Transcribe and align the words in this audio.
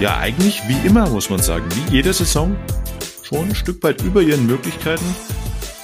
ja 0.00 0.18
eigentlich 0.18 0.62
wie 0.68 0.86
immer, 0.86 1.08
muss 1.08 1.30
man 1.30 1.40
sagen, 1.40 1.66
wie 1.70 1.96
jede 1.96 2.12
Saison 2.12 2.56
schon 3.22 3.48
ein 3.48 3.54
Stück 3.54 3.82
weit 3.82 4.02
über 4.02 4.20
ihren 4.20 4.46
Möglichkeiten. 4.46 5.04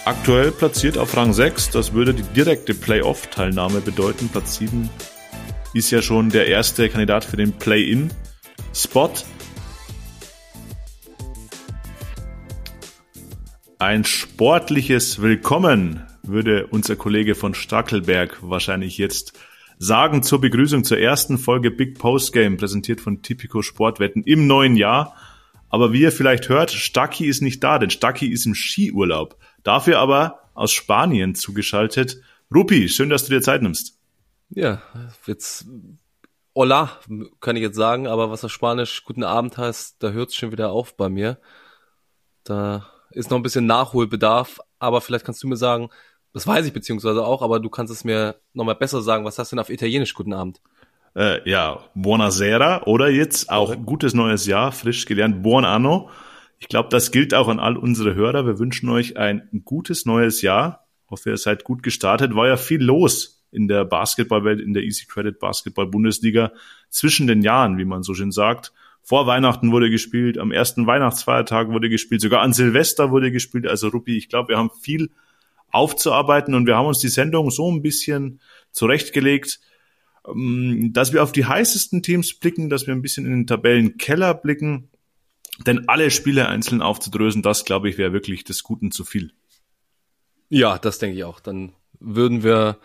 Aktuell 0.05 0.51
platziert 0.51 0.99
auf 0.99 1.17
Rang 1.17 1.33
6, 1.33 1.71
das 1.71 1.93
würde 1.93 2.13
die 2.13 2.23
direkte 2.23 2.75
Playoff-Teilnahme 2.75 3.81
bedeuten. 3.81 4.29
Platz 4.29 4.59
7 4.59 4.91
ist 5.75 5.91
ja 5.91 6.03
schon 6.03 6.29
der 6.29 6.47
erste 6.49 6.89
Kandidat 6.89 7.25
für 7.25 7.37
den 7.37 7.53
Play-In-Spot. 7.53 9.13
Ein 13.79 14.05
sportliches 14.05 15.23
Willkommen 15.23 16.07
würde 16.23 16.67
unser 16.69 16.97
Kollege 16.97 17.35
von 17.35 17.55
Stackelberg 17.55 18.39
wahrscheinlich 18.43 18.99
jetzt 18.99 19.33
sagen 19.83 20.23
zur 20.23 20.41
Begrüßung 20.41 20.85
zur 20.85 20.99
ersten 20.99 21.39
Folge 21.39 21.73
Big 21.73 21.99
Post 21.99 22.33
Game, 22.33 22.57
präsentiert 22.57 23.01
von 23.01 23.21
Tipico 23.21 23.63
Sportwetten 23.63 24.23
im 24.23 24.47
neuen 24.47 24.77
Jahr. 24.77 25.17
Aber 25.71 25.93
wie 25.93 26.03
ihr 26.03 26.13
vielleicht 26.13 26.49
hört, 26.49 26.71
Stacki 26.71 27.27
ist 27.27 27.43
nicht 27.43 27.65
da, 27.65 27.81
denn 27.81 27.91
Stacki 27.91 28.29
ist 28.29 28.47
im 28.47 28.55
Skiurlaub. 28.55 29.37
Dafür 29.65 29.99
aber 29.99 30.39
aus 30.55 30.71
Spanien 30.71 31.35
zugeschaltet. 31.35 32.21
Rupi, 32.55 32.89
schön, 32.89 33.11
dass 33.11 33.25
du 33.25 33.33
dir 33.33 33.43
Zeit 33.43 33.63
nimmst. 33.63 33.99
Ja, 34.51 34.81
jetzt 35.27 35.67
Hola, 36.55 36.91
kann 37.41 37.57
ich 37.57 37.63
jetzt 37.63 37.77
sagen, 37.77 38.07
aber 38.07 38.31
was 38.31 38.45
auf 38.45 38.53
Spanisch 38.53 39.05
guten 39.05 39.25
Abend 39.25 39.59
heißt, 39.59 39.97
da 40.01 40.11
hört 40.11 40.29
es 40.29 40.37
schon 40.37 40.53
wieder 40.53 40.71
auf 40.71 40.97
bei 40.97 41.09
mir. 41.09 41.41
Da 42.45 42.87
ist 43.11 43.31
noch 43.31 43.39
ein 43.39 43.43
bisschen 43.43 43.67
Nachholbedarf, 43.67 44.61
aber 44.79 45.01
vielleicht 45.01 45.25
kannst 45.25 45.43
du 45.43 45.49
mir 45.49 45.57
sagen, 45.57 45.89
das 46.33 46.47
weiß 46.47 46.67
ich 46.67 46.73
beziehungsweise 46.73 47.25
auch, 47.25 47.43
aber 47.43 47.61
du 47.61 47.69
kannst 47.69 47.93
es 47.93 48.05
mir 48.05 48.37
nochmal 48.55 48.75
besser 48.75 49.03
sagen. 49.03 49.25
Was 49.25 49.39
hast 49.39 49.53
du 49.53 49.57
denn 49.57 49.61
auf 49.61 49.71
Italienisch 49.71 50.15
guten 50.15 50.33
Abend? 50.33 50.61
Äh, 51.15 51.49
ja, 51.49 51.85
Buonasera 51.95 52.85
oder 52.85 53.11
jetzt 53.11 53.51
auch 53.51 53.75
gutes 53.85 54.15
neues 54.15 54.47
Jahr, 54.47 54.73
frisch 54.73 55.05
gelernt, 55.05 55.43
Buon 55.43 55.65
Anno. 55.65 56.11
Ich 56.59 56.69
glaube, 56.69 56.89
das 56.89 57.11
gilt 57.11 57.35
auch 57.35 57.49
an 57.49 57.59
all 57.59 57.77
unsere 57.77 58.15
Hörer. 58.15 58.47
Wir 58.47 58.59
wünschen 58.59 58.89
euch 58.89 59.17
ein 59.17 59.49
gutes 59.65 60.07
neues 60.07 60.43
Jahr. 60.43 60.87
Ich 61.05 61.11
hoffe, 61.11 61.31
ihr 61.31 61.37
seid 61.37 61.65
gut 61.65 61.83
gestartet. 61.83 62.35
War 62.35 62.47
ja 62.47 62.57
viel 62.57 62.83
los 62.83 63.45
in 63.51 63.69
der 63.69 63.85
Basketballwelt, 63.85 64.61
in 64.61 64.73
der 64.73 64.83
Easy 64.83 65.07
Credit 65.07 65.39
Basketball 65.39 65.87
Bundesliga 65.87 66.53
zwischen 66.89 67.27
den 67.27 67.43
Jahren, 67.43 67.77
wie 67.77 67.85
man 67.85 68.03
so 68.03 68.15
schön 68.15 68.33
sagt. 68.33 68.73
Vor 69.03 69.27
Weihnachten 69.27 69.73
wurde 69.73 69.91
gespielt, 69.91 70.39
am 70.39 70.53
ersten 70.53 70.87
Weihnachtsfeiertag 70.87 71.69
wurde 71.69 71.91
gespielt, 71.91 72.21
sogar 72.21 72.41
an 72.41 72.53
Silvester 72.53 73.11
wurde 73.11 73.33
gespielt. 73.33 73.67
Also 73.67 73.89
Ruppi, 73.89 74.17
ich 74.17 74.29
glaube, 74.29 74.51
wir 74.51 74.59
haben 74.59 74.71
viel 74.81 75.11
aufzuarbeiten 75.73 76.55
und 76.55 76.67
wir 76.67 76.77
haben 76.77 76.87
uns 76.87 77.01
die 77.01 77.09
Sendung 77.09 77.51
so 77.51 77.71
ein 77.71 77.83
bisschen 77.83 78.41
zurechtgelegt, 78.71 79.61
ähm, 80.27 80.93
dass 80.93 81.13
wir 81.13 81.23
auf 81.23 81.33
die 81.33 81.47
heißesten 81.47 82.03
Teams 82.03 82.35
blicken, 82.35 82.69
dass 82.69 82.87
wir 82.87 82.95
ein 82.95 83.03
bisschen 83.03 83.27
in 83.27 83.33
den 83.33 83.47
Tabellenkeller 83.47 84.35
blicken, 84.35 84.91
denn 85.67 85.89
alle 85.89 86.11
Spiele 86.11 86.49
einzeln 86.49 86.83
aufzudrösen, 86.83 87.43
das 87.43 87.65
glaube 87.65 87.89
ich 87.89 87.99
wäre 87.99 88.13
wirklich 88.13 88.45
des 88.45 88.63
Guten 88.63 88.91
zu 88.91 89.05
viel. 89.05 89.33
Ja, 90.49 90.79
das 90.79 90.99
denke 90.99 91.17
ich 91.17 91.25
auch. 91.25 91.41
Dann 91.41 91.73
würden 91.99 92.43
wir 92.43 92.79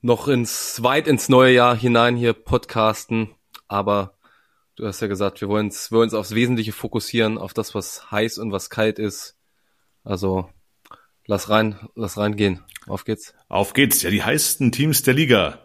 noch 0.00 0.28
ins 0.28 0.82
weit 0.82 1.08
ins 1.08 1.28
neue 1.28 1.52
Jahr 1.52 1.76
hinein 1.76 2.16
hier 2.16 2.32
podcasten, 2.32 3.30
aber 3.68 4.16
du 4.76 4.86
hast 4.86 5.00
ja 5.00 5.06
gesagt, 5.06 5.40
wir 5.40 5.48
wollen 5.48 5.66
uns, 5.66 5.90
wir 5.90 5.98
wollen 5.98 6.06
uns 6.06 6.14
aufs 6.14 6.34
Wesentliche 6.34 6.72
fokussieren, 6.72 7.38
auf 7.38 7.52
das, 7.52 7.74
was 7.74 8.10
heiß 8.10 8.38
und 8.38 8.52
was 8.52 8.70
kalt 8.70 8.98
ist. 8.98 9.36
Also 10.04 10.48
Lass 11.26 11.50
rein, 11.50 11.76
lass 11.96 12.18
reingehen. 12.18 12.60
Auf 12.86 13.04
geht's. 13.04 13.34
Auf 13.48 13.72
geht's. 13.72 14.02
Ja, 14.02 14.10
die 14.10 14.22
heißesten 14.22 14.70
Teams 14.70 15.02
der 15.02 15.14
Liga. 15.14 15.58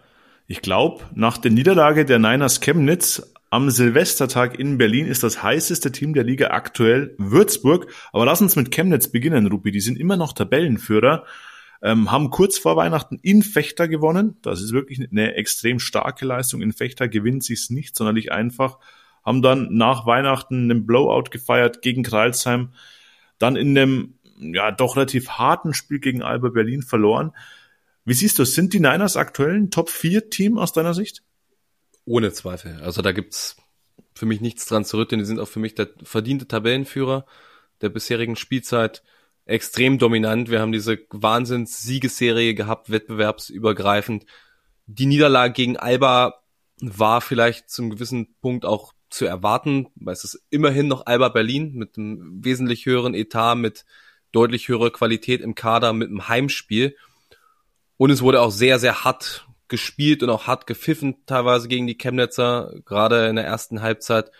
Ich 0.47 0.63
glaube, 0.63 1.03
nach 1.13 1.37
der 1.37 1.51
Niederlage 1.51 2.03
der 2.03 2.17
Niners 2.17 2.61
Chemnitz 2.61 3.31
am 3.51 3.69
Silvestertag 3.69 4.57
in 4.57 4.79
Berlin 4.79 5.05
ist 5.05 5.21
das 5.23 5.43
heißeste 5.43 5.91
Team 5.91 6.13
der 6.13 6.23
Liga 6.23 6.47
aktuell 6.47 7.13
Würzburg. 7.19 7.93
Aber 8.11 8.25
lass 8.25 8.41
uns 8.41 8.55
mit 8.55 8.71
Chemnitz 8.71 9.09
beginnen, 9.09 9.45
Rupi. 9.47 9.71
Die 9.71 9.81
sind 9.81 9.99
immer 9.99 10.17
noch 10.17 10.33
Tabellenführer, 10.33 11.25
ähm, 11.83 12.11
haben 12.11 12.31
kurz 12.31 12.57
vor 12.57 12.75
Weihnachten 12.75 13.19
in 13.21 13.43
Fechter 13.43 13.87
gewonnen. 13.87 14.37
Das 14.41 14.61
ist 14.61 14.73
wirklich 14.73 15.07
eine 15.11 15.35
extrem 15.35 15.79
starke 15.79 16.25
Leistung. 16.25 16.61
In 16.61 16.73
Fechter 16.73 17.07
gewinnt 17.07 17.43
sich's 17.43 17.69
nicht 17.69 17.95
sonderlich 17.95 18.31
einfach. 18.31 18.79
Haben 19.23 19.43
dann 19.43 19.67
nach 19.71 20.07
Weihnachten 20.07 20.71
einen 20.71 20.87
Blowout 20.87 21.29
gefeiert 21.29 21.83
gegen 21.83 22.01
Kreilsheim. 22.01 22.69
Dann 23.37 23.55
in 23.55 23.77
einem 23.77 24.13
ja 24.41 24.71
doch 24.71 24.95
relativ 24.97 25.29
harten 25.29 25.73
Spiel 25.73 25.99
gegen 25.99 26.21
Alba 26.21 26.49
Berlin 26.49 26.81
verloren. 26.81 27.33
Wie 28.03 28.13
siehst 28.13 28.39
du, 28.39 28.45
sind 28.45 28.73
die 28.73 28.79
Niners 28.79 29.15
aktuell 29.15 29.55
ein 29.55 29.71
Top-4-Team 29.71 30.57
aus 30.57 30.73
deiner 30.73 30.93
Sicht? 30.93 31.23
Ohne 32.05 32.33
Zweifel. 32.33 32.81
Also 32.81 33.01
da 33.01 33.11
gibt's 33.11 33.57
für 34.15 34.25
mich 34.25 34.41
nichts 34.41 34.65
dran 34.65 34.85
zu 34.85 34.97
rütteln. 34.97 35.19
Die 35.19 35.25
sind 35.25 35.39
auch 35.39 35.47
für 35.47 35.59
mich 35.59 35.75
der 35.75 35.89
verdiente 36.03 36.47
Tabellenführer 36.47 37.25
der 37.81 37.89
bisherigen 37.89 38.35
Spielzeit. 38.35 39.03
Extrem 39.45 39.97
dominant. 39.97 40.49
Wir 40.49 40.61
haben 40.61 40.71
diese 40.71 40.99
Wahnsinns-Siegesserie 41.09 42.53
gehabt, 42.53 42.91
wettbewerbsübergreifend. 42.91 44.25
Die 44.87 45.05
Niederlage 45.05 45.53
gegen 45.53 45.77
Alba 45.77 46.41
war 46.79 47.21
vielleicht 47.21 47.69
zum 47.69 47.89
gewissen 47.89 48.35
Punkt 48.41 48.65
auch 48.65 48.93
zu 49.09 49.25
erwarten, 49.25 49.87
weil 49.95 50.13
es 50.13 50.23
ist 50.23 50.43
immerhin 50.49 50.87
noch 50.87 51.05
Alba 51.05 51.29
Berlin 51.29 51.73
mit 51.73 51.97
einem 51.97 52.43
wesentlich 52.43 52.85
höheren 52.85 53.13
Etat, 53.13 53.55
mit 53.55 53.85
deutlich 54.31 54.67
höhere 54.67 54.91
Qualität 54.91 55.41
im 55.41 55.55
Kader 55.55 55.93
mit 55.93 56.09
dem 56.09 56.27
Heimspiel. 56.27 56.95
Und 57.97 58.09
es 58.09 58.21
wurde 58.21 58.41
auch 58.41 58.51
sehr, 58.51 58.79
sehr 58.79 59.03
hart 59.03 59.47
gespielt 59.67 60.21
und 60.21 60.29
auch 60.29 60.47
hart 60.47 60.67
gepfiffen, 60.67 61.25
teilweise 61.25 61.67
gegen 61.67 61.87
die 61.87 61.97
Chemnitzer, 61.97 62.73
gerade 62.85 63.27
in 63.27 63.35
der 63.35 63.45
ersten 63.45 63.81
Halbzeit. 63.81 64.31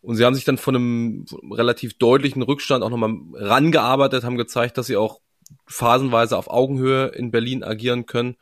Und 0.00 0.16
sie 0.16 0.24
haben 0.24 0.34
sich 0.34 0.44
dann 0.44 0.58
von 0.58 0.76
einem 0.76 1.26
relativ 1.50 1.98
deutlichen 1.98 2.42
Rückstand 2.42 2.82
auch 2.82 2.90
nochmal 2.90 3.14
rangearbeitet, 3.34 4.24
haben 4.24 4.36
gezeigt, 4.36 4.78
dass 4.78 4.86
sie 4.86 4.96
auch 4.96 5.20
phasenweise 5.66 6.36
auf 6.36 6.48
Augenhöhe 6.48 7.08
in 7.08 7.30
Berlin 7.30 7.62
agieren 7.64 8.06
können. 8.06 8.36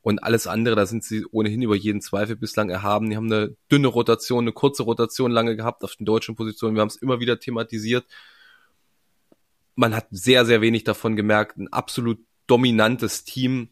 Und 0.00 0.24
alles 0.24 0.48
andere, 0.48 0.74
da 0.74 0.86
sind 0.86 1.04
sie 1.04 1.24
ohnehin 1.30 1.62
über 1.62 1.76
jeden 1.76 2.00
Zweifel 2.00 2.34
bislang 2.34 2.70
erhaben. 2.70 3.08
Die 3.08 3.16
haben 3.16 3.32
eine 3.32 3.54
dünne 3.70 3.86
Rotation, 3.86 4.44
eine 4.44 4.52
kurze 4.52 4.82
Rotation 4.82 5.30
lange 5.30 5.54
gehabt 5.54 5.84
auf 5.84 5.94
den 5.94 6.04
deutschen 6.04 6.34
Positionen. 6.34 6.74
Wir 6.74 6.80
haben 6.80 6.88
es 6.88 6.96
immer 6.96 7.20
wieder 7.20 7.38
thematisiert 7.38 8.04
man 9.74 9.94
hat 9.94 10.06
sehr, 10.10 10.44
sehr 10.44 10.60
wenig 10.60 10.84
davon 10.84 11.16
gemerkt. 11.16 11.56
Ein 11.56 11.72
absolut 11.72 12.18
dominantes 12.46 13.24
Team 13.24 13.70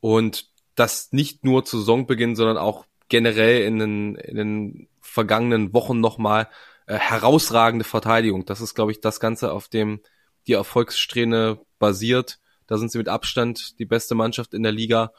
und 0.00 0.48
das 0.74 1.12
nicht 1.12 1.44
nur 1.44 1.64
zu 1.64 1.78
Saisonbeginn, 1.78 2.36
sondern 2.36 2.58
auch 2.58 2.86
generell 3.08 3.62
in 3.62 3.78
den, 3.78 4.14
in 4.16 4.36
den 4.36 4.88
vergangenen 5.00 5.72
Wochen 5.72 6.00
nochmal 6.00 6.48
äh, 6.86 6.98
herausragende 6.98 7.84
Verteidigung. 7.84 8.44
Das 8.44 8.60
ist, 8.60 8.74
glaube 8.74 8.92
ich, 8.92 9.00
das 9.00 9.20
Ganze, 9.20 9.52
auf 9.52 9.68
dem 9.68 10.00
die 10.46 10.52
Erfolgssträhne 10.52 11.60
basiert. 11.78 12.38
Da 12.66 12.78
sind 12.78 12.90
sie 12.90 12.98
mit 12.98 13.08
Abstand 13.08 13.78
die 13.78 13.84
beste 13.84 14.14
Mannschaft 14.14 14.54
in 14.54 14.62
der 14.62 14.72
Liga. 14.72 15.12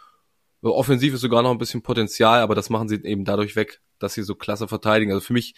Offensiv 0.62 1.14
ist 1.14 1.22
sogar 1.22 1.44
noch 1.44 1.52
ein 1.52 1.58
bisschen 1.58 1.82
Potenzial, 1.82 2.42
aber 2.42 2.56
das 2.56 2.70
machen 2.70 2.90
sie 2.90 2.96
eben 3.04 3.26
dadurch 3.26 3.56
weg, 3.56 3.82
dass 4.00 4.14
sie 4.14 4.24
so 4.24 4.36
klasse 4.36 4.68
verteidigen. 4.68 5.12
Also 5.12 5.26
für 5.26 5.34
mich 5.34 5.56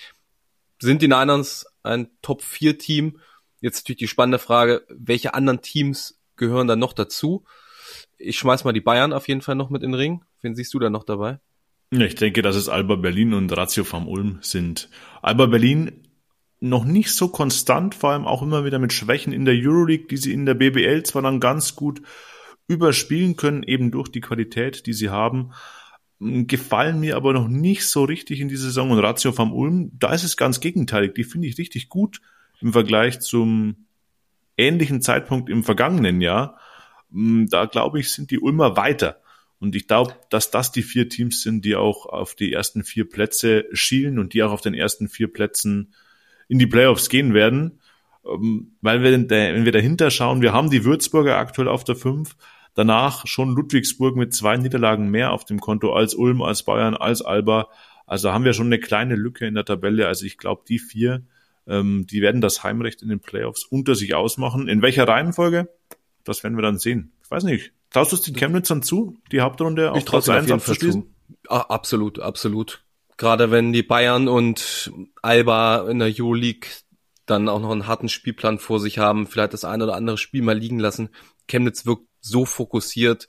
sind 0.79 1.01
die 1.01 1.07
Niners 1.07 1.65
ein 1.83 2.09
Top-4-Team 2.21 3.19
Jetzt 3.61 3.83
natürlich 3.83 3.99
die 3.99 4.07
spannende 4.07 4.39
Frage, 4.39 4.83
welche 4.89 5.33
anderen 5.33 5.61
Teams 5.61 6.19
gehören 6.35 6.67
da 6.67 6.75
noch 6.75 6.93
dazu? 6.93 7.43
Ich 8.17 8.37
schmeiß 8.37 8.63
mal 8.63 8.73
die 8.73 8.81
Bayern 8.81 9.13
auf 9.13 9.27
jeden 9.27 9.41
Fall 9.41 9.55
noch 9.55 9.69
mit 9.69 9.83
in 9.83 9.91
den 9.91 9.99
Ring. 9.99 10.23
Wen 10.41 10.55
siehst 10.55 10.73
du 10.73 10.79
da 10.79 10.89
noch 10.89 11.03
dabei? 11.03 11.39
Ich 11.91 12.15
denke, 12.15 12.41
dass 12.41 12.55
es 12.55 12.69
Alba 12.69 12.95
Berlin 12.95 13.33
und 13.33 13.55
Ratio 13.55 13.83
vom 13.83 14.07
Ulm 14.07 14.37
sind. 14.41 14.89
Alba 15.21 15.47
Berlin 15.47 16.07
noch 16.59 16.85
nicht 16.85 17.11
so 17.11 17.29
konstant, 17.29 17.95
vor 17.95 18.11
allem 18.11 18.25
auch 18.25 18.41
immer 18.41 18.65
wieder 18.65 18.79
mit 18.79 18.93
Schwächen 18.93 19.33
in 19.33 19.45
der 19.45 19.55
Euroleague, 19.55 20.07
die 20.07 20.17
sie 20.17 20.33
in 20.33 20.45
der 20.45 20.53
BBL 20.53 21.03
zwar 21.03 21.21
dann 21.21 21.39
ganz 21.39 21.75
gut 21.75 22.01
überspielen 22.67 23.35
können, 23.37 23.63
eben 23.63 23.91
durch 23.91 24.09
die 24.09 24.21
Qualität, 24.21 24.85
die 24.85 24.93
sie 24.93 25.09
haben, 25.09 25.51
gefallen 26.19 26.99
mir 26.99 27.15
aber 27.15 27.33
noch 27.33 27.47
nicht 27.47 27.87
so 27.87 28.03
richtig 28.03 28.41
in 28.41 28.49
dieser 28.49 28.65
Saison. 28.65 28.91
Und 28.91 28.99
Ratio 28.99 29.31
vom 29.31 29.53
Ulm, 29.53 29.91
da 29.97 30.13
ist 30.13 30.23
es 30.23 30.37
ganz 30.37 30.59
gegenteilig. 30.59 31.15
Die 31.15 31.23
finde 31.23 31.47
ich 31.47 31.57
richtig 31.57 31.89
gut 31.89 32.21
im 32.61 32.73
Vergleich 32.73 33.19
zum 33.19 33.85
ähnlichen 34.57 35.01
Zeitpunkt 35.01 35.49
im 35.49 35.63
vergangenen 35.63 36.21
Jahr. 36.21 36.59
Mm, 37.09 37.45
da 37.47 37.65
glaube 37.65 37.99
ich, 37.99 38.11
sind 38.11 38.31
die 38.31 38.39
Ulmer 38.39 38.75
weiter. 38.75 39.21
Und 39.59 39.75
ich 39.75 39.87
glaube, 39.87 40.15
dass 40.29 40.51
das 40.51 40.71
die 40.71 40.83
vier 40.83 41.09
Teams 41.09 41.41
sind, 41.41 41.65
die 41.65 41.75
auch 41.75 42.05
auf 42.05 42.35
die 42.35 42.53
ersten 42.53 42.83
vier 42.83 43.09
Plätze 43.09 43.65
schielen 43.73 44.19
und 44.19 44.33
die 44.33 44.43
auch 44.43 44.51
auf 44.51 44.61
den 44.61 44.73
ersten 44.73 45.09
vier 45.09 45.31
Plätzen 45.31 45.93
in 46.47 46.59
die 46.59 46.67
Playoffs 46.67 47.09
gehen 47.09 47.33
werden. 47.33 47.79
Ähm, 48.25 48.73
weil 48.81 49.03
wir, 49.03 49.11
wenn 49.29 49.65
wir 49.65 49.71
dahinter 49.71 50.11
schauen, 50.11 50.41
wir 50.41 50.53
haben 50.53 50.69
die 50.69 50.85
Würzburger 50.85 51.37
aktuell 51.37 51.67
auf 51.67 51.83
der 51.83 51.95
fünf, 51.95 52.35
danach 52.73 53.27
schon 53.27 53.55
Ludwigsburg 53.55 54.15
mit 54.15 54.33
zwei 54.33 54.55
Niederlagen 54.57 55.09
mehr 55.09 55.31
auf 55.31 55.45
dem 55.45 55.59
Konto 55.59 55.93
als 55.93 56.15
Ulm, 56.15 56.41
als 56.41 56.63
Bayern, 56.63 56.95
als 56.95 57.21
Alba. 57.21 57.69
Also 58.05 58.31
haben 58.31 58.45
wir 58.45 58.53
schon 58.53 58.67
eine 58.67 58.79
kleine 58.79 59.15
Lücke 59.15 59.45
in 59.45 59.55
der 59.55 59.65
Tabelle. 59.65 60.07
Also 60.07 60.25
ich 60.25 60.37
glaube, 60.37 60.63
die 60.67 60.79
vier 60.79 61.23
ähm, 61.69 62.07
die 62.09 62.21
werden 62.21 62.41
das 62.41 62.63
Heimrecht 62.63 63.01
in 63.01 63.09
den 63.09 63.19
Playoffs 63.19 63.63
unter 63.63 63.95
sich 63.95 64.15
ausmachen. 64.15 64.67
In 64.67 64.81
welcher 64.81 65.07
Reihenfolge? 65.07 65.69
Das 66.23 66.43
werden 66.43 66.57
wir 66.57 66.63
dann 66.63 66.79
sehen. 66.79 67.13
Ich 67.23 67.31
weiß 67.31 67.43
nicht. 67.43 67.71
Traust 67.91 68.11
du 68.11 68.15
es 68.15 68.21
den 68.23 68.35
Chemnitzern 68.35 68.83
zu, 68.83 69.17
die 69.31 69.41
Hauptrunde 69.41 69.91
auf 69.91 70.03
Platz 70.05 70.29
1 70.29 70.51
abzuschließen? 70.51 71.15
Ah, 71.47 71.61
absolut, 71.61 72.19
absolut. 72.19 72.83
Gerade 73.17 73.51
wenn 73.51 73.73
die 73.73 73.83
Bayern 73.83 74.27
und 74.27 74.91
Alba 75.21 75.89
in 75.89 75.99
der 75.99 76.11
Euroleague 76.15 76.69
dann 77.25 77.49
auch 77.49 77.59
noch 77.59 77.71
einen 77.71 77.87
harten 77.87 78.09
Spielplan 78.09 78.59
vor 78.59 78.79
sich 78.79 78.97
haben, 78.97 79.27
vielleicht 79.27 79.53
das 79.53 79.63
eine 79.63 79.83
oder 79.83 79.95
andere 79.95 80.17
Spiel 80.17 80.41
mal 80.41 80.57
liegen 80.57 80.79
lassen. 80.79 81.09
Chemnitz 81.47 81.85
wirkt 81.85 82.07
so 82.21 82.45
fokussiert, 82.45 83.27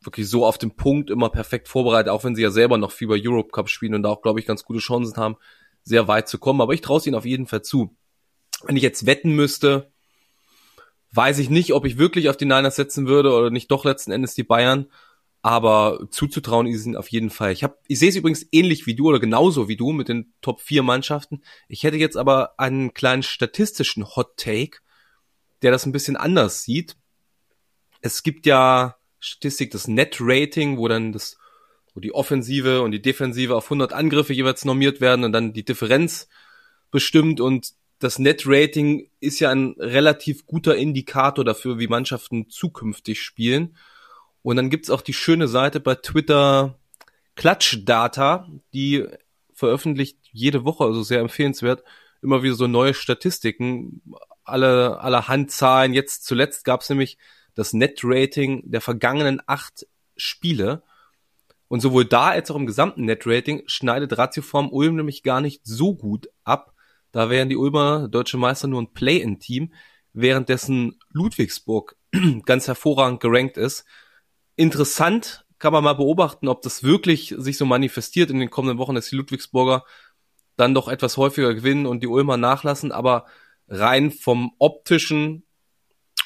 wirklich 0.00 0.28
so 0.28 0.46
auf 0.46 0.58
den 0.58 0.74
Punkt, 0.74 1.10
immer 1.10 1.28
perfekt 1.28 1.68
vorbereitet, 1.68 2.10
auch 2.10 2.24
wenn 2.24 2.34
sie 2.34 2.42
ja 2.42 2.50
selber 2.50 2.78
noch 2.78 2.90
viel 2.92 3.06
über 3.06 3.18
Europe 3.18 3.50
Cup 3.50 3.68
spielen 3.68 3.94
und 3.94 4.02
da 4.02 4.08
auch, 4.08 4.22
glaube 4.22 4.40
ich, 4.40 4.46
ganz 4.46 4.64
gute 4.64 4.80
Chancen 4.80 5.16
haben, 5.16 5.36
sehr 5.82 6.08
weit 6.08 6.28
zu 6.28 6.38
kommen. 6.38 6.60
Aber 6.60 6.74
ich 6.74 6.80
traue 6.80 6.98
es 6.98 7.06
ihnen 7.06 7.16
auf 7.16 7.24
jeden 7.24 7.46
Fall 7.46 7.62
zu. 7.62 7.96
Wenn 8.64 8.76
ich 8.76 8.82
jetzt 8.82 9.06
wetten 9.06 9.32
müsste, 9.32 9.90
weiß 11.12 11.38
ich 11.38 11.50
nicht, 11.50 11.72
ob 11.72 11.84
ich 11.86 11.98
wirklich 11.98 12.28
auf 12.28 12.36
die 12.36 12.44
Niners 12.44 12.76
setzen 12.76 13.06
würde 13.06 13.32
oder 13.32 13.50
nicht 13.50 13.70
doch 13.70 13.84
letzten 13.84 14.12
Endes 14.12 14.34
die 14.34 14.44
Bayern. 14.44 14.86
Aber 15.42 16.06
zuzutrauen 16.10 16.66
ist 16.66 16.84
ihnen 16.84 16.96
auf 16.96 17.08
jeden 17.08 17.30
Fall. 17.30 17.52
Ich, 17.52 17.64
hab, 17.64 17.78
ich 17.88 17.98
sehe 17.98 18.10
es 18.10 18.16
übrigens 18.16 18.46
ähnlich 18.52 18.86
wie 18.86 18.94
du 18.94 19.08
oder 19.08 19.18
genauso 19.18 19.68
wie 19.68 19.76
du 19.76 19.92
mit 19.92 20.08
den 20.08 20.34
Top 20.42 20.60
4 20.60 20.82
Mannschaften. 20.82 21.42
Ich 21.66 21.82
hätte 21.82 21.96
jetzt 21.96 22.18
aber 22.18 22.58
einen 22.58 22.92
kleinen 22.92 23.22
statistischen 23.22 24.16
Hot 24.16 24.36
Take, 24.36 24.80
der 25.62 25.70
das 25.70 25.86
ein 25.86 25.92
bisschen 25.92 26.16
anders 26.16 26.64
sieht. 26.64 26.96
Es 28.02 28.22
gibt 28.22 28.44
ja 28.44 28.96
Statistik, 29.18 29.70
das 29.70 29.88
Net 29.88 30.18
Rating, 30.20 30.76
wo 30.76 30.88
dann 30.88 31.12
das, 31.12 31.38
wo 31.94 32.00
die 32.00 32.14
Offensive 32.14 32.82
und 32.82 32.92
die 32.92 33.02
Defensive 33.02 33.56
auf 33.56 33.64
100 33.64 33.92
Angriffe 33.92 34.32
jeweils 34.32 34.64
normiert 34.64 35.00
werden 35.00 35.24
und 35.24 35.32
dann 35.32 35.52
die 35.52 35.64
Differenz 35.64 36.28
bestimmt 36.90 37.40
und 37.40 37.72
das 38.00 38.18
Net 38.18 38.44
Rating 38.46 39.10
ist 39.20 39.40
ja 39.40 39.50
ein 39.50 39.74
relativ 39.78 40.46
guter 40.46 40.74
Indikator 40.74 41.44
dafür, 41.44 41.78
wie 41.78 41.86
Mannschaften 41.86 42.48
zukünftig 42.48 43.20
spielen. 43.20 43.76
Und 44.42 44.56
dann 44.56 44.70
gibt's 44.70 44.88
auch 44.88 45.02
die 45.02 45.12
schöne 45.12 45.48
Seite 45.48 45.80
bei 45.80 45.96
Twitter 45.96 46.78
Clutch 47.36 47.84
Data, 47.84 48.48
die 48.72 49.06
veröffentlicht 49.52 50.18
jede 50.32 50.64
Woche, 50.64 50.84
also 50.84 51.02
sehr 51.02 51.20
empfehlenswert, 51.20 51.84
immer 52.22 52.42
wieder 52.42 52.54
so 52.54 52.66
neue 52.66 52.94
Statistiken, 52.94 54.00
alle, 54.44 55.00
alle 55.00 55.28
Handzahlen. 55.28 55.92
Jetzt 55.92 56.24
zuletzt 56.24 56.64
gab's 56.64 56.88
nämlich 56.88 57.18
das 57.54 57.74
Net-Rating 57.74 58.62
der 58.64 58.80
vergangenen 58.80 59.42
acht 59.46 59.86
Spiele. 60.16 60.82
Und 61.70 61.78
sowohl 61.78 62.04
da 62.04 62.30
als 62.30 62.50
auch 62.50 62.56
im 62.56 62.66
gesamten 62.66 63.04
Net-Rating 63.04 63.62
schneidet 63.66 64.18
Ratioform 64.18 64.70
Ulm 64.72 64.96
nämlich 64.96 65.22
gar 65.22 65.40
nicht 65.40 65.60
so 65.62 65.94
gut 65.94 66.28
ab. 66.42 66.74
Da 67.12 67.30
wären 67.30 67.48
die 67.48 67.56
Ulmer 67.56 68.08
deutsche 68.08 68.38
Meister 68.38 68.66
nur 68.66 68.82
ein 68.82 68.92
Play-in-Team, 68.92 69.72
währenddessen 70.12 70.98
Ludwigsburg 71.10 71.96
ganz 72.44 72.66
hervorragend 72.66 73.20
gerankt 73.20 73.56
ist. 73.56 73.84
Interessant 74.56 75.46
kann 75.60 75.72
man 75.72 75.84
mal 75.84 75.92
beobachten, 75.92 76.48
ob 76.48 76.60
das 76.62 76.82
wirklich 76.82 77.36
sich 77.38 77.56
so 77.56 77.66
manifestiert 77.66 78.30
in 78.30 78.40
den 78.40 78.50
kommenden 78.50 78.78
Wochen, 78.78 78.96
dass 78.96 79.08
die 79.08 79.16
Ludwigsburger 79.16 79.84
dann 80.56 80.74
doch 80.74 80.88
etwas 80.88 81.18
häufiger 81.18 81.54
gewinnen 81.54 81.86
und 81.86 82.02
die 82.02 82.08
Ulmer 82.08 82.36
nachlassen, 82.36 82.90
aber 82.90 83.26
rein 83.68 84.10
vom 84.10 84.56
optischen 84.58 85.44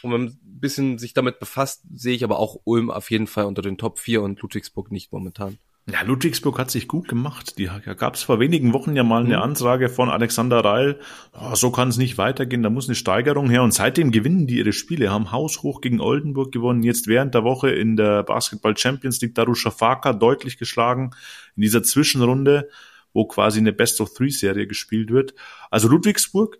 und 0.04 0.12
wenn 0.12 0.24
man 0.24 0.30
ein 0.30 0.60
bisschen 0.60 0.98
sich 0.98 1.14
damit 1.14 1.38
befasst, 1.38 1.82
sehe 1.94 2.14
ich 2.14 2.24
aber 2.24 2.38
auch 2.38 2.60
Ulm 2.64 2.90
auf 2.90 3.10
jeden 3.10 3.26
Fall 3.26 3.44
unter 3.44 3.62
den 3.62 3.78
Top 3.78 3.98
4 3.98 4.22
und 4.22 4.40
Ludwigsburg 4.40 4.90
nicht 4.90 5.12
momentan. 5.12 5.58
Ja, 5.86 6.00
Ludwigsburg 6.00 6.58
hat 6.58 6.70
sich 6.70 6.88
gut 6.88 7.08
gemacht. 7.08 7.58
Die 7.58 7.66
da 7.66 7.92
gab 7.92 8.14
es 8.14 8.22
vor 8.22 8.40
wenigen 8.40 8.72
Wochen 8.72 8.96
ja 8.96 9.04
mal 9.04 9.22
eine 9.22 9.36
mhm. 9.36 9.42
Ansage 9.42 9.90
von 9.90 10.08
Alexander 10.08 10.64
Reil, 10.64 10.98
oh, 11.38 11.54
so 11.54 11.70
kann 11.70 11.88
es 11.88 11.98
nicht 11.98 12.16
weitergehen, 12.16 12.62
da 12.62 12.70
muss 12.70 12.88
eine 12.88 12.94
Steigerung 12.94 13.50
her. 13.50 13.62
Und 13.62 13.74
seitdem 13.74 14.10
gewinnen 14.10 14.46
die 14.46 14.56
ihre 14.58 14.72
Spiele, 14.72 15.10
haben 15.10 15.30
haushoch 15.30 15.82
gegen 15.82 16.00
Oldenburg 16.00 16.52
gewonnen, 16.52 16.82
jetzt 16.82 17.06
während 17.06 17.34
der 17.34 17.44
Woche 17.44 17.70
in 17.70 17.96
der 17.96 18.22
Basketball 18.22 18.74
Champions 18.76 19.20
League 19.20 19.34
Darusha 19.34 19.70
Faka 19.70 20.14
deutlich 20.14 20.56
geschlagen 20.56 21.10
in 21.54 21.60
dieser 21.60 21.82
Zwischenrunde, 21.82 22.70
wo 23.12 23.26
quasi 23.26 23.58
eine 23.58 23.74
Best-of-Three-Serie 23.74 24.66
gespielt 24.66 25.10
wird. 25.10 25.34
Also 25.70 25.88
Ludwigsburg, 25.88 26.58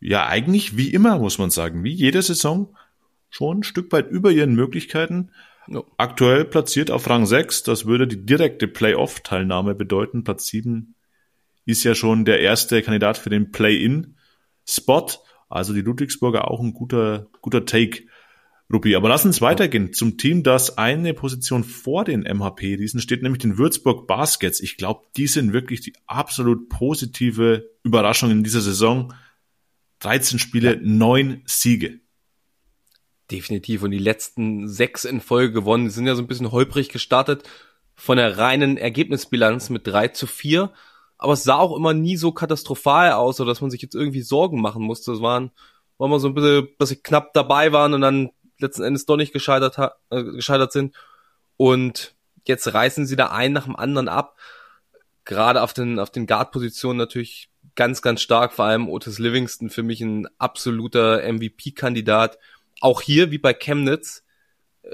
ja 0.00 0.26
eigentlich 0.26 0.76
wie 0.76 0.92
immer, 0.92 1.18
muss 1.18 1.38
man 1.38 1.50
sagen, 1.50 1.84
wie 1.84 1.92
jede 1.92 2.22
Saison, 2.22 2.76
schon 3.30 3.58
ein 3.58 3.62
Stück 3.62 3.92
weit 3.92 4.10
über 4.10 4.30
ihren 4.30 4.54
Möglichkeiten. 4.54 5.30
Ja. 5.66 5.82
Aktuell 5.96 6.44
platziert 6.44 6.90
auf 6.90 7.08
Rang 7.08 7.26
6, 7.26 7.62
das 7.62 7.86
würde 7.86 8.06
die 8.06 8.24
direkte 8.24 8.68
Playoff-Teilnahme 8.68 9.74
bedeuten. 9.74 10.24
Platz 10.24 10.46
7 10.46 10.94
ist 11.66 11.84
ja 11.84 11.94
schon 11.94 12.24
der 12.24 12.40
erste 12.40 12.80
Kandidat 12.82 13.18
für 13.18 13.30
den 13.30 13.52
Play-In-Spot. 13.52 15.06
Also 15.50 15.74
die 15.74 15.82
Ludwigsburger 15.82 16.50
auch 16.50 16.60
ein 16.60 16.72
guter, 16.72 17.26
guter 17.42 17.66
Take. 17.66 18.04
Rupi, 18.70 18.94
aber 18.94 19.08
lass 19.08 19.24
uns 19.24 19.40
weitergehen 19.40 19.94
zum 19.94 20.18
Team, 20.18 20.42
das 20.42 20.76
eine 20.76 21.14
Position 21.14 21.64
vor 21.64 22.04
den 22.04 22.20
MHP 22.20 22.76
diesen 22.76 23.00
steht, 23.00 23.22
nämlich 23.22 23.40
den 23.40 23.56
Würzburg 23.56 24.06
Baskets. 24.06 24.60
Ich 24.60 24.76
glaube, 24.76 25.06
die 25.16 25.26
sind 25.26 25.54
wirklich 25.54 25.80
die 25.80 25.94
absolut 26.06 26.68
positive 26.68 27.70
Überraschung 27.82 28.30
in 28.30 28.44
dieser 28.44 28.60
Saison. 28.60 29.14
13 30.00 30.38
Spiele, 30.38 30.78
neun 30.82 31.42
Siege. 31.46 32.00
Definitiv. 33.30 33.82
Und 33.82 33.90
die 33.90 33.98
letzten 33.98 34.68
sechs 34.68 35.04
in 35.04 35.20
Folge 35.20 35.52
gewonnen. 35.52 35.84
Die 35.84 35.90
sind 35.90 36.06
ja 36.06 36.14
so 36.14 36.22
ein 36.22 36.28
bisschen 36.28 36.52
holprig 36.52 36.88
gestartet 36.88 37.48
von 37.94 38.16
der 38.16 38.38
reinen 38.38 38.76
Ergebnisbilanz 38.76 39.70
mit 39.70 39.86
drei 39.86 40.08
zu 40.08 40.26
vier. 40.26 40.72
Aber 41.18 41.32
es 41.32 41.42
sah 41.42 41.56
auch 41.56 41.76
immer 41.76 41.94
nie 41.94 42.16
so 42.16 42.32
katastrophal 42.32 43.12
aus, 43.12 43.36
so 43.36 43.44
dass 43.44 43.60
man 43.60 43.70
sich 43.70 43.82
jetzt 43.82 43.96
irgendwie 43.96 44.22
Sorgen 44.22 44.60
machen 44.60 44.82
musste. 44.82 45.12
Es 45.12 45.20
waren, 45.20 45.50
waren 45.98 46.10
wir 46.10 46.20
so 46.20 46.28
ein 46.28 46.34
bisschen, 46.34 46.68
dass 46.78 46.90
sie 46.90 46.96
knapp 46.96 47.32
dabei 47.34 47.72
waren 47.72 47.92
und 47.92 48.00
dann 48.00 48.30
letzten 48.58 48.84
Endes 48.84 49.04
doch 49.04 49.16
nicht 49.16 49.32
gescheitert, 49.32 49.78
äh, 50.10 50.22
gescheitert 50.22 50.72
sind. 50.72 50.94
Und 51.56 52.14
jetzt 52.46 52.72
reißen 52.72 53.06
sie 53.06 53.16
da 53.16 53.26
einen 53.26 53.52
nach 53.52 53.64
dem 53.64 53.76
anderen 53.76 54.08
ab. 54.08 54.38
Gerade 55.24 55.62
auf 55.62 55.74
den, 55.74 55.98
auf 55.98 56.10
den 56.10 56.26
Guard-Positionen 56.26 56.96
natürlich 56.96 57.50
ganz, 57.78 58.02
ganz 58.02 58.20
stark. 58.20 58.52
Vor 58.52 58.64
allem 58.64 58.88
Otis 58.88 59.20
Livingston 59.20 59.70
für 59.70 59.84
mich 59.84 60.00
ein 60.00 60.26
absoluter 60.38 61.22
MVP-Kandidat 61.32 62.38
auch 62.80 63.00
hier 63.00 63.30
wie 63.30 63.38
bei 63.38 63.54
Chemnitz 63.54 64.24
äh, 64.82 64.90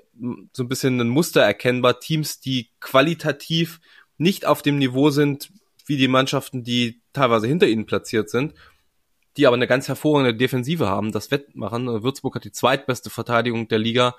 so 0.53 0.63
ein 0.63 0.69
bisschen 0.69 1.01
ein 1.01 1.09
Muster 1.09 1.41
erkennbar. 1.41 1.99
Teams, 1.99 2.41
die 2.41 2.69
qualitativ 2.81 3.81
nicht 4.19 4.45
auf 4.45 4.61
dem 4.61 4.79
Niveau 4.79 5.09
sind 5.09 5.51
wie 5.87 5.97
die 5.97 6.09
Mannschaften, 6.09 6.63
die 6.63 7.01
teilweise 7.15 7.47
hinter 7.47 7.67
ihnen 7.67 7.87
platziert 7.87 8.29
sind, 8.29 8.53
die 9.39 9.47
aber 9.47 9.57
eine 9.57 9.67
ganz 9.67 9.89
hervorragende 9.89 10.37
Defensive 10.37 10.87
haben, 10.87 11.11
das 11.11 11.31
Wettmachen. 11.31 11.87
Würzburg 12.03 12.35
hat 12.35 12.45
die 12.45 12.53
zweitbeste 12.53 13.09
Verteidigung 13.09 13.67
der 13.67 13.79
Liga 13.79 14.15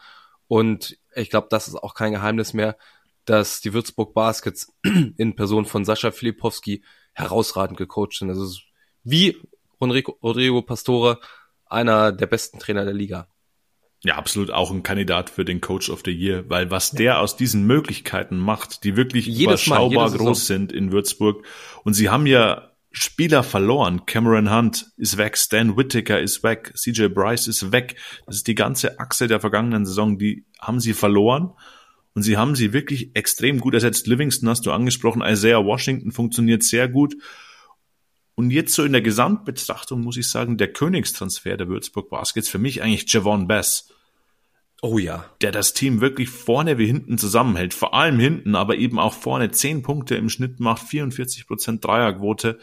und 0.47 0.97
ich 1.13 1.29
glaube, 1.29 1.47
das 1.51 1.67
ist 1.67 1.75
auch 1.75 1.93
kein 1.93 2.13
Geheimnis 2.13 2.53
mehr, 2.53 2.77
dass 3.25 3.61
die 3.61 3.73
Würzburg 3.73 4.15
Baskets 4.15 4.73
in 5.17 5.35
Person 5.35 5.65
von 5.65 5.85
Sascha 5.85 6.09
Filipowski 6.09 6.83
herausragend 7.15 7.77
gecoacht 7.77 8.13
sind. 8.13 8.29
Also 8.29 8.59
wie 9.03 9.37
Rodrigo 9.81 10.61
Pastore, 10.61 11.19
einer 11.65 12.11
der 12.11 12.27
besten 12.27 12.59
Trainer 12.59 12.85
der 12.85 12.93
Liga. 12.93 13.27
Ja, 14.03 14.17
absolut 14.17 14.51
auch 14.51 14.69
ein 14.69 14.83
Kandidat 14.83 15.31
für 15.31 15.45
den 15.45 15.61
Coach 15.61 15.89
of 15.89 16.03
the 16.05 16.11
Year, 16.11 16.47
weil 16.47 16.69
was 16.69 16.91
ja. 16.91 16.97
der 16.97 17.19
aus 17.21 17.37
diesen 17.37 17.65
Möglichkeiten 17.65 18.37
macht, 18.37 18.83
die 18.83 18.95
wirklich 18.95 19.25
Jedes 19.25 19.65
überschaubar 19.65 20.09
Mal, 20.11 20.17
groß 20.17 20.45
sind 20.45 20.71
in 20.71 20.91
Würzburg. 20.91 21.43
Und 21.83 21.93
sie 21.93 22.09
haben 22.09 22.27
ja 22.27 22.71
Spieler 22.91 23.43
verloren. 23.43 24.05
Cameron 24.05 24.53
Hunt 24.53 24.91
ist 24.97 25.17
weg, 25.17 25.37
Stan 25.37 25.75
Whittaker 25.75 26.19
ist 26.19 26.43
weg, 26.43 26.71
CJ 26.75 27.07
Bryce 27.07 27.47
ist 27.47 27.71
weg. 27.71 27.95
Das 28.25 28.35
ist 28.35 28.47
die 28.47 28.55
ganze 28.55 28.99
Achse 28.99 29.27
der 29.27 29.39
vergangenen 29.39 29.85
Saison, 29.85 30.17
die 30.17 30.45
haben 30.59 30.79
sie 30.79 30.93
verloren. 30.93 31.53
Und 32.15 32.23
sie 32.23 32.37
haben 32.37 32.55
sie 32.55 32.73
wirklich 32.73 33.15
extrem 33.15 33.59
gut 33.59 33.73
ersetzt. 33.73 34.07
Livingston 34.07 34.49
hast 34.49 34.65
du 34.65 34.71
angesprochen, 34.71 35.21
Isaiah 35.21 35.63
Washington 35.63 36.11
funktioniert 36.11 36.63
sehr 36.63 36.87
gut. 36.87 37.15
Und 38.35 38.51
jetzt 38.51 38.73
so 38.73 38.83
in 38.83 38.93
der 38.93 39.01
Gesamtbetrachtung 39.01 40.01
muss 40.01 40.17
ich 40.17 40.29
sagen, 40.29 40.57
der 40.57 40.71
Königstransfer 40.73 41.57
der 41.57 41.67
Würzburg 41.67 42.09
Baskets 42.09 42.49
für 42.49 42.57
mich 42.57 42.81
eigentlich 42.81 43.11
Javon 43.11 43.47
Bass. 43.47 43.93
Oh 44.81 44.97
ja. 44.97 45.25
Der 45.41 45.51
das 45.51 45.73
Team 45.73 45.99
wirklich 45.99 46.29
vorne 46.29 46.77
wie 46.77 46.87
hinten 46.87 47.17
zusammenhält. 47.17 47.73
Vor 47.73 47.93
allem 47.93 48.19
hinten, 48.19 48.55
aber 48.55 48.77
eben 48.77 48.97
auch 48.97 49.13
vorne. 49.13 49.51
Zehn 49.51 49.83
Punkte 49.83 50.15
im 50.15 50.29
Schnitt 50.29 50.59
macht, 50.59 50.87
44 50.87 51.47
Prozent 51.47 51.83
Dreierquote. 51.83 52.59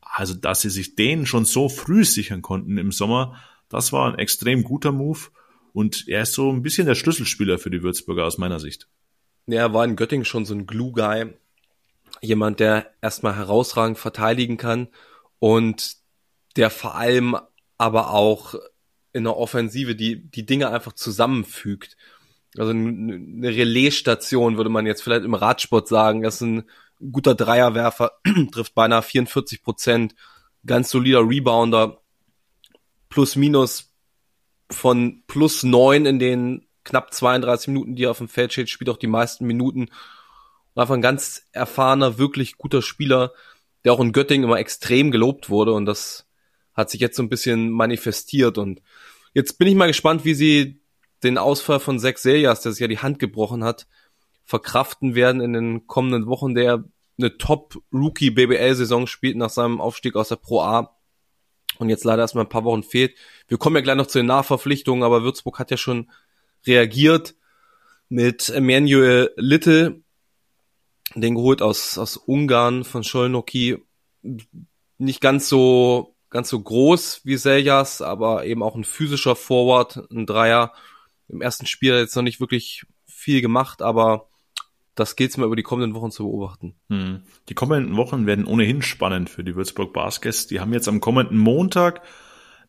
Also, 0.00 0.34
dass 0.34 0.60
sie 0.60 0.70
sich 0.70 0.96
den 0.96 1.26
schon 1.26 1.44
so 1.44 1.68
früh 1.68 2.04
sichern 2.04 2.42
konnten 2.42 2.76
im 2.76 2.92
Sommer, 2.92 3.40
das 3.68 3.92
war 3.92 4.12
ein 4.12 4.18
extrem 4.18 4.64
guter 4.64 4.92
Move. 4.92 5.20
Und 5.72 6.06
er 6.08 6.22
ist 6.22 6.34
so 6.34 6.50
ein 6.50 6.62
bisschen 6.62 6.86
der 6.86 6.94
Schlüsselspieler 6.94 7.58
für 7.58 7.70
die 7.70 7.82
Würzburger 7.82 8.24
aus 8.24 8.38
meiner 8.38 8.60
Sicht. 8.60 8.88
Ja, 9.46 9.60
er 9.60 9.74
war 9.74 9.84
in 9.84 9.96
Göttingen 9.96 10.24
schon 10.24 10.44
so 10.44 10.54
ein 10.54 10.66
Glue-Guy 10.66 11.32
jemand, 12.20 12.60
der 12.60 12.92
erstmal 13.00 13.36
herausragend 13.36 13.98
verteidigen 13.98 14.56
kann 14.56 14.88
und 15.38 15.96
der 16.56 16.70
vor 16.70 16.94
allem 16.94 17.36
aber 17.78 18.10
auch 18.10 18.54
in 19.12 19.24
der 19.24 19.36
Offensive 19.36 19.96
die, 19.96 20.30
die 20.30 20.46
Dinge 20.46 20.70
einfach 20.70 20.92
zusammenfügt. 20.92 21.96
Also 22.56 22.70
eine 22.70 23.48
Relaisstation 23.48 24.56
würde 24.56 24.70
man 24.70 24.86
jetzt 24.86 25.02
vielleicht 25.02 25.24
im 25.24 25.34
Radsport 25.34 25.88
sagen. 25.88 26.22
Das 26.22 26.36
ist 26.36 26.42
ein 26.42 26.64
guter 27.10 27.34
Dreierwerfer, 27.34 28.12
trifft 28.52 28.74
beinahe 28.74 29.02
44 29.02 29.62
Prozent, 29.62 30.14
ganz 30.64 30.90
solider 30.90 31.28
Rebounder, 31.28 32.02
plus 33.08 33.36
minus 33.36 33.91
von 34.72 35.22
plus 35.26 35.62
neun 35.62 36.06
in 36.06 36.18
den 36.18 36.66
knapp 36.84 37.12
32 37.12 37.68
Minuten, 37.68 37.94
die 37.94 38.04
er 38.04 38.10
auf 38.10 38.18
dem 38.18 38.28
Feld 38.28 38.52
steht, 38.52 38.70
spielt 38.70 38.90
auch 38.90 38.96
die 38.96 39.06
meisten 39.06 39.46
Minuten. 39.46 39.88
War 40.74 40.82
einfach 40.82 40.94
ein 40.94 41.02
ganz 41.02 41.44
erfahrener, 41.52 42.18
wirklich 42.18 42.56
guter 42.56 42.82
Spieler, 42.82 43.32
der 43.84 43.92
auch 43.92 44.00
in 44.00 44.12
Göttingen 44.12 44.44
immer 44.44 44.58
extrem 44.58 45.10
gelobt 45.10 45.50
wurde. 45.50 45.72
Und 45.72 45.86
das 45.86 46.26
hat 46.74 46.90
sich 46.90 47.00
jetzt 47.00 47.16
so 47.16 47.22
ein 47.22 47.28
bisschen 47.28 47.70
manifestiert. 47.70 48.58
Und 48.58 48.82
jetzt 49.34 49.58
bin 49.58 49.68
ich 49.68 49.74
mal 49.74 49.86
gespannt, 49.86 50.24
wie 50.24 50.34
sie 50.34 50.80
den 51.22 51.38
Ausfall 51.38 51.78
von 51.78 51.98
Zach 51.98 52.16
Seljas, 52.16 52.62
der 52.62 52.72
sich 52.72 52.80
ja 52.80 52.88
die 52.88 52.98
Hand 52.98 53.18
gebrochen 53.18 53.62
hat, 53.62 53.86
verkraften 54.44 55.14
werden 55.14 55.40
in 55.40 55.52
den 55.52 55.86
kommenden 55.86 56.26
Wochen, 56.26 56.54
der 56.54 56.84
eine 57.18 57.36
Top-Rookie-BBL-Saison 57.38 59.06
spielt 59.06 59.36
nach 59.36 59.50
seinem 59.50 59.80
Aufstieg 59.80 60.16
aus 60.16 60.28
der 60.28 60.36
Pro 60.36 60.62
A 60.62 60.96
und 61.82 61.88
jetzt 61.88 62.04
leider 62.04 62.22
erstmal 62.22 62.44
ein 62.44 62.48
paar 62.48 62.64
Wochen 62.64 62.84
fehlt. 62.84 63.16
Wir 63.48 63.58
kommen 63.58 63.76
ja 63.76 63.82
gleich 63.82 63.96
noch 63.96 64.06
zu 64.06 64.20
den 64.20 64.26
Nachverpflichtungen, 64.26 65.02
aber 65.02 65.24
Würzburg 65.24 65.58
hat 65.58 65.72
ja 65.72 65.76
schon 65.76 66.10
reagiert 66.64 67.34
mit 68.08 68.48
Emmanuel 68.48 69.32
Little, 69.36 70.00
den 71.16 71.34
geholt 71.34 71.60
aus, 71.60 71.98
aus 71.98 72.16
Ungarn 72.16 72.84
von 72.84 73.02
Scholnoki. 73.02 73.78
Nicht 74.98 75.20
ganz 75.20 75.48
so, 75.48 76.14
ganz 76.30 76.48
so 76.48 76.60
groß 76.60 77.22
wie 77.24 77.36
Seljas, 77.36 78.00
aber 78.00 78.46
eben 78.46 78.62
auch 78.62 78.76
ein 78.76 78.84
physischer 78.84 79.34
Forward, 79.34 80.08
ein 80.12 80.24
Dreier. 80.24 80.72
Im 81.28 81.42
ersten 81.42 81.66
Spiel 81.66 81.94
jetzt 81.94 82.14
noch 82.14 82.22
nicht 82.22 82.38
wirklich 82.38 82.84
viel 83.06 83.40
gemacht, 83.40 83.82
aber 83.82 84.28
das 84.94 85.16
gilt 85.16 85.36
mal 85.38 85.46
über 85.46 85.56
die 85.56 85.62
kommenden 85.62 85.94
Wochen 85.94 86.10
zu 86.10 86.24
beobachten. 86.24 86.74
Hm. 86.88 87.22
Die 87.48 87.54
kommenden 87.54 87.96
Wochen 87.96 88.26
werden 88.26 88.46
ohnehin 88.46 88.82
spannend 88.82 89.30
für 89.30 89.44
die 89.44 89.56
Würzburg 89.56 89.92
Baskets. 89.92 90.46
Die 90.46 90.60
haben 90.60 90.72
jetzt 90.72 90.88
am 90.88 91.00
kommenden 91.00 91.38
Montag 91.38 92.02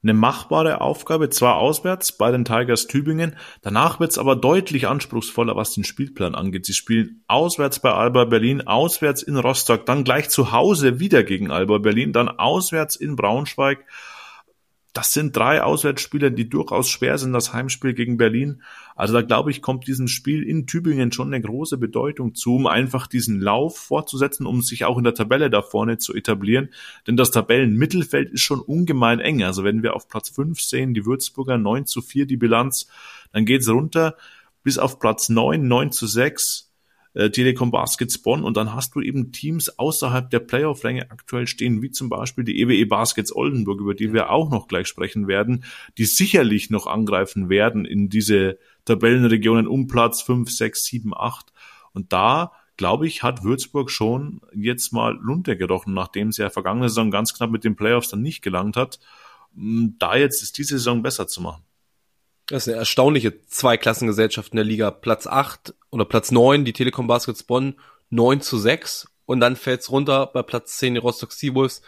eine 0.03 0.13
machbare 0.13 0.81
Aufgabe, 0.81 1.29
zwar 1.29 1.55
auswärts 1.55 2.11
bei 2.17 2.29
den 2.31 2.43
Tigers 2.43 2.87
Tübingen. 2.87 3.35
Danach 3.61 3.99
wird's 3.99 4.17
aber 4.17 4.35
deutlich 4.35 4.87
anspruchsvoller, 4.87 5.55
was 5.55 5.73
den 5.73 5.85
Spielplan 5.85 6.35
angeht. 6.35 6.65
Sie 6.65 6.73
spielen 6.73 7.23
auswärts 7.27 7.79
bei 7.79 7.93
Alba 7.93 8.25
Berlin, 8.25 8.67
auswärts 8.67 9.23
in 9.23 9.37
Rostock, 9.37 9.85
dann 9.85 10.03
gleich 10.03 10.29
zu 10.29 10.51
Hause 10.51 10.99
wieder 10.99 11.23
gegen 11.23 11.51
Alba 11.51 11.77
Berlin, 11.77 12.11
dann 12.11 12.27
auswärts 12.27 12.97
in 12.97 13.15
Braunschweig 13.15 13.85
das 14.93 15.11
sind 15.11 15.35
drei 15.35 15.63
Auswärtsspiele, 15.63 16.31
die 16.31 16.47
durchaus 16.47 16.87
schwer 16.87 17.17
sind, 17.17 17.33
das 17.33 17.51
Heimspiel 17.51 17.95
gegen 17.95 18.17
Berlin. 18.17 18.61
Also 18.95 19.15
da 19.15 19.23
glaube 19.23 19.49
ich, 19.49 19.63
kommt 19.63 19.87
diesem 19.87 20.07
Spiel 20.07 20.43
in 20.43 20.67
Tübingen 20.67 21.11
schon 21.11 21.33
eine 21.33 21.41
große 21.41 21.77
Bedeutung 21.77 22.35
zu, 22.35 22.55
um 22.55 22.67
einfach 22.67 23.07
diesen 23.07 23.41
Lauf 23.41 23.75
fortzusetzen, 23.75 24.45
um 24.45 24.61
sich 24.61 24.85
auch 24.85 24.99
in 24.99 25.03
der 25.03 25.15
Tabelle 25.15 25.49
da 25.49 25.63
vorne 25.63 25.97
zu 25.97 26.13
etablieren. 26.13 26.69
Denn 27.07 27.17
das 27.17 27.31
Tabellenmittelfeld 27.31 28.29
ist 28.29 28.41
schon 28.41 28.61
ungemein 28.61 29.19
eng. 29.19 29.43
Also 29.43 29.63
wenn 29.63 29.81
wir 29.81 29.95
auf 29.95 30.07
Platz 30.07 30.29
fünf 30.29 30.61
sehen, 30.61 30.93
die 30.93 31.07
Würzburger 31.07 31.57
9 31.57 31.87
zu 31.87 32.03
4 32.03 32.27
die 32.27 32.37
Bilanz, 32.37 32.87
dann 33.31 33.45
geht's 33.45 33.67
runter 33.67 34.15
bis 34.61 34.77
auf 34.77 34.99
Platz 34.99 35.27
9, 35.27 35.67
9 35.67 35.91
zu 35.91 36.05
6 36.05 36.72
äh, 37.13 37.29
Telekom 37.29 37.71
Baskets 37.71 38.17
Bonn 38.17 38.43
und 38.43 38.57
dann 38.57 38.73
hast 38.73 38.95
du 38.95 39.01
eben 39.01 39.31
Teams 39.31 39.77
außerhalb 39.79 40.29
der 40.29 40.39
Playoff-Ränge 40.39 41.11
aktuell 41.11 41.47
stehen, 41.47 41.81
wie 41.81 41.91
zum 41.91 42.09
Beispiel 42.09 42.43
die 42.43 42.59
EWE 42.59 42.75
e 42.75 42.85
Baskets 42.85 43.35
Oldenburg, 43.35 43.81
über 43.81 43.93
die 43.93 44.13
wir 44.13 44.29
auch 44.29 44.49
noch 44.49 44.67
gleich 44.67 44.87
sprechen 44.87 45.27
werden, 45.27 45.63
die 45.97 46.05
sicherlich 46.05 46.69
noch 46.69 46.87
angreifen 46.87 47.49
werden 47.49 47.85
in 47.85 48.09
diese 48.09 48.57
Tabellenregionen 48.85 49.67
um 49.67 49.87
Platz 49.87 50.21
5, 50.21 50.49
6, 50.51 50.83
7, 50.83 51.13
8 51.15 51.53
und 51.93 52.13
da 52.13 52.51
glaube 52.77 53.07
ich, 53.07 53.23
hat 53.23 53.43
Würzburg 53.43 53.91
schon 53.91 54.41
jetzt 54.53 54.93
mal 54.93 55.15
runtergerochen, 55.15 55.93
nachdem 55.93 56.31
sie 56.31 56.41
ja 56.41 56.49
vergangene 56.49 56.89
Saison 56.89 57.11
ganz 57.11 57.33
knapp 57.33 57.51
mit 57.51 57.63
den 57.63 57.75
Playoffs 57.75 58.09
dann 58.09 58.21
nicht 58.21 58.41
gelangt 58.41 58.75
hat, 58.75 58.99
da 59.55 60.15
jetzt 60.15 60.41
ist 60.41 60.57
diese 60.57 60.77
Saison 60.77 61.03
besser 61.03 61.27
zu 61.27 61.41
machen. 61.41 61.63
Das 62.47 62.63
ist 62.63 62.73
eine 62.73 62.79
erstaunliche 62.79 63.45
Zweiklassengesellschaft 63.45 64.51
in 64.51 64.57
der 64.57 64.65
Liga. 64.65 64.91
Platz 64.91 65.27
8 65.27 65.75
oder 65.93 66.05
Platz 66.05 66.31
9, 66.31 66.65
die 66.65 66.73
Telekom 66.73 67.07
Baskets 67.07 67.43
Bonn, 67.43 67.75
9 68.09 68.41
zu 68.41 68.57
6. 68.57 69.07
Und 69.25 69.39
dann 69.39 69.55
fällt's 69.55 69.89
runter 69.89 70.27
bei 70.27 70.43
Platz 70.43 70.77
10 70.77 70.95
die 70.95 70.99
Rostock 70.99 71.31
Seawolves 71.31 71.81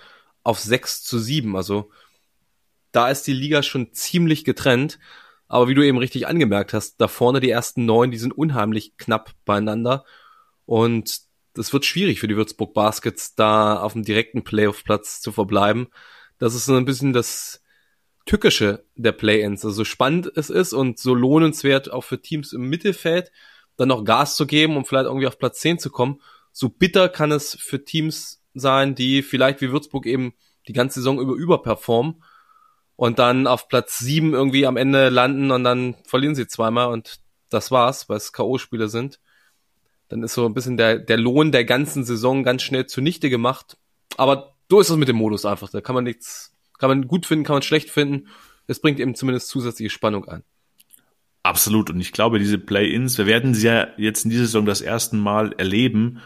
auf 0.43 0.59
6 0.59 1.03
zu 1.03 1.19
7. 1.19 1.55
Also 1.55 1.91
da 2.91 3.09
ist 3.09 3.23
die 3.27 3.33
Liga 3.33 3.63
schon 3.63 3.93
ziemlich 3.93 4.45
getrennt. 4.45 4.99
Aber 5.47 5.67
wie 5.67 5.73
du 5.73 5.85
eben 5.85 5.97
richtig 5.97 6.27
angemerkt 6.27 6.73
hast, 6.73 7.01
da 7.01 7.07
vorne 7.07 7.39
die 7.39 7.49
ersten 7.49 7.85
neun, 7.85 8.11
die 8.11 8.17
sind 8.17 8.37
unheimlich 8.37 8.97
knapp 8.97 9.31
beieinander. 9.43 10.05
Und 10.65 11.21
das 11.53 11.73
wird 11.73 11.85
schwierig 11.85 12.19
für 12.19 12.27
die 12.27 12.37
Würzburg 12.37 12.73
Baskets, 12.73 13.35
da 13.35 13.79
auf 13.79 13.93
dem 13.93 14.03
direkten 14.03 14.43
Playoff-Platz 14.43 15.21
zu 15.21 15.31
verbleiben. 15.31 15.87
Das 16.37 16.55
ist 16.55 16.65
so 16.65 16.75
ein 16.75 16.85
bisschen 16.85 17.13
das, 17.13 17.61
Tückische 18.25 18.83
der 18.95 19.11
Play-Ins. 19.11 19.63
Also 19.63 19.77
so 19.77 19.85
spannend 19.85 20.31
es 20.35 20.49
ist 20.49 20.73
und 20.73 20.99
so 20.99 21.13
lohnenswert 21.13 21.91
auch 21.91 22.03
für 22.03 22.21
Teams 22.21 22.53
im 22.53 22.67
Mittelfeld, 22.69 23.31
dann 23.77 23.89
noch 23.89 24.03
Gas 24.03 24.35
zu 24.35 24.45
geben, 24.47 24.77
um 24.77 24.85
vielleicht 24.85 25.05
irgendwie 25.05 25.27
auf 25.27 25.37
Platz 25.37 25.59
10 25.59 25.79
zu 25.79 25.89
kommen. 25.89 26.21
So 26.51 26.69
bitter 26.69 27.09
kann 27.09 27.31
es 27.31 27.57
für 27.59 27.83
Teams 27.83 28.41
sein, 28.53 28.95
die 28.95 29.21
vielleicht 29.21 29.61
wie 29.61 29.71
Würzburg 29.71 30.05
eben 30.05 30.33
die 30.67 30.73
ganze 30.73 30.99
Saison 30.99 31.19
über 31.19 31.33
überperformen 31.33 32.23
und 32.95 33.19
dann 33.19 33.47
auf 33.47 33.67
Platz 33.67 33.99
7 33.99 34.33
irgendwie 34.33 34.65
am 34.65 34.77
Ende 34.77 35.09
landen 35.09 35.51
und 35.51 35.63
dann 35.63 35.95
verlieren 36.05 36.35
sie 36.35 36.47
zweimal 36.47 36.91
und 36.91 37.19
das 37.49 37.71
war's, 37.71 38.09
weil 38.09 38.17
es 38.17 38.31
K.O.-Spiele 38.31 38.87
sind. 38.87 39.19
Dann 40.07 40.23
ist 40.23 40.33
so 40.33 40.45
ein 40.45 40.53
bisschen 40.53 40.77
der, 40.77 40.99
der 40.99 41.17
Lohn 41.17 41.51
der 41.51 41.65
ganzen 41.65 42.03
Saison 42.03 42.43
ganz 42.43 42.61
schnell 42.61 42.85
zunichte 42.85 43.29
gemacht. 43.29 43.77
Aber 44.17 44.55
so 44.69 44.79
ist 44.79 44.89
es 44.89 44.97
mit 44.97 45.07
dem 45.07 45.17
Modus 45.17 45.45
einfach. 45.45 45.69
Da 45.69 45.81
kann 45.81 45.95
man 45.95 46.03
nichts 46.03 46.55
kann 46.77 46.89
man 46.89 47.07
gut 47.07 47.25
finden, 47.25 47.45
kann 47.45 47.55
man 47.55 47.61
schlecht 47.61 47.89
finden. 47.89 48.27
Es 48.67 48.79
bringt 48.79 48.99
eben 48.99 49.15
zumindest 49.15 49.47
zusätzliche 49.47 49.89
Spannung 49.89 50.25
an. 50.25 50.43
Absolut. 51.45 51.91
Und 51.91 51.99
ich 52.01 52.11
glaube, 52.11 52.39
diese 52.39 52.57
Play-ins, 52.57 53.19
wir 53.19 53.27
werden 53.27 53.53
sie 53.53 53.67
ja 53.67 53.89
jetzt 53.97 54.25
in 54.25 54.31
dieser 54.31 54.45
Saison 54.45 54.65
das 54.65 54.81
erste 54.81 55.15
Mal 55.15 55.53
erleben. 55.59 56.19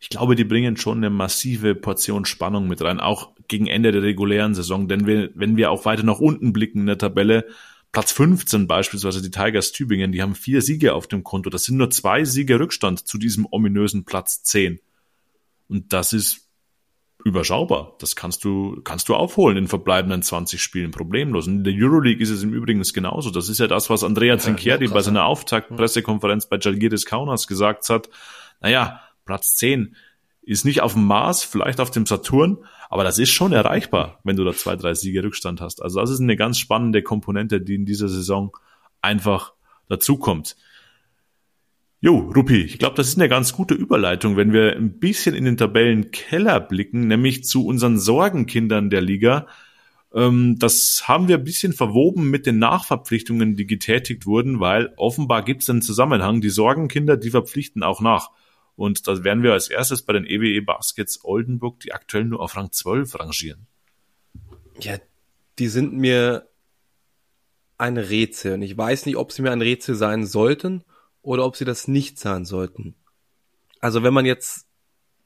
Ich 0.00 0.08
glaube, 0.08 0.34
die 0.34 0.44
bringen 0.44 0.78
schon 0.78 0.96
eine 0.96 1.10
massive 1.10 1.74
Portion 1.74 2.24
Spannung 2.24 2.68
mit 2.68 2.80
rein, 2.80 2.98
auch 2.98 3.32
gegen 3.48 3.66
Ende 3.66 3.92
der 3.92 4.02
regulären 4.02 4.54
Saison. 4.54 4.88
Denn 4.88 5.06
wir, 5.06 5.28
wenn 5.34 5.58
wir 5.58 5.70
auch 5.70 5.84
weiter 5.84 6.04
nach 6.04 6.20
unten 6.20 6.54
blicken 6.54 6.80
in 6.80 6.86
der 6.86 6.96
Tabelle, 6.96 7.44
Platz 7.92 8.12
15 8.12 8.66
beispielsweise 8.66 9.20
die 9.20 9.30
Tigers 9.30 9.72
Tübingen, 9.72 10.10
die 10.10 10.22
haben 10.22 10.34
vier 10.34 10.62
Siege 10.62 10.94
auf 10.94 11.06
dem 11.06 11.22
Konto. 11.22 11.50
Das 11.50 11.64
sind 11.64 11.76
nur 11.76 11.90
zwei 11.90 12.24
Siege 12.24 12.58
Rückstand 12.58 13.06
zu 13.06 13.18
diesem 13.18 13.46
ominösen 13.50 14.06
Platz 14.06 14.42
10. 14.42 14.80
Und 15.68 15.92
das 15.92 16.14
ist 16.14 16.48
überschaubar. 17.24 17.94
Das 17.98 18.16
kannst 18.16 18.44
du, 18.44 18.80
kannst 18.82 19.08
du 19.08 19.14
aufholen 19.14 19.56
in 19.56 19.68
verbleibenden 19.68 20.22
20 20.22 20.60
Spielen 20.62 20.90
problemlos. 20.90 21.46
Und 21.46 21.58
in 21.58 21.64
der 21.64 21.74
Euroleague 21.76 22.22
ist 22.22 22.30
es 22.30 22.42
im 22.42 22.52
Übrigen 22.52 22.82
genauso. 22.82 23.30
Das 23.30 23.48
ist 23.48 23.58
ja 23.58 23.66
das, 23.66 23.90
was 23.90 24.04
Andrea 24.04 24.38
Zinchieri 24.38 24.86
ja, 24.86 24.92
bei 24.92 25.02
seiner 25.02 25.24
Auftaktpressekonferenz 25.24 26.46
bei 26.46 26.58
Jalgiris 26.58 27.06
Kaunas 27.06 27.46
gesagt 27.46 27.88
hat. 27.88 28.08
Naja, 28.60 29.00
Platz 29.24 29.56
10 29.56 29.94
ist 30.42 30.64
nicht 30.64 30.80
auf 30.80 30.94
dem 30.94 31.06
Mars, 31.06 31.44
vielleicht 31.44 31.80
auf 31.80 31.90
dem 31.90 32.06
Saturn, 32.06 32.58
aber 32.90 33.04
das 33.04 33.18
ist 33.18 33.30
schon 33.30 33.52
erreichbar, 33.52 34.18
wenn 34.24 34.36
du 34.36 34.44
da 34.44 34.52
zwei, 34.52 34.74
drei 34.74 34.94
Siege 34.94 35.22
Rückstand 35.22 35.60
hast. 35.60 35.80
Also 35.82 36.00
das 36.00 36.10
ist 36.10 36.20
eine 36.20 36.36
ganz 36.36 36.58
spannende 36.58 37.02
Komponente, 37.02 37.60
die 37.60 37.76
in 37.76 37.86
dieser 37.86 38.08
Saison 38.08 38.56
einfach 39.00 39.52
dazukommt. 39.88 40.56
Jo, 42.04 42.18
Rupi, 42.34 42.62
ich 42.62 42.80
glaube, 42.80 42.96
das 42.96 43.06
ist 43.06 43.16
eine 43.16 43.28
ganz 43.28 43.52
gute 43.52 43.74
Überleitung, 43.74 44.36
wenn 44.36 44.52
wir 44.52 44.74
ein 44.74 44.98
bisschen 44.98 45.36
in 45.36 45.44
den 45.44 45.56
Tabellenkeller 45.56 46.58
blicken, 46.58 47.06
nämlich 47.06 47.44
zu 47.44 47.64
unseren 47.64 47.96
Sorgenkindern 47.96 48.90
der 48.90 49.00
Liga. 49.00 49.46
Ähm, 50.12 50.58
das 50.58 51.04
haben 51.06 51.28
wir 51.28 51.38
ein 51.38 51.44
bisschen 51.44 51.72
verwoben 51.72 52.28
mit 52.28 52.44
den 52.44 52.58
Nachverpflichtungen, 52.58 53.54
die 53.54 53.68
getätigt 53.68 54.26
wurden, 54.26 54.58
weil 54.58 54.92
offenbar 54.96 55.44
gibt 55.44 55.62
es 55.62 55.70
einen 55.70 55.80
Zusammenhang. 55.80 56.40
Die 56.40 56.50
Sorgenkinder, 56.50 57.16
die 57.16 57.30
verpflichten 57.30 57.84
auch 57.84 58.00
nach. 58.00 58.30
Und 58.74 59.06
da 59.06 59.22
werden 59.22 59.44
wir 59.44 59.52
als 59.52 59.68
erstes 59.68 60.02
bei 60.02 60.12
den 60.12 60.26
EWE 60.26 60.56
e 60.56 60.60
Baskets 60.60 61.20
Oldenburg, 61.22 61.78
die 61.78 61.92
aktuell 61.92 62.24
nur 62.24 62.40
auf 62.40 62.56
Rang 62.56 62.72
12 62.72 63.20
rangieren. 63.20 63.68
Ja, 64.80 64.96
die 65.60 65.68
sind 65.68 65.92
mir 65.92 66.48
ein 67.78 67.96
Rätsel. 67.96 68.54
Und 68.54 68.62
ich 68.62 68.76
weiß 68.76 69.06
nicht, 69.06 69.18
ob 69.18 69.30
sie 69.30 69.42
mir 69.42 69.52
ein 69.52 69.62
Rätsel 69.62 69.94
sein 69.94 70.26
sollten 70.26 70.82
oder 71.22 71.44
ob 71.46 71.56
sie 71.56 71.64
das 71.64 71.88
nicht 71.88 72.18
sein 72.18 72.44
sollten. 72.44 72.94
Also 73.80 74.02
wenn 74.02 74.14
man 74.14 74.26
jetzt 74.26 74.66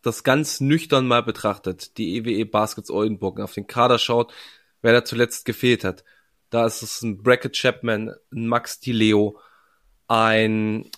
das 0.02 0.22
ganz 0.22 0.60
nüchtern 0.60 1.06
mal 1.06 1.22
betrachtet, 1.22 1.98
die 1.98 2.16
EWE 2.16 2.30
e 2.30 2.44
Baskets 2.44 2.90
Oldenburg 2.90 3.40
auf 3.40 3.54
den 3.54 3.66
Kader 3.66 3.98
schaut, 3.98 4.32
wer 4.80 4.92
da 4.92 5.04
zuletzt 5.04 5.44
gefehlt 5.44 5.82
hat. 5.82 6.04
Da 6.50 6.64
ist 6.64 6.82
es 6.82 7.02
ein 7.02 7.22
Bracket 7.22 7.54
Chapman, 7.54 8.14
ein 8.32 8.46
Max 8.46 8.78
Leo, 8.84 9.40
ein 10.06 10.88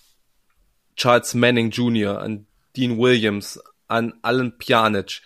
Charles 0.96 1.32
Manning 1.32 1.70
Jr., 1.70 2.20
ein 2.20 2.46
Dean 2.76 2.98
Williams, 2.98 3.58
an 3.86 4.12
Alan 4.20 4.58
Pjanic. 4.58 5.22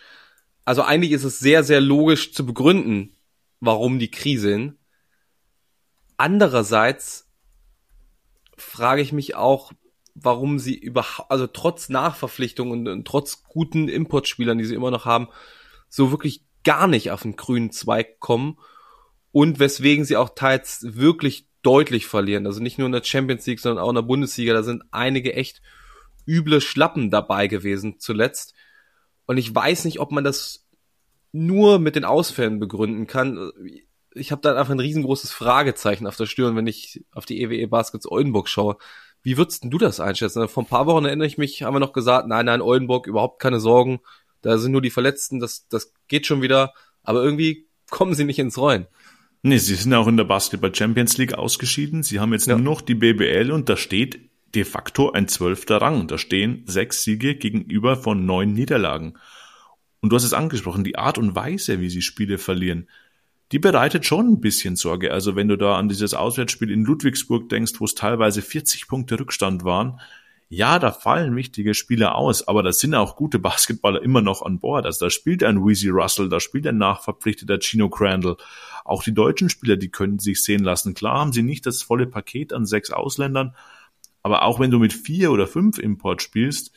Also 0.65 0.83
eigentlich 0.83 1.11
ist 1.11 1.25
es 1.25 1.41
sehr, 1.41 1.65
sehr 1.65 1.81
logisch 1.81 2.33
zu 2.33 2.47
begründen, 2.47 3.17
warum 3.59 3.99
die 3.99 4.11
kriseln. 4.11 4.79
Andererseits 6.17 7.29
frage 8.57 9.03
ich 9.03 9.13
mich 9.13 9.35
auch, 9.35 9.73
warum 10.15 10.59
sie 10.59 10.75
überhaupt, 10.75 11.31
also 11.31 11.47
trotz 11.47 11.89
Nachverpflichtungen 11.89 12.73
und, 12.73 12.89
und, 12.89 13.07
trotz 13.07 13.45
guten 13.45 13.89
Importspielern, 13.89 14.59
die 14.59 14.65
sie 14.65 14.75
immer 14.75 14.91
noch 14.91 15.05
haben, 15.05 15.29
so 15.89 16.11
wirklich 16.11 16.45
gar 16.65 16.87
nicht 16.87 17.11
auf 17.11 17.23
den 17.23 17.37
grünen 17.37 17.71
Zweig 17.71 18.21
kommen 18.21 18.59
und 19.33 19.59
weswegen 19.59 20.05
sie 20.05 20.17
auch 20.17 20.31
teils 20.35 20.81
wirklich 20.97 21.49
deutlich 21.63 22.07
verlieren. 22.07 22.47
Also 22.47 22.61
nicht 22.61 22.79
nur 22.79 22.87
in 22.87 22.93
der 22.93 23.05
Champions 23.05 23.47
League, 23.47 23.61
sondern 23.61 23.83
auch 23.83 23.89
in 23.89 23.95
der 23.95 24.03
Bundesliga. 24.03 24.53
Da 24.53 24.63
sind 24.63 24.83
einige 24.91 25.35
echt 25.35 25.63
üble 26.27 26.61
Schlappen 26.61 27.11
dabei 27.11 27.47
gewesen 27.47 27.99
zuletzt. 27.99 28.55
Und 29.27 29.39
ich 29.39 29.55
weiß 29.55 29.85
nicht, 29.85 30.01
ob 30.01 30.13
man 30.13 30.25
das 30.25 30.67
nur 31.33 31.79
mit 31.79 31.97
den 31.97 32.05
Ausfällen 32.05 32.61
begründen 32.61 33.07
kann. 33.07 33.53
Ich 34.15 34.31
habe 34.33 34.43
da 34.43 34.55
einfach 34.57 34.73
ein 34.73 34.81
riesengroßes 34.81 35.33
Fragezeichen 35.33 36.07
auf 36.07 36.17
der 36.17 36.27
Stirn, 36.27 36.57
wenn 36.57 36.67
ich 36.67 37.05
auf 37.13 37.25
die 37.25 37.41
EWE 37.41 37.57
e 37.57 37.67
Baskets 37.67 38.11
Oldenburg 38.11 38.49
schaue. 38.49 38.77
Wie 39.23 39.37
würdest 39.37 39.65
du 39.65 39.79
das 39.79 40.01
einschätzen? 40.01 40.47
Vor 40.49 40.65
ein 40.65 40.69
paar 40.69 40.87
Wochen 40.87 41.05
erinnere 41.05 41.27
ich 41.27 41.39
mich, 41.39 41.63
haben 41.63 41.75
wir 41.75 41.81
noch 41.81 41.93
gesagt, 41.93 42.27
nein, 42.27 42.47
nein, 42.47 42.61
Oldenburg, 42.61 43.07
überhaupt 43.07 43.41
keine 43.41 43.61
Sorgen. 43.61 44.01
Da 44.43 44.59
sind 44.59 44.73
nur 44.73 44.83
die 44.83 44.91
Verletzten, 44.91 45.39
das, 45.39 45.69
das 45.69 45.93
geht 46.09 46.27
schon 46.27 46.43
wieder. 46.43 46.75
Aber 47.03 47.23
irgendwie 47.23 47.69
kommen 47.91 48.15
sie 48.15 48.25
nicht 48.25 48.39
ins 48.39 48.59
Rollen. 48.59 48.87
Nee, 49.43 49.59
sie 49.59 49.75
sind 49.75 49.95
auch 49.95 50.07
in 50.07 50.17
der 50.17 50.25
Basketball 50.25 50.75
Champions 50.75 51.19
League 51.19 51.35
ausgeschieden. 51.35 52.03
Sie 52.03 52.21
haben 52.21 52.33
jetzt 52.33 52.47
ja. 52.47 52.57
nur 52.57 52.65
noch 52.65 52.81
die 52.81 52.95
BBL 52.95 53.51
und 53.51 53.69
da 53.69 53.77
steht 53.77 54.31
de 54.55 54.65
facto 54.65 55.11
ein 55.11 55.29
zwölfter 55.29 55.79
Rang. 55.79 56.07
Da 56.07 56.19
stehen 56.19 56.65
sechs 56.67 57.03
Siege 57.03 57.35
gegenüber 57.35 57.97
von 57.97 58.27
neun 58.27 58.53
Niederlagen. 58.53 59.15
Und 60.01 60.11
du 60.11 60.17
hast 60.17 60.25
es 60.25 60.35
angesprochen, 60.35 60.85
die 60.85 60.97
Art 60.97 61.19
und 61.19 61.35
Weise, 61.35 61.81
wie 61.81 61.91
sie 61.91 62.03
Spiele 62.03 62.39
verlieren, 62.39 62.89
die 63.53 63.59
bereitet 63.59 64.07
schon 64.07 64.29
ein 64.29 64.41
bisschen 64.41 64.77
Sorge. 64.77 65.13
Also 65.13 65.37
wenn 65.37 65.49
du 65.49 65.57
da 65.57 65.77
an 65.77 65.89
dieses 65.89 66.15
Auswärtsspiel 66.15 66.71
in 66.71 66.85
Ludwigsburg 66.85 67.51
denkst, 67.51 67.73
wo 67.79 67.85
es 67.85 67.95
teilweise 67.95 68.41
40 68.41 68.89
Punkte 68.89 69.21
Rückstand 69.21 69.63
waren, 69.63 70.01
ja, 70.49 70.79
da 70.79 70.91
fallen 70.91 71.35
wichtige 71.35 71.73
Spieler 71.73 72.15
aus, 72.15 72.47
aber 72.47 72.63
da 72.63 72.73
sind 72.73 72.95
auch 72.95 73.17
gute 73.17 73.39
Basketballer 73.39 74.03
immer 74.03 74.21
noch 74.21 74.43
an 74.43 74.59
Bord. 74.59 74.85
Also 74.85 75.07
da 75.07 75.11
spielt 75.11 75.43
ein 75.43 75.65
Weezy 75.65 75.89
Russell, 75.89 76.29
da 76.29 76.41
spielt 76.41 76.67
ein 76.67 76.77
nachverpflichteter 76.77 77.59
Chino 77.59 77.89
Crandall. 77.89 78.37
Auch 78.85 79.03
die 79.03 79.15
deutschen 79.15 79.49
Spieler, 79.49 79.77
die 79.77 79.91
können 79.91 80.19
sich 80.19 80.43
sehen 80.43 80.63
lassen. 80.63 80.93
Klar 80.93 81.21
haben 81.21 81.33
sie 81.33 81.43
nicht 81.43 81.65
das 81.65 81.83
volle 81.83 82.07
Paket 82.07 82.53
an 82.53 82.67
sechs 82.67 82.91
Ausländern, 82.91 83.55
aber 84.23 84.43
auch 84.43 84.61
wenn 84.61 84.71
du 84.71 84.79
mit 84.79 84.93
vier 84.93 85.33
oder 85.33 85.47
fünf 85.47 85.79
Import 85.79 86.21
spielst, 86.21 86.73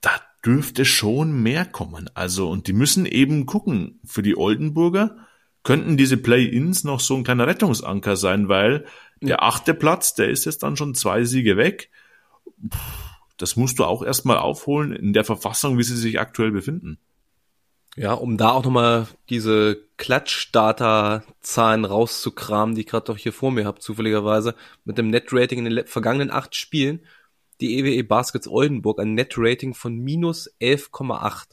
da 0.00 0.10
dürfte 0.44 0.84
schon 0.84 1.42
mehr 1.42 1.64
kommen. 1.64 2.10
Also, 2.14 2.50
und 2.50 2.66
die 2.66 2.72
müssen 2.72 3.06
eben 3.06 3.46
gucken. 3.46 4.00
Für 4.04 4.22
die 4.22 4.36
Oldenburger 4.36 5.16
könnten 5.62 5.96
diese 5.96 6.16
Play-ins 6.16 6.84
noch 6.84 7.00
so 7.00 7.16
ein 7.16 7.24
kleiner 7.24 7.46
Rettungsanker 7.46 8.16
sein, 8.16 8.48
weil 8.48 8.84
der 9.20 9.42
achte 9.42 9.74
Platz, 9.74 10.14
der 10.14 10.28
ist 10.28 10.44
jetzt 10.44 10.62
dann 10.62 10.76
schon 10.76 10.94
zwei 10.94 11.24
Siege 11.24 11.56
weg. 11.56 11.90
Das 13.36 13.56
musst 13.56 13.78
du 13.78 13.84
auch 13.84 14.02
erstmal 14.02 14.38
aufholen 14.38 14.92
in 14.92 15.12
der 15.12 15.24
Verfassung, 15.24 15.78
wie 15.78 15.82
sie 15.84 15.96
sich 15.96 16.20
aktuell 16.20 16.50
befinden. 16.50 16.98
Ja, 17.94 18.14
um 18.14 18.38
da 18.38 18.50
auch 18.50 18.64
nochmal 18.64 19.06
diese 19.28 19.84
Klatsch-Data-Zahlen 19.98 21.84
rauszukramen, 21.84 22.74
die 22.74 22.82
ich 22.82 22.86
gerade 22.86 23.04
doch 23.04 23.18
hier 23.18 23.34
vor 23.34 23.52
mir 23.52 23.66
habe, 23.66 23.80
zufälligerweise, 23.80 24.54
mit 24.84 24.96
dem 24.96 25.08
Net-Rating 25.08 25.58
in 25.58 25.74
den 25.74 25.86
vergangenen 25.86 26.30
acht 26.30 26.56
Spielen, 26.56 27.04
die 27.60 27.78
EWE 27.78 27.94
e 27.94 28.02
Baskets 28.02 28.48
Oldenburg 28.48 28.98
ein 28.98 29.14
Net-Rating 29.14 29.74
von 29.74 29.94
minus 29.94 30.50
11,8. 30.60 31.48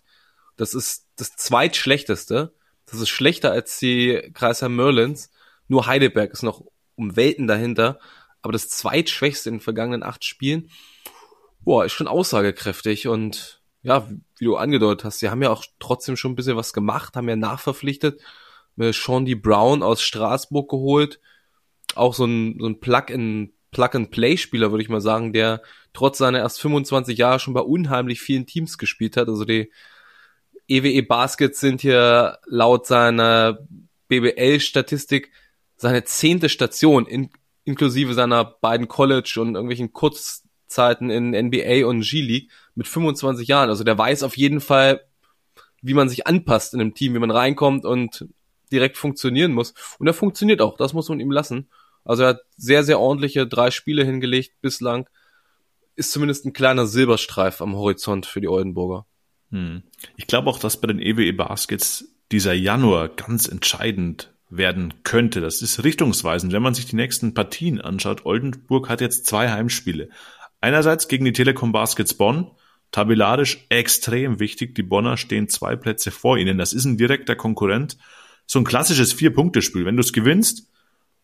Das 0.55 0.73
ist 0.73 1.07
das 1.17 1.35
zweitschlechteste. 1.35 2.53
Das 2.91 2.99
ist 2.99 3.09
schlechter 3.09 3.51
als 3.51 3.79
die 3.79 4.31
Kreisheim 4.33 4.75
Merlins. 4.75 5.31
Nur 5.67 5.85
Heidelberg 5.85 6.31
ist 6.31 6.43
noch 6.43 6.63
um 6.95 7.15
Welten 7.15 7.47
dahinter. 7.47 7.99
Aber 8.41 8.53
das 8.53 8.69
zweitschwächste 8.69 9.49
in 9.49 9.55
den 9.55 9.61
vergangenen 9.61 10.03
acht 10.03 10.23
Spielen, 10.23 10.69
boah, 11.61 11.85
ist 11.85 11.93
schon 11.93 12.07
aussagekräftig 12.07 13.07
und 13.07 13.61
ja, 13.81 14.09
wie 14.37 14.45
du 14.45 14.55
angedeutet 14.57 15.05
hast, 15.05 15.19
sie 15.19 15.29
haben 15.29 15.41
ja 15.41 15.49
auch 15.49 15.65
trotzdem 15.79 16.17
schon 16.17 16.31
ein 16.31 16.35
bisschen 16.35 16.57
was 16.57 16.73
gemacht, 16.73 17.15
haben 17.15 17.29
ja 17.29 17.35
nachverpflichtet, 17.35 18.21
Sean 18.91 19.25
D. 19.25 19.35
Brown 19.35 19.83
aus 19.83 20.01
Straßburg 20.01 20.69
geholt, 20.69 21.19
auch 21.95 22.13
so 22.13 22.25
ein, 22.25 22.57
so 22.59 22.67
ein 22.67 22.79
Plug-in, 22.79 23.53
Plug-and-Play-Spieler, 23.71 24.71
würde 24.71 24.83
ich 24.83 24.89
mal 24.89 25.01
sagen, 25.01 25.33
der 25.33 25.61
trotz 25.93 26.17
seiner 26.17 26.39
erst 26.39 26.61
25 26.61 27.17
Jahre 27.17 27.39
schon 27.39 27.53
bei 27.53 27.61
unheimlich 27.61 28.21
vielen 28.21 28.45
Teams 28.45 28.77
gespielt 28.77 29.17
hat. 29.17 29.27
Also 29.27 29.45
die 29.45 29.71
EWE 30.69 30.89
e 30.91 31.01
Baskets 31.01 31.59
sind 31.59 31.81
hier 31.81 32.37
laut 32.45 32.85
seiner 32.85 33.59
BBL-Statistik 34.07 35.31
seine 35.75 36.03
zehnte 36.03 36.49
Station, 36.49 37.05
in, 37.05 37.29
inklusive 37.63 38.13
seiner 38.13 38.43
beiden 38.43 38.87
College 38.87 39.37
und 39.39 39.55
irgendwelchen 39.55 39.93
Kurzzeiten 39.93 41.09
in 41.09 41.31
NBA 41.31 41.85
und 41.85 42.01
G-League 42.01 42.51
mit 42.75 42.87
25 42.87 43.47
Jahren. 43.47 43.69
Also 43.69 43.83
der 43.83 43.97
weiß 43.97 44.23
auf 44.23 44.37
jeden 44.37 44.61
Fall, 44.61 45.01
wie 45.81 45.93
man 45.93 46.09
sich 46.09 46.27
anpasst 46.27 46.73
in 46.73 46.81
einem 46.81 46.93
Team, 46.93 47.13
wie 47.13 47.19
man 47.19 47.31
reinkommt 47.31 47.85
und 47.85 48.27
direkt 48.71 48.97
funktionieren 48.97 49.53
muss. 49.53 49.73
Und 49.99 50.07
er 50.07 50.13
funktioniert 50.13 50.61
auch, 50.61 50.75
das 50.77 50.93
muss 50.93 51.09
man 51.09 51.19
ihm 51.19 51.31
lassen. 51.31 51.69
Also 52.03 52.23
er 52.23 52.29
hat 52.29 52.41
sehr, 52.57 52.83
sehr 52.83 52.99
ordentliche 52.99 53.47
drei 53.47 53.71
Spiele 53.71 54.03
hingelegt 54.03 54.53
bislang. 54.61 55.07
Ist 55.95 56.11
zumindest 56.11 56.45
ein 56.45 56.53
kleiner 56.53 56.87
Silberstreif 56.87 57.61
am 57.61 57.75
Horizont 57.75 58.25
für 58.25 58.41
die 58.41 58.47
Oldenburger. 58.47 59.05
Hm. 59.51 59.83
Ich 60.15 60.27
glaube 60.27 60.49
auch, 60.49 60.59
dass 60.59 60.81
bei 60.81 60.87
den 60.87 60.99
EWE 60.99 61.25
e 61.25 61.31
Baskets 61.31 62.05
dieser 62.31 62.53
Januar 62.53 63.09
ganz 63.09 63.47
entscheidend 63.47 64.31
werden 64.49 64.93
könnte. 65.03 65.41
Das 65.41 65.61
ist 65.61 65.83
richtungsweisend, 65.83 66.53
wenn 66.53 66.61
man 66.61 66.73
sich 66.73 66.85
die 66.85 66.95
nächsten 66.95 67.33
Partien 67.33 67.81
anschaut. 67.81 68.25
Oldenburg 68.25 68.89
hat 68.89 69.01
jetzt 69.01 69.25
zwei 69.25 69.49
Heimspiele. 69.49 70.09
Einerseits 70.61 71.07
gegen 71.07 71.25
die 71.25 71.33
Telekom 71.33 71.71
Baskets 71.71 72.15
Bonn, 72.15 72.51
tabellarisch 72.91 73.65
extrem 73.69 74.39
wichtig. 74.39 74.75
Die 74.75 74.83
Bonner 74.83 75.17
stehen 75.17 75.49
zwei 75.49 75.75
Plätze 75.75 76.11
vor 76.11 76.37
ihnen. 76.37 76.57
Das 76.57 76.73
ist 76.73 76.85
ein 76.85 76.97
direkter 76.97 77.35
Konkurrent. 77.35 77.97
So 78.45 78.59
ein 78.59 78.65
klassisches 78.65 79.13
Vier-Punkte-Spiel. 79.13 79.85
Wenn 79.85 79.95
du 79.95 80.01
es 80.01 80.13
gewinnst, 80.13 80.67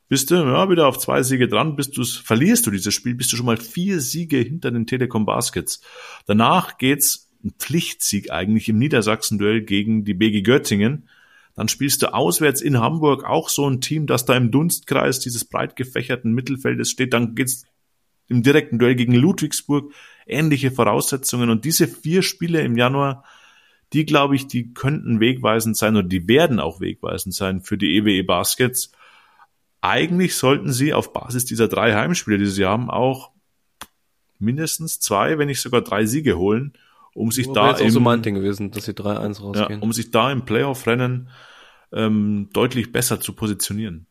bist 0.07 0.29
du 0.29 0.35
ja, 0.35 0.69
wieder 0.69 0.87
auf 0.87 0.99
zwei 0.99 1.23
Siege 1.23 1.47
dran. 1.47 1.75
Bist 1.75 1.97
du's, 1.97 2.17
verlierst 2.17 2.67
du 2.67 2.71
dieses 2.71 2.93
Spiel, 2.93 3.15
bist 3.15 3.33
du 3.33 3.37
schon 3.37 3.47
mal 3.47 3.57
vier 3.57 3.99
Siege 3.99 4.37
hinter 4.37 4.69
den 4.69 4.85
Telekom 4.85 5.25
Baskets. 5.25 5.81
Danach 6.27 6.77
geht's 6.77 7.24
ein 7.45 7.53
Pflichtsieg 7.57 8.31
eigentlich 8.31 8.67
im 8.67 8.79
Niedersachsen-Duell 8.79 9.61
gegen 9.61 10.03
die 10.03 10.15
BG 10.15 10.41
Göttingen. 10.41 11.07
Dann 11.55 11.69
spielst 11.69 12.01
du 12.01 12.13
auswärts 12.13 12.61
in 12.61 12.79
Hamburg 12.79 13.23
auch 13.23 13.47
so 13.47 13.69
ein 13.69 13.79
Team, 13.79 14.07
das 14.07 14.25
da 14.25 14.35
im 14.35 14.51
Dunstkreis 14.51 15.19
dieses 15.19 15.45
breit 15.45 15.75
gefächerten 15.75 16.33
Mittelfeldes 16.33 16.89
steht. 16.89 17.13
Dann 17.13 17.35
geht's 17.35 17.65
im 18.27 18.43
direkten 18.43 18.79
Duell 18.79 18.95
gegen 18.95 19.13
Ludwigsburg 19.13 19.93
ähnliche 20.25 20.71
Voraussetzungen. 20.71 21.49
Und 21.49 21.63
diese 21.63 21.87
vier 21.87 22.23
Spiele 22.23 22.61
im 22.61 22.75
Januar, 22.75 23.23
die 23.93 24.05
glaube 24.05 24.35
ich, 24.35 24.47
die 24.47 24.73
könnten 24.73 25.19
wegweisend 25.19 25.77
sein 25.77 25.95
oder 25.95 26.07
die 26.07 26.27
werden 26.27 26.59
auch 26.59 26.81
wegweisend 26.81 27.35
sein 27.35 27.61
für 27.61 27.77
die 27.77 27.95
EWE 27.95 28.11
e 28.11 28.21
Baskets. 28.23 28.91
Eigentlich 29.81 30.35
sollten 30.35 30.73
sie 30.73 30.93
auf 30.93 31.13
Basis 31.13 31.45
dieser 31.45 31.67
drei 31.67 31.93
Heimspiele, 31.93 32.39
die 32.39 32.47
sie 32.47 32.65
haben, 32.65 32.89
auch 32.89 33.31
mindestens 34.39 34.99
zwei, 34.99 35.37
wenn 35.37 35.47
nicht 35.47 35.61
sogar 35.61 35.81
drei 35.81 36.05
Siege 36.05 36.37
holen, 36.37 36.73
um 37.15 37.31
sich 37.31 37.51
da 37.51 37.71
im, 37.71 37.89
so 37.89 37.99
mein 37.99 38.21
Ding 38.21 38.35
gewesen, 38.35 38.71
dass 38.71 38.85
sie 38.85 38.91
3-1 38.91 39.41
rausgehen. 39.41 39.79
Ja, 39.79 39.83
um 39.83 39.93
sich 39.93 40.11
da 40.11 40.31
im 40.31 40.45
Playoff-Rennen 40.45 41.29
ähm, 41.93 42.49
deutlich 42.51 42.91
besser 42.91 43.21
zu 43.21 43.33
positionieren. 43.33 44.05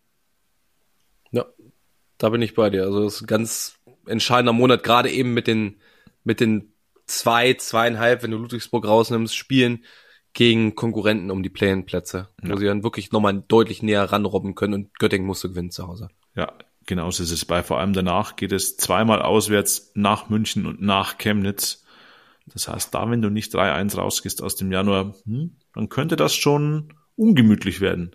Ja, 1.31 1.45
da 2.19 2.31
bin 2.31 2.43
ich 2.43 2.55
bei 2.55 2.71
dir. 2.71 2.85
Also 2.85 3.05
das 3.05 3.17
ist 3.17 3.23
ein 3.23 3.27
ganz 3.27 3.79
entscheidender 4.07 4.55
Monat, 4.55 4.83
gerade 4.83 5.11
eben 5.11 5.35
mit 5.35 5.47
den 5.47 5.77
mit 6.25 6.41
den 6.41 6.73
zwei, 7.07 7.53
zweieinhalb, 7.53 8.23
wenn 8.23 8.31
du 8.31 8.39
Ludwigsburg 8.39 8.87
rausnimmst, 8.87 9.37
spielen 9.37 9.85
gegen 10.33 10.75
Konkurrenten 10.75 11.31
um 11.31 11.43
die 11.43 11.51
Play-in-Plätze, 11.51 12.29
ja. 12.43 12.51
wo 12.51 12.57
sie 12.57 12.65
dann 12.65 12.83
wirklich 12.83 13.13
nochmal 13.13 13.45
deutlich 13.47 13.83
näher 13.83 14.05
ranrobben 14.05 14.55
können 14.55 14.75
und 14.75 14.99
Göttingen 14.99 15.27
musste 15.27 15.51
gewinnen 15.51 15.71
zu 15.71 15.87
Hause. 15.87 16.09
Ja, 16.35 16.53
genau 16.87 17.11
so 17.11 17.23
ist 17.23 17.31
es 17.31 17.45
bei. 17.45 17.63
Vor 17.63 17.79
allem 17.79 17.93
danach 17.93 18.35
geht 18.37 18.53
es 18.53 18.79
zweimal 18.79 19.21
auswärts 19.21 19.93
nach 19.95 20.31
München 20.31 20.67
und 20.67 20.81
nach 20.81 21.19
Chemnitz. 21.19 21.84
Das 22.47 22.69
heißt, 22.69 22.95
da, 22.95 23.11
wenn 23.11 23.23
du 23.23 23.31
nicht 23.31 23.55
3-1 23.55 23.97
rausgehst 23.97 24.43
aus 24.43 24.57
dem 24.57 24.71
Januar, 24.71 25.15
hm, 25.25 25.57
dann 25.73 25.89
könnte 25.89 26.17
das 26.17 26.35
schon 26.35 26.93
ungemütlich 27.17 27.81
werden 27.81 28.15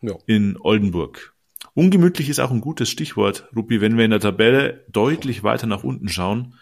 ja. 0.00 0.14
in 0.26 0.56
Oldenburg. 0.60 1.34
Ungemütlich 1.74 2.28
ist 2.28 2.40
auch 2.40 2.50
ein 2.50 2.60
gutes 2.60 2.90
Stichwort, 2.90 3.48
Rupi, 3.54 3.80
wenn 3.80 3.96
wir 3.96 4.04
in 4.04 4.10
der 4.10 4.20
Tabelle 4.20 4.84
deutlich 4.88 5.44
weiter 5.44 5.66
nach 5.66 5.84
unten 5.84 6.08
schauen 6.08 6.54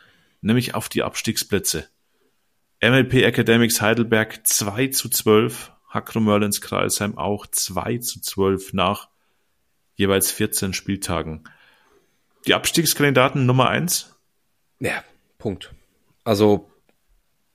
nämlich 0.46 0.74
auf 0.74 0.88
die 0.88 1.02
Abstiegsplätze. 1.02 1.88
MLP 2.83 3.14
Academics 3.24 3.81
Heidelberg 3.81 4.46
2 4.46 4.88
zu 4.88 5.09
12, 5.09 5.72
Hakro 5.88 6.20
Merlins 6.20 6.61
Kreisheim 6.61 7.18
auch 7.18 7.46
2 7.46 7.98
zu 7.98 8.20
12 8.20 8.72
nach 8.72 9.09
jeweils 9.94 10.31
14 10.31 10.72
Spieltagen. 10.72 11.44
Die 12.46 12.55
Abstiegskandidaten 12.55 13.46
Nummer 13.46 13.68
1? 13.68 14.14
Ja, 14.79 15.02
Punkt. 15.38 15.74
Also 16.22 16.70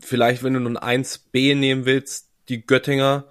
vielleicht, 0.01 0.43
wenn 0.43 0.53
du 0.53 0.59
nun 0.59 0.77
1b 0.77 1.55
nehmen 1.55 1.85
willst, 1.85 2.29
die 2.49 2.65
Göttinger, 2.65 3.25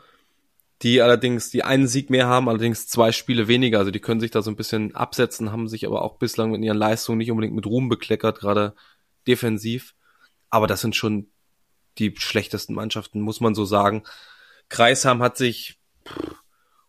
die 0.82 1.02
allerdings 1.02 1.50
die 1.50 1.62
einen 1.62 1.86
Sieg 1.86 2.08
mehr 2.10 2.26
haben, 2.26 2.48
allerdings 2.48 2.88
zwei 2.88 3.12
Spiele 3.12 3.48
weniger. 3.48 3.78
Also 3.78 3.90
die 3.90 4.00
können 4.00 4.20
sich 4.20 4.30
da 4.30 4.40
so 4.42 4.50
ein 4.50 4.56
bisschen 4.56 4.94
absetzen, 4.94 5.52
haben 5.52 5.68
sich 5.68 5.86
aber 5.86 6.02
auch 6.02 6.16
bislang 6.16 6.52
mit 6.52 6.62
ihren 6.62 6.78
Leistungen 6.78 7.18
nicht 7.18 7.30
unbedingt 7.30 7.54
mit 7.54 7.66
Ruhm 7.66 7.88
bekleckert, 7.88 8.40
gerade 8.40 8.74
defensiv. 9.26 9.94
Aber 10.48 10.66
das 10.66 10.80
sind 10.80 10.96
schon 10.96 11.28
die 11.98 12.14
schlechtesten 12.16 12.74
Mannschaften, 12.74 13.20
muss 13.20 13.40
man 13.40 13.54
so 13.54 13.64
sagen. 13.64 14.04
Kreisham 14.68 15.22
hat 15.22 15.36
sich 15.36 15.78
pff, 16.08 16.34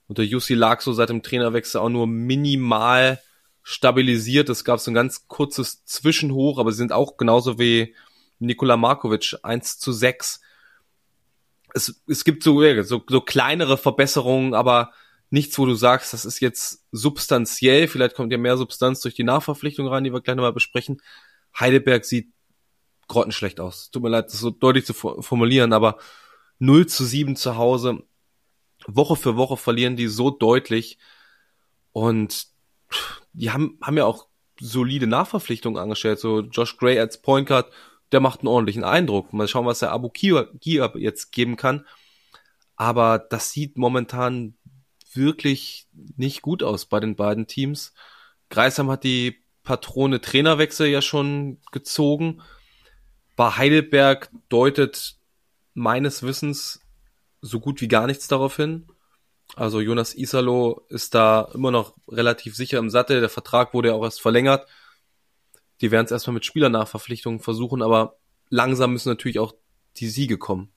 unter 0.08 0.24
Jussi 0.24 0.54
lag 0.54 0.82
so 0.82 0.94
seit 0.94 1.10
dem 1.10 1.24
Trainerwechsel 1.24 1.80
auch 1.80 1.90
nur 1.90 2.08
minimal 2.08 3.22
stabilisiert. 3.64 4.50
Es 4.50 4.64
gab 4.64 4.80
so 4.80 4.92
ein 4.92 4.96
ganz 4.96 5.28
kurzes 5.28 5.86
Zwischenhoch, 5.86 6.60
aber 6.60 6.72
sie 6.72 6.80
sind 6.80 6.92
auch 6.92 7.18
genauso 7.18 7.60
wie 7.60 7.96
Nikola 8.42 8.78
Markovic 8.78 9.38
1 9.44 9.80
zu 9.80 9.92
6. 9.92 10.42
Es, 11.74 12.02
es 12.08 12.24
gibt 12.24 12.44
so, 12.44 12.62
so, 12.84 13.04
so 13.08 13.22
kleinere 13.22 13.78
Verbesserungen, 13.78 14.54
aber 14.54 14.92
nichts, 15.30 15.58
wo 15.58 15.66
du 15.66 15.74
sagst, 15.74 16.14
das 16.14 16.26
ist 16.26 16.42
jetzt 16.42 16.86
substanziell. 16.92 17.88
Vielleicht 17.88 18.16
kommt 18.16 18.32
ja 18.32 18.38
mehr 18.38 18.58
Substanz 18.58 19.00
durch 19.02 19.16
die 19.16 19.24
Nachverpflichtung 19.24 19.88
rein, 19.88 20.04
die 20.04 20.12
wir 20.12 20.22
gleich 20.22 20.36
nochmal 20.36 20.54
besprechen. 20.54 21.02
Heidelberg 21.58 22.04
sieht 22.04 22.34
grottenschlecht 23.08 23.60
aus. 23.60 23.92
Tut 23.92 24.04
mir 24.04 24.10
leid, 24.10 24.26
das 24.28 24.40
so 24.40 24.50
deutlich 24.50 24.86
zu 24.86 24.94
formulieren, 24.94 25.74
aber 25.74 25.98
0 26.60 26.88
zu 26.88 27.06
7 27.06 27.36
zu 27.36 27.56
Hause. 27.56 28.04
Woche 28.88 29.16
für 29.16 29.38
Woche 29.38 29.58
verlieren 29.58 29.96
die 29.96 30.08
so 30.08 30.30
deutlich. 30.30 30.98
Und 31.94 32.48
die 33.34 33.52
haben, 33.52 33.78
haben 33.82 33.98
ja 33.98 34.06
auch 34.06 34.28
solide 34.60 35.08
Nachverpflichtungen 35.08 35.82
angestellt. 35.82 36.20
So 36.20 36.42
Josh 36.42 36.78
Gray 36.78 37.00
als 37.00 37.22
Point 37.22 37.48
Guard, 37.48 37.72
der 38.12 38.20
macht 38.20 38.42
einen 38.42 38.48
ordentlichen 38.48 38.84
Eindruck. 38.84 39.34
Mal 39.34 39.48
schauen, 39.48 39.66
was 39.66 39.80
der 39.80 39.92
Abu 39.92 40.10
Kia 40.10 40.48
jetzt 40.96 41.32
geben 41.32 41.56
kann. 41.56 41.86
Aber 42.76 43.20
das 43.20 43.52
sieht 43.52 43.78
momentan 43.78 44.56
wirklich 45.14 45.88
nicht 46.18 46.42
gut 46.42 46.64
aus 46.64 46.86
bei 46.86 47.00
den 47.00 47.16
beiden 47.16 47.48
Teams. 47.48 47.94
Greisham 48.50 48.90
hat 48.90 49.04
die 49.04 49.44
Patrone 49.64 50.22
Trainerwechsel 50.22 50.88
ja 50.88 51.02
schon 51.02 51.60
gezogen. 51.72 52.42
Bei 53.36 53.52
Heidelberg 53.52 54.30
deutet 54.50 55.16
meines 55.74 56.24
Wissens 56.24 56.82
so 57.42 57.60
gut 57.60 57.82
wie 57.82 57.88
gar 57.88 58.08
nichts 58.08 58.28
darauf 58.28 58.56
hin. 58.56 58.88
Also 59.56 59.82
Jonas 59.82 60.16
Isalo 60.16 60.86
ist 60.90 61.14
da 61.14 61.50
immer 61.54 61.72
noch 61.72 61.96
relativ 62.08 62.56
sicher 62.56 62.80
im 62.80 62.90
Sattel. 62.90 63.20
Der 63.20 63.30
Vertrag 63.30 63.74
wurde 63.74 63.90
ja 63.90 63.96
auch 63.96 64.04
erst 64.04 64.22
verlängert. 64.22 64.68
Die 65.82 65.92
werden 65.92 66.06
es 66.06 66.12
erstmal 66.12 66.36
mit 66.36 66.46
Spielernachverpflichtungen 66.46 67.40
versuchen, 67.40 67.82
aber 67.82 68.18
langsam 68.50 68.94
müssen 68.94 69.10
natürlich 69.10 69.40
auch 69.40 69.54
die 69.98 70.08
Siege 70.08 70.38
kommen. 70.38 70.70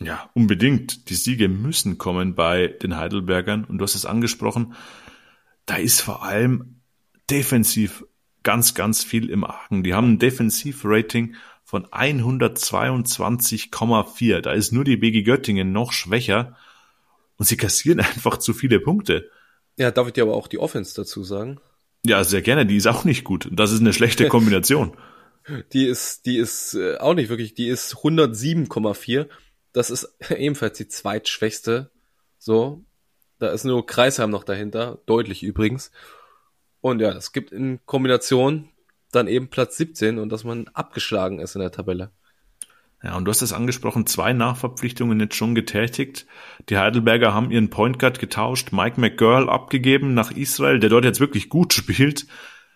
Ja, 0.00 0.30
unbedingt. 0.34 1.08
Die 1.08 1.14
Siege 1.14 1.48
müssen 1.48 1.96
kommen 1.98 2.34
bei 2.34 2.66
den 2.68 2.96
Heidelbergern. 2.96 3.64
Und 3.64 3.78
du 3.78 3.84
hast 3.84 3.94
es 3.94 4.06
angesprochen, 4.06 4.74
da 5.66 5.76
ist 5.76 6.00
vor 6.00 6.24
allem 6.24 6.80
defensiv 7.30 8.04
ganz, 8.42 8.74
ganz 8.74 9.04
viel 9.04 9.30
im 9.30 9.44
Argen. 9.44 9.84
Die 9.84 9.94
haben 9.94 10.12
ein 10.12 10.18
Defensivrating 10.18 11.36
von 11.64 11.86
122,4. 11.86 14.40
Da 14.40 14.52
ist 14.52 14.72
nur 14.72 14.84
die 14.84 14.98
BG 14.98 15.22
Göttingen 15.22 15.72
noch 15.72 15.92
schwächer 15.92 16.54
und 17.36 17.46
sie 17.46 17.56
kassieren 17.56 18.00
einfach 18.00 18.36
zu 18.36 18.52
viele 18.52 18.80
Punkte. 18.80 19.30
Ja, 19.76 19.90
darf 19.90 20.08
ich 20.08 20.12
dir 20.12 20.24
aber 20.24 20.34
auch 20.34 20.48
die 20.48 20.58
Offense 20.58 20.94
dazu 20.94 21.24
sagen? 21.24 21.58
Ja, 22.06 22.22
sehr 22.22 22.42
gerne. 22.42 22.66
Die 22.66 22.76
ist 22.76 22.86
auch 22.86 23.04
nicht 23.04 23.24
gut. 23.24 23.48
Das 23.50 23.72
ist 23.72 23.80
eine 23.80 23.92
schlechte 23.92 24.28
Kombination. 24.28 24.96
die 25.72 25.86
ist, 25.86 26.26
die 26.26 26.36
ist 26.36 26.74
äh, 26.74 26.98
auch 26.98 27.14
nicht 27.14 27.28
wirklich. 27.28 27.54
Die 27.54 27.68
ist 27.68 27.96
107,4. 27.96 29.28
Das 29.72 29.90
ist 29.90 30.14
ebenfalls 30.30 30.78
die 30.78 30.88
zweitschwächste. 30.88 31.90
So, 32.38 32.84
da 33.38 33.48
ist 33.48 33.64
nur 33.64 33.86
Kreisheim 33.86 34.30
noch 34.30 34.44
dahinter, 34.44 34.98
deutlich 35.06 35.42
übrigens. 35.42 35.90
Und 36.80 37.00
ja, 37.00 37.12
es 37.12 37.32
gibt 37.32 37.52
in 37.52 37.80
Kombination 37.86 38.68
dann 39.10 39.28
eben 39.28 39.48
Platz 39.48 39.76
17 39.78 40.18
und 40.18 40.28
dass 40.30 40.44
man 40.44 40.68
abgeschlagen 40.68 41.38
ist 41.38 41.54
in 41.54 41.60
der 41.60 41.72
Tabelle. 41.72 42.10
Ja, 43.04 43.16
und 43.18 43.26
du 43.26 43.30
hast 43.30 43.42
es 43.42 43.52
angesprochen, 43.52 44.06
zwei 44.06 44.32
Nachverpflichtungen 44.32 45.20
jetzt 45.20 45.34
schon 45.34 45.54
getätigt. 45.54 46.26
Die 46.70 46.78
Heidelberger 46.78 47.34
haben 47.34 47.50
ihren 47.50 47.68
Point 47.68 47.98
Guard 47.98 48.18
getauscht, 48.18 48.72
Mike 48.72 48.98
McGurl 48.98 49.50
abgegeben 49.50 50.14
nach 50.14 50.30
Israel, 50.30 50.78
der 50.78 50.88
dort 50.88 51.04
jetzt 51.04 51.20
wirklich 51.20 51.50
gut 51.50 51.74
spielt. 51.74 52.26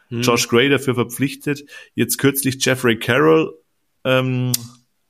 Hm. 0.09 0.21
Josh 0.21 0.49
Gray 0.49 0.69
dafür 0.69 0.95
verpflichtet. 0.95 1.65
Jetzt 1.95 2.19
kürzlich 2.19 2.63
Jeffrey 2.63 2.99
Carroll 2.99 3.55
ähm, 4.05 4.53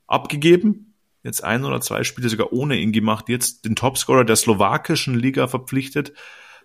abgegeben. 0.07 0.95
Jetzt 1.25 1.43
ein 1.43 1.65
oder 1.65 1.81
zwei 1.81 2.05
Spiele 2.05 2.29
sogar 2.29 2.53
ohne 2.53 2.77
ihn 2.77 2.93
gemacht. 2.93 3.29
Jetzt 3.29 3.65
den 3.65 3.75
Topscorer 3.75 4.25
der 4.25 4.37
slowakischen 4.37 5.19
Liga 5.19 5.49
verpflichtet, 5.49 6.13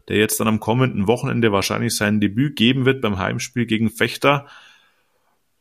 der 0.09 0.17
jetzt 0.17 0.39
dann 0.39 0.47
am 0.47 0.59
kommenden 0.59 1.07
Wochenende 1.07 1.51
wahrscheinlich 1.51 1.95
sein 1.95 2.21
Debüt 2.21 2.55
geben 2.55 2.85
wird 2.85 3.01
beim 3.01 3.17
Heimspiel 3.17 3.65
gegen 3.65 3.89
Fechter. 3.89 4.45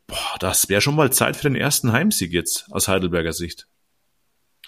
Boah, 0.07 0.37
das 0.39 0.69
wäre 0.69 0.81
schon 0.81 0.95
mal 0.95 1.11
Zeit 1.11 1.35
für 1.37 1.49
den 1.49 1.55
ersten 1.55 1.91
Heimsieg 1.91 2.33
jetzt 2.33 2.67
aus 2.71 2.87
Heidelberger 2.87 3.33
Sicht. 3.33 3.67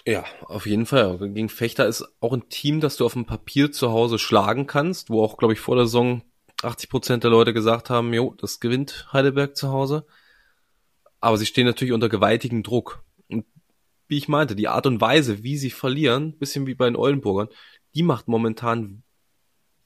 Ja, 0.06 0.24
auf 0.42 0.66
jeden 0.66 0.86
Fall. 0.86 1.18
Gegen 1.18 1.48
Fechter 1.48 1.86
ist 1.86 2.04
auch 2.20 2.32
ein 2.32 2.48
Team, 2.48 2.80
das 2.80 2.96
du 2.96 3.04
auf 3.04 3.14
dem 3.14 3.26
Papier 3.26 3.72
zu 3.72 3.90
Hause 3.90 4.18
schlagen 4.18 4.66
kannst, 4.66 5.10
wo 5.10 5.22
auch, 5.22 5.36
glaube 5.36 5.54
ich, 5.54 5.60
vor 5.60 5.74
der 5.74 5.86
Saison 5.86 6.22
80 6.62 6.88
Prozent 6.88 7.24
der 7.24 7.30
Leute 7.30 7.52
gesagt 7.52 7.90
haben, 7.90 8.14
jo, 8.14 8.34
das 8.38 8.60
gewinnt 8.60 9.08
Heidelberg 9.12 9.56
zu 9.56 9.70
Hause. 9.70 10.06
Aber 11.20 11.36
sie 11.38 11.46
stehen 11.46 11.66
natürlich 11.66 11.92
unter 11.92 12.08
gewaltigem 12.08 12.62
Druck. 12.62 13.02
Und 13.28 13.46
wie 14.06 14.16
ich 14.16 14.28
meinte, 14.28 14.54
die 14.54 14.68
Art 14.68 14.86
und 14.86 15.00
Weise, 15.00 15.42
wie 15.42 15.58
sie 15.58 15.70
verlieren, 15.70 16.38
bisschen 16.38 16.66
wie 16.66 16.74
bei 16.74 16.86
den 16.86 16.96
Oldenburgern, 16.96 17.48
die 17.94 18.04
macht 18.04 18.28
momentan 18.28 19.02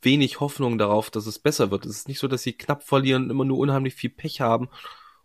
wenig 0.02 0.40
Hoffnung 0.40 0.76
darauf, 0.76 1.10
dass 1.10 1.26
es 1.26 1.38
besser 1.38 1.70
wird. 1.70 1.86
Es 1.86 1.96
ist 1.96 2.08
nicht 2.08 2.18
so, 2.18 2.28
dass 2.28 2.42
sie 2.42 2.52
knapp 2.52 2.82
verlieren, 2.82 3.30
immer 3.30 3.46
nur 3.46 3.58
unheimlich 3.58 3.94
viel 3.94 4.10
Pech 4.10 4.40
haben 4.42 4.68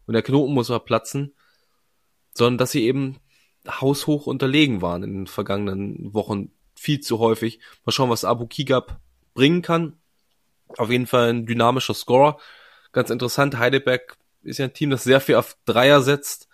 und 0.07 0.13
der 0.13 0.23
Knoten 0.23 0.53
muss 0.53 0.69
mal 0.69 0.79
platzen, 0.79 1.33
sondern 2.33 2.57
dass 2.57 2.71
sie 2.71 2.83
eben 2.83 3.17
haushoch 3.67 4.27
unterlegen 4.27 4.81
waren 4.81 5.03
in 5.03 5.13
den 5.13 5.27
vergangenen 5.27 6.13
Wochen 6.13 6.51
viel 6.75 6.99
zu 6.99 7.19
häufig. 7.19 7.59
Mal 7.85 7.91
schauen, 7.91 8.09
was 8.09 8.25
Abu 8.25 8.45
Kigab 8.45 8.99
bringen 9.33 9.61
kann. 9.61 9.97
Auf 10.77 10.89
jeden 10.89 11.07
Fall 11.07 11.29
ein 11.29 11.45
dynamischer 11.45 11.93
Scorer. 11.93 12.37
Ganz 12.91 13.09
interessant, 13.09 13.57
Heidelberg 13.57 14.17
ist 14.43 14.59
ja 14.59 14.65
ein 14.65 14.73
Team, 14.73 14.89
das 14.89 15.03
sehr 15.03 15.21
viel 15.21 15.35
auf 15.35 15.57
Dreier 15.65 16.01
setzt, 16.01 16.47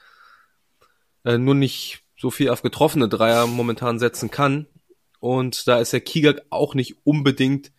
äh, 1.25 1.37
nur 1.37 1.55
nicht 1.55 2.03
so 2.17 2.31
viel 2.31 2.49
auf 2.49 2.61
getroffene 2.61 3.09
Dreier 3.09 3.47
momentan 3.47 3.99
setzen 3.99 4.31
kann. 4.31 4.67
Und 5.19 5.67
da 5.67 5.79
ist 5.79 5.93
der 5.93 6.01
Kigak 6.01 6.41
auch 6.49 6.73
nicht 6.73 6.97
unbedingt 7.03 7.71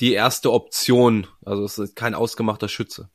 die 0.00 0.12
erste 0.12 0.52
Option. 0.52 1.26
Also 1.44 1.64
es 1.64 1.78
ist 1.78 1.96
kein 1.96 2.14
ausgemachter 2.14 2.68
Schütze. 2.68 3.10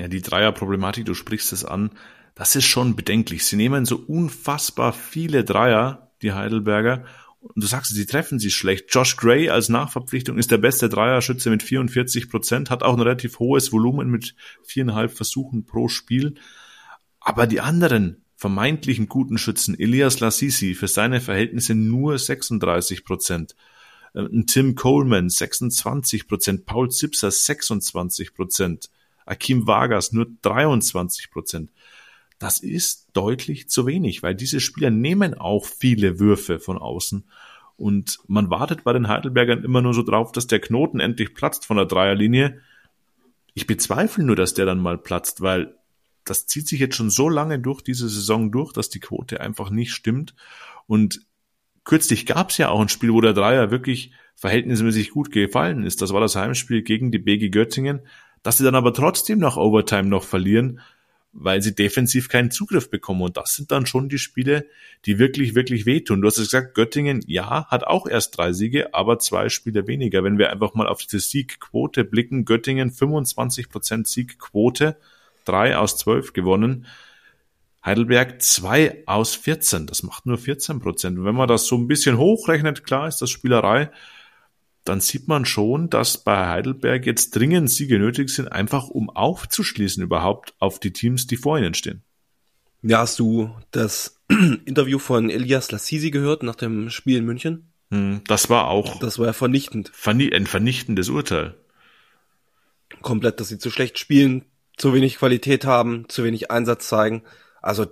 Ja, 0.00 0.08
die 0.08 0.22
Dreier-Problematik, 0.22 1.04
du 1.04 1.12
sprichst 1.12 1.52
es 1.52 1.62
an, 1.62 1.90
das 2.34 2.56
ist 2.56 2.64
schon 2.64 2.96
bedenklich. 2.96 3.44
Sie 3.44 3.56
nehmen 3.56 3.84
so 3.84 3.96
unfassbar 3.96 4.94
viele 4.94 5.44
Dreier, 5.44 6.10
die 6.22 6.32
Heidelberger, 6.32 7.04
und 7.40 7.62
du 7.62 7.66
sagst, 7.66 7.94
sie 7.94 8.06
treffen 8.06 8.38
sie 8.38 8.50
schlecht. 8.50 8.86
Josh 8.88 9.18
Gray 9.18 9.50
als 9.50 9.68
Nachverpflichtung 9.68 10.38
ist 10.38 10.50
der 10.50 10.56
beste 10.56 10.88
Dreierschütze 10.88 11.50
mit 11.50 11.62
44 11.62 12.30
Prozent, 12.30 12.70
hat 12.70 12.82
auch 12.82 12.94
ein 12.94 13.00
relativ 13.00 13.40
hohes 13.40 13.72
Volumen 13.72 14.08
mit 14.08 14.34
viereinhalb 14.62 15.12
Versuchen 15.12 15.66
pro 15.66 15.88
Spiel. 15.88 16.36
Aber 17.20 17.46
die 17.46 17.60
anderen 17.60 18.24
vermeintlichen 18.36 19.06
guten 19.06 19.36
Schützen, 19.36 19.78
Elias 19.78 20.18
Lassisi, 20.20 20.74
für 20.74 20.88
seine 20.88 21.20
Verhältnisse 21.20 21.74
nur 21.74 22.18
36 22.18 23.04
Prozent. 23.04 23.54
Äh, 24.14 24.24
Tim 24.46 24.76
Coleman 24.76 25.28
26 25.28 26.26
Prozent, 26.26 26.64
Paul 26.64 26.90
Zipser 26.90 27.30
26 27.30 28.32
Prozent. 28.32 28.88
Akim 29.30 29.66
Vargas 29.66 30.12
nur 30.12 30.26
23 30.42 31.30
Prozent. 31.30 31.70
Das 32.38 32.58
ist 32.58 33.08
deutlich 33.12 33.68
zu 33.68 33.86
wenig, 33.86 34.22
weil 34.22 34.34
diese 34.34 34.60
Spieler 34.60 34.90
nehmen 34.90 35.34
auch 35.34 35.66
viele 35.66 36.18
Würfe 36.18 36.58
von 36.58 36.78
außen. 36.78 37.24
Und 37.76 38.18
man 38.26 38.50
wartet 38.50 38.82
bei 38.82 38.92
den 38.92 39.08
Heidelbergern 39.08 39.62
immer 39.62 39.82
nur 39.82 39.94
so 39.94 40.02
drauf, 40.02 40.32
dass 40.32 40.46
der 40.46 40.60
Knoten 40.60 41.00
endlich 41.00 41.34
platzt 41.34 41.64
von 41.64 41.76
der 41.76 41.86
Dreierlinie. 41.86 42.60
Ich 43.54 43.66
bezweifle 43.66 44.24
nur, 44.24 44.36
dass 44.36 44.54
der 44.54 44.66
dann 44.66 44.80
mal 44.80 44.98
platzt, 44.98 45.40
weil 45.40 45.74
das 46.24 46.46
zieht 46.46 46.68
sich 46.68 46.80
jetzt 46.80 46.96
schon 46.96 47.10
so 47.10 47.28
lange 47.28 47.58
durch 47.58 47.82
diese 47.82 48.08
Saison 48.08 48.50
durch, 48.50 48.72
dass 48.72 48.90
die 48.90 49.00
Quote 49.00 49.40
einfach 49.40 49.70
nicht 49.70 49.92
stimmt. 49.92 50.34
Und 50.86 51.20
kürzlich 51.84 52.26
gab 52.26 52.50
es 52.50 52.58
ja 52.58 52.68
auch 52.68 52.80
ein 52.80 52.88
Spiel, 52.88 53.12
wo 53.12 53.20
der 53.20 53.32
Dreier 53.32 53.70
wirklich 53.70 54.12
verhältnismäßig 54.34 55.10
gut 55.10 55.30
gefallen 55.30 55.84
ist. 55.84 56.02
Das 56.02 56.12
war 56.12 56.20
das 56.20 56.36
Heimspiel 56.36 56.82
gegen 56.82 57.10
die 57.10 57.18
BG 57.18 57.50
Göttingen 57.50 58.00
dass 58.42 58.58
sie 58.58 58.64
dann 58.64 58.74
aber 58.74 58.92
trotzdem 58.92 59.38
nach 59.38 59.56
Overtime 59.56 60.08
noch 60.08 60.24
verlieren, 60.24 60.80
weil 61.32 61.62
sie 61.62 61.74
defensiv 61.74 62.28
keinen 62.28 62.50
Zugriff 62.50 62.90
bekommen. 62.90 63.22
Und 63.22 63.36
das 63.36 63.54
sind 63.54 63.70
dann 63.70 63.86
schon 63.86 64.08
die 64.08 64.18
Spiele, 64.18 64.66
die 65.06 65.18
wirklich, 65.18 65.54
wirklich 65.54 65.86
wehtun. 65.86 66.20
Du 66.20 66.26
hast 66.26 66.38
es 66.38 66.50
gesagt, 66.50 66.74
Göttingen, 66.74 67.22
ja, 67.26 67.66
hat 67.66 67.84
auch 67.84 68.06
erst 68.06 68.36
drei 68.36 68.52
Siege, 68.52 68.94
aber 68.94 69.18
zwei 69.18 69.48
Spiele 69.48 69.86
weniger. 69.86 70.24
Wenn 70.24 70.38
wir 70.38 70.50
einfach 70.50 70.74
mal 70.74 70.88
auf 70.88 71.00
diese 71.02 71.20
Siegquote 71.20 72.04
blicken, 72.04 72.44
Göttingen 72.44 72.90
25% 72.90 74.06
Siegquote, 74.06 74.96
drei 75.44 75.76
aus 75.76 75.96
zwölf 75.96 76.32
gewonnen. 76.32 76.86
Heidelberg 77.84 78.42
zwei 78.42 79.02
aus 79.06 79.34
14, 79.34 79.86
das 79.86 80.02
macht 80.02 80.26
nur 80.26 80.36
14 80.36 80.80
Prozent. 80.80 81.18
Und 81.18 81.24
wenn 81.24 81.34
man 81.34 81.48
das 81.48 81.66
so 81.66 81.76
ein 81.76 81.88
bisschen 81.88 82.18
hochrechnet, 82.18 82.84
klar 82.84 83.08
ist 83.08 83.22
das 83.22 83.30
Spielerei, 83.30 83.90
dann 84.84 85.00
sieht 85.00 85.28
man 85.28 85.44
schon, 85.44 85.90
dass 85.90 86.18
bei 86.18 86.48
Heidelberg 86.48 87.06
jetzt 87.06 87.36
dringend 87.36 87.70
Siege 87.70 87.98
nötig 87.98 88.30
sind, 88.30 88.48
einfach 88.48 88.88
um 88.88 89.10
aufzuschließen 89.10 90.02
überhaupt 90.02 90.54
auf 90.58 90.80
die 90.80 90.92
Teams, 90.92 91.26
die 91.26 91.36
vor 91.36 91.58
ihnen 91.58 91.74
stehen. 91.74 92.02
Ja, 92.82 92.98
hast 92.98 93.18
du 93.18 93.54
das 93.70 94.20
Interview 94.64 94.98
von 94.98 95.28
Elias 95.28 95.70
Lassisi 95.70 96.10
gehört 96.10 96.42
nach 96.42 96.56
dem 96.56 96.90
Spiel 96.90 97.18
in 97.18 97.26
München? 97.26 97.72
Hm, 97.90 98.22
das 98.26 98.48
war 98.48 98.68
auch. 98.68 98.98
Das 99.00 99.18
war 99.18 99.26
ja 99.26 99.32
vernichtend. 99.32 99.90
Verni 99.92 100.32
ein 100.32 100.46
vernichtendes 100.46 101.08
Urteil. 101.08 101.54
Komplett, 103.02 103.40
dass 103.40 103.48
sie 103.48 103.58
zu 103.58 103.70
schlecht 103.70 103.98
spielen, 103.98 104.44
zu 104.76 104.94
wenig 104.94 105.16
Qualität 105.16 105.64
haben, 105.64 106.08
zu 106.08 106.24
wenig 106.24 106.50
Einsatz 106.50 106.88
zeigen. 106.88 107.22
Also 107.60 107.86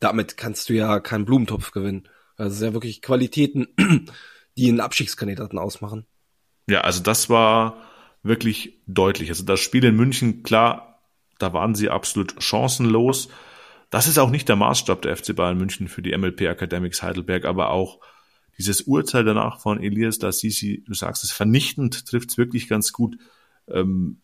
damit 0.00 0.36
kannst 0.36 0.68
du 0.68 0.74
ja 0.74 1.00
keinen 1.00 1.24
Blumentopf 1.24 1.70
gewinnen. 1.70 2.08
Also 2.36 2.50
es 2.50 2.56
ist 2.56 2.66
ja 2.66 2.72
wirklich 2.72 3.02
Qualitäten, 3.02 3.68
die 4.56 4.68
einen 4.68 4.80
Abstiegskandidaten 4.80 5.58
ausmachen. 5.58 6.06
Ja, 6.68 6.80
also 6.80 7.02
das 7.02 7.28
war 7.28 7.82
wirklich 8.22 8.80
deutlich. 8.86 9.28
Also 9.28 9.44
das 9.44 9.60
Spiel 9.60 9.84
in 9.84 9.96
München, 9.96 10.42
klar, 10.42 11.00
da 11.38 11.52
waren 11.52 11.74
sie 11.74 11.90
absolut 11.90 12.42
chancenlos. 12.42 13.28
Das 13.90 14.08
ist 14.08 14.18
auch 14.18 14.30
nicht 14.30 14.48
der 14.48 14.56
Maßstab 14.56 15.02
der 15.02 15.16
FC 15.16 15.36
Bayern 15.36 15.58
München 15.58 15.88
für 15.88 16.02
die 16.02 16.16
MLP 16.16 16.42
Academics 16.42 17.02
Heidelberg, 17.02 17.44
aber 17.44 17.70
auch 17.70 18.00
dieses 18.56 18.82
Urteil 18.82 19.24
danach 19.24 19.60
von 19.60 19.82
Elias 19.82 20.20
Lassisi, 20.20 20.84
du 20.86 20.94
sagst 20.94 21.24
es 21.24 21.32
vernichtend, 21.32 22.06
trifft 22.06 22.30
es 22.30 22.38
wirklich 22.38 22.68
ganz 22.68 22.92
gut. 22.92 23.16
Ähm, 23.68 24.20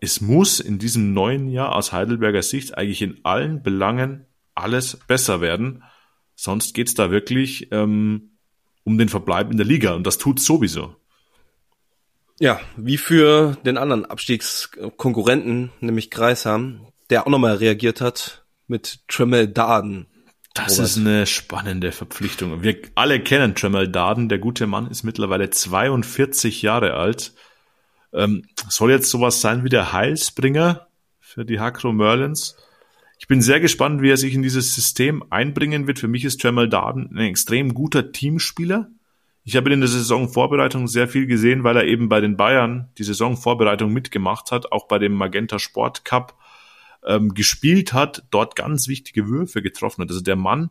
es 0.00 0.20
muss 0.20 0.60
in 0.60 0.78
diesem 0.78 1.12
neuen 1.12 1.48
Jahr 1.48 1.76
aus 1.76 1.92
Heidelberger 1.92 2.42
Sicht 2.42 2.76
eigentlich 2.76 3.02
in 3.02 3.20
allen 3.24 3.62
Belangen 3.62 4.26
alles 4.54 4.98
besser 5.06 5.40
werden. 5.40 5.84
Sonst 6.34 6.74
geht's 6.74 6.94
da 6.94 7.10
wirklich 7.10 7.68
ähm, 7.70 8.30
um 8.84 8.98
den 8.98 9.08
Verbleib 9.08 9.50
in 9.50 9.56
der 9.56 9.66
Liga 9.66 9.94
und 9.94 10.06
das 10.06 10.18
tut 10.18 10.40
sowieso. 10.40 10.96
Ja, 12.42 12.60
wie 12.76 12.98
für 12.98 13.56
den 13.64 13.78
anderen 13.78 14.04
Abstiegskonkurrenten, 14.04 15.70
nämlich 15.78 16.10
Kreisham, 16.10 16.88
der 17.08 17.24
auch 17.24 17.30
nochmal 17.30 17.54
reagiert 17.54 18.00
hat 18.00 18.44
mit 18.66 19.06
Tremel 19.06 19.46
Darden. 19.46 20.08
Das 20.52 20.72
Robert. 20.72 20.86
ist 20.86 20.96
eine 20.96 21.26
spannende 21.26 21.92
Verpflichtung. 21.92 22.64
Wir 22.64 22.78
alle 22.96 23.20
kennen 23.20 23.54
Tremel 23.54 23.86
Darden. 23.86 24.28
Der 24.28 24.40
gute 24.40 24.66
Mann 24.66 24.88
ist 24.88 25.04
mittlerweile 25.04 25.50
42 25.50 26.62
Jahre 26.62 26.94
alt. 26.94 27.32
Ähm, 28.12 28.44
soll 28.68 28.90
jetzt 28.90 29.08
sowas 29.08 29.40
sein 29.40 29.62
wie 29.62 29.68
der 29.68 29.92
Heilsbringer 29.92 30.88
für 31.20 31.44
die 31.44 31.60
Hakro 31.60 31.92
Merlins. 31.92 32.56
Ich 33.20 33.28
bin 33.28 33.40
sehr 33.40 33.60
gespannt, 33.60 34.02
wie 34.02 34.10
er 34.10 34.16
sich 34.16 34.34
in 34.34 34.42
dieses 34.42 34.74
System 34.74 35.22
einbringen 35.30 35.86
wird. 35.86 36.00
Für 36.00 36.08
mich 36.08 36.24
ist 36.24 36.40
Tremel 36.40 36.68
Darden 36.68 37.08
ein 37.12 37.18
extrem 37.18 37.72
guter 37.72 38.10
Teamspieler. 38.10 38.90
Ich 39.44 39.56
habe 39.56 39.72
in 39.72 39.80
der 39.80 39.88
Saisonvorbereitung 39.88 40.86
sehr 40.86 41.08
viel 41.08 41.26
gesehen, 41.26 41.64
weil 41.64 41.76
er 41.76 41.84
eben 41.84 42.08
bei 42.08 42.20
den 42.20 42.36
Bayern 42.36 42.90
die 42.98 43.04
Saisonvorbereitung 43.04 43.92
mitgemacht 43.92 44.52
hat, 44.52 44.70
auch 44.70 44.86
bei 44.86 44.98
dem 44.98 45.14
Magenta 45.14 45.58
Sport 45.58 46.04
Cup 46.04 46.38
ähm, 47.04 47.34
gespielt 47.34 47.92
hat, 47.92 48.24
dort 48.30 48.54
ganz 48.54 48.86
wichtige 48.86 49.26
Würfe 49.26 49.60
getroffen 49.60 50.02
hat. 50.02 50.10
Also 50.10 50.22
der 50.22 50.36
Mann, 50.36 50.70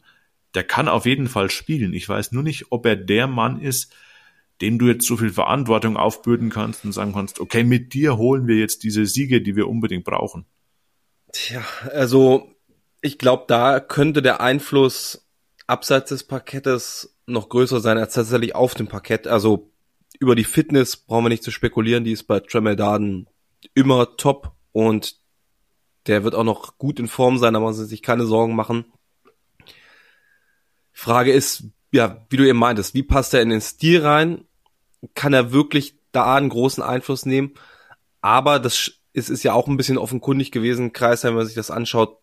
der 0.53 0.63
kann 0.63 0.87
auf 0.87 1.05
jeden 1.05 1.27
Fall 1.27 1.49
spielen. 1.49 1.93
Ich 1.93 2.07
weiß 2.07 2.31
nur 2.31 2.43
nicht, 2.43 2.67
ob 2.69 2.85
er 2.85 2.95
der 2.95 3.27
Mann 3.27 3.59
ist, 3.59 3.93
dem 4.61 4.79
du 4.79 4.87
jetzt 4.87 5.05
so 5.05 5.17
viel 5.17 5.31
Verantwortung 5.31 5.97
aufbürden 5.97 6.49
kannst 6.49 6.85
und 6.85 6.91
sagen 6.93 7.13
kannst, 7.13 7.39
okay, 7.39 7.63
mit 7.63 7.93
dir 7.93 8.17
holen 8.17 8.47
wir 8.47 8.55
jetzt 8.55 8.83
diese 8.83 9.05
Siege, 9.05 9.41
die 9.41 9.55
wir 9.55 9.67
unbedingt 9.67 10.05
brauchen. 10.05 10.45
Tja, 11.33 11.63
also 11.91 12.55
ich 13.01 13.17
glaube, 13.17 13.45
da 13.47 13.79
könnte 13.79 14.21
der 14.21 14.39
Einfluss 14.39 15.27
abseits 15.65 16.09
des 16.09 16.23
Parkettes 16.23 17.17
noch 17.31 17.49
größer 17.49 17.79
sein 17.79 17.97
als 17.97 18.13
tatsächlich 18.13 18.55
auf 18.55 18.73
dem 18.73 18.87
Parkett. 18.87 19.27
Also 19.27 19.71
über 20.19 20.35
die 20.35 20.43
Fitness 20.43 20.97
brauchen 20.97 21.25
wir 21.25 21.29
nicht 21.29 21.43
zu 21.43 21.51
spekulieren, 21.51 22.03
die 22.03 22.11
ist 22.11 22.23
bei 22.23 22.39
Tremel 22.39 22.75
Darden 22.75 23.27
immer 23.73 24.17
top 24.17 24.51
und 24.71 25.17
der 26.07 26.23
wird 26.23 26.35
auch 26.35 26.43
noch 26.43 26.77
gut 26.77 26.99
in 26.99 27.07
Form 27.07 27.37
sein, 27.37 27.53
da 27.53 27.59
muss 27.59 27.77
man 27.77 27.85
sich 27.85 28.01
keine 28.01 28.25
Sorgen 28.25 28.55
machen. 28.55 28.85
Frage 30.91 31.31
ist, 31.31 31.63
ja, 31.91 32.25
wie 32.29 32.37
du 32.37 32.47
eben 32.47 32.59
meintest, 32.59 32.93
wie 32.93 33.03
passt 33.03 33.33
er 33.33 33.41
in 33.41 33.49
den 33.49 33.61
Stil 33.61 34.01
rein? 34.01 34.45
Kann 35.15 35.33
er 35.33 35.51
wirklich 35.51 35.95
da 36.11 36.35
einen 36.35 36.49
großen 36.49 36.83
Einfluss 36.83 37.25
nehmen? 37.25 37.53
Aber 38.21 38.59
das 38.59 38.91
ist, 39.13 39.29
ist 39.29 39.43
ja 39.43 39.53
auch 39.53 39.67
ein 39.67 39.77
bisschen 39.77 39.97
offenkundig 39.97 40.51
gewesen, 40.51 40.93
Kreisheim, 40.93 41.31
wenn 41.31 41.37
man 41.37 41.45
sich 41.45 41.55
das 41.55 41.71
anschaut, 41.71 42.17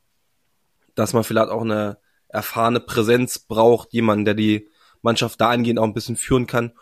dass 0.94 1.12
man 1.12 1.24
vielleicht 1.24 1.50
auch 1.50 1.62
eine 1.62 1.98
erfahrene 2.28 2.80
Präsenz 2.80 3.38
braucht, 3.38 3.92
jemanden, 3.92 4.24
der 4.24 4.34
die 4.34 4.68
Mannschaft 5.02 5.40
dahingehend 5.40 5.78
auch 5.78 5.84
ein 5.84 5.94
bisschen 5.94 6.16
führen 6.16 6.46
kann. 6.46 6.72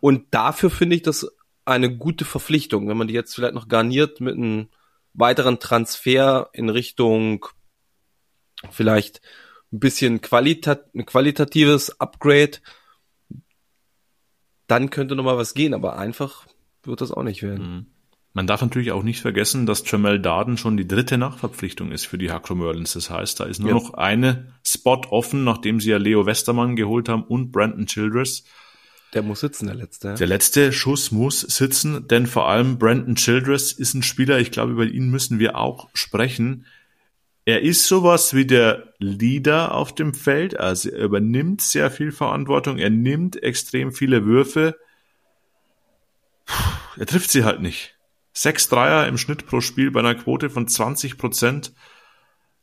Und 0.00 0.32
dafür 0.32 0.70
finde 0.70 0.96
ich 0.96 1.02
das 1.02 1.26
eine 1.64 1.96
gute 1.96 2.24
Verpflichtung, 2.24 2.88
wenn 2.88 2.96
man 2.96 3.08
die 3.08 3.14
jetzt 3.14 3.34
vielleicht 3.34 3.54
noch 3.54 3.68
garniert 3.68 4.20
mit 4.20 4.36
einem 4.36 4.68
weiteren 5.14 5.60
Transfer 5.60 6.50
in 6.52 6.68
Richtung 6.68 7.46
vielleicht 8.70 9.22
ein 9.72 9.80
bisschen 9.80 10.20
qualitat 10.20 10.90
qualitatives 11.06 12.00
Upgrade, 12.00 12.58
dann 14.66 14.90
könnte 14.90 15.14
noch 15.14 15.24
mal 15.24 15.36
was 15.36 15.54
gehen, 15.54 15.74
aber 15.74 15.96
einfach 15.96 16.46
wird 16.82 17.00
das 17.00 17.10
auch 17.10 17.22
nicht 17.22 17.42
werden. 17.42 17.66
Mhm. 17.66 17.86
Man 18.36 18.48
darf 18.48 18.62
natürlich 18.62 18.90
auch 18.90 19.04
nicht 19.04 19.20
vergessen, 19.20 19.64
dass 19.64 19.88
Jamel 19.88 20.18
Darden 20.20 20.56
schon 20.56 20.76
die 20.76 20.88
dritte 20.88 21.16
Nachverpflichtung 21.18 21.92
ist 21.92 22.06
für 22.06 22.18
die 22.18 22.32
Hakro 22.32 22.56
Merlins. 22.56 22.94
Das 22.94 23.08
heißt, 23.08 23.38
da 23.38 23.44
ist 23.44 23.60
nur 23.60 23.68
ja. 23.68 23.74
noch 23.76 23.94
eine 23.94 24.52
Spot 24.66 25.00
offen, 25.08 25.44
nachdem 25.44 25.78
sie 25.78 25.90
ja 25.90 25.98
Leo 25.98 26.26
Westermann 26.26 26.74
geholt 26.74 27.08
haben 27.08 27.22
und 27.22 27.52
Brandon 27.52 27.86
Childress. 27.86 28.42
Der 29.14 29.22
muss 29.22 29.38
sitzen, 29.38 29.66
der 29.66 29.76
letzte. 29.76 30.08
Ja. 30.08 30.14
Der 30.14 30.26
letzte 30.26 30.72
Schuss 30.72 31.12
muss 31.12 31.42
sitzen, 31.42 32.08
denn 32.08 32.26
vor 32.26 32.48
allem 32.48 32.76
Brandon 32.76 33.14
Childress 33.14 33.70
ist 33.70 33.94
ein 33.94 34.02
Spieler, 34.02 34.40
ich 34.40 34.50
glaube, 34.50 34.72
über 34.72 34.84
ihn 34.84 35.10
müssen 35.10 35.38
wir 35.38 35.56
auch 35.56 35.88
sprechen. 35.94 36.66
Er 37.44 37.62
ist 37.62 37.86
sowas 37.86 38.34
wie 38.34 38.46
der 38.46 38.94
Leader 38.98 39.74
auf 39.74 39.94
dem 39.94 40.12
Feld, 40.12 40.58
also 40.58 40.90
er 40.90 41.04
übernimmt 41.04 41.60
sehr 41.60 41.92
viel 41.92 42.10
Verantwortung, 42.10 42.78
er 42.78 42.90
nimmt 42.90 43.40
extrem 43.40 43.92
viele 43.92 44.24
Würfe. 44.26 44.76
Er 46.96 47.06
trifft 47.06 47.30
sie 47.30 47.44
halt 47.44 47.60
nicht. 47.60 47.93
Sechs 48.36 48.68
Dreier 48.68 49.06
im 49.06 49.16
Schnitt 49.16 49.46
pro 49.46 49.60
Spiel 49.60 49.92
bei 49.92 50.00
einer 50.00 50.16
Quote 50.16 50.50
von 50.50 50.66
20 50.66 51.16
Prozent. 51.16 51.72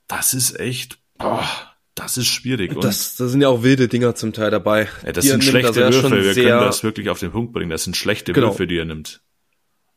Das 0.07 0.33
ist 0.33 0.59
echt, 0.59 0.99
boah, 1.17 1.47
das 1.95 2.17
ist 2.17 2.27
schwierig. 2.27 2.75
Und 2.75 2.83
das, 2.83 3.15
das 3.15 3.31
sind 3.31 3.41
ja 3.41 3.47
auch 3.47 3.63
wilde 3.63 3.87
Dinger 3.87 4.13
zum 4.13 4.33
Teil 4.33 4.51
dabei. 4.51 4.89
Ja, 5.05 5.13
das 5.13 5.23
die 5.23 5.31
sind 5.31 5.43
schlechte 5.43 5.85
also 5.85 6.03
Würfe. 6.03 6.35
Wir 6.35 6.43
können 6.43 6.61
das 6.61 6.83
wirklich 6.83 7.09
auf 7.09 7.19
den 7.19 7.31
Punkt 7.31 7.53
bringen. 7.53 7.69
Das 7.69 7.85
sind 7.85 7.95
schlechte 7.95 8.33
genau. 8.33 8.47
Würfe, 8.47 8.67
die 8.67 8.77
er 8.77 8.85
nimmt. 8.85 9.21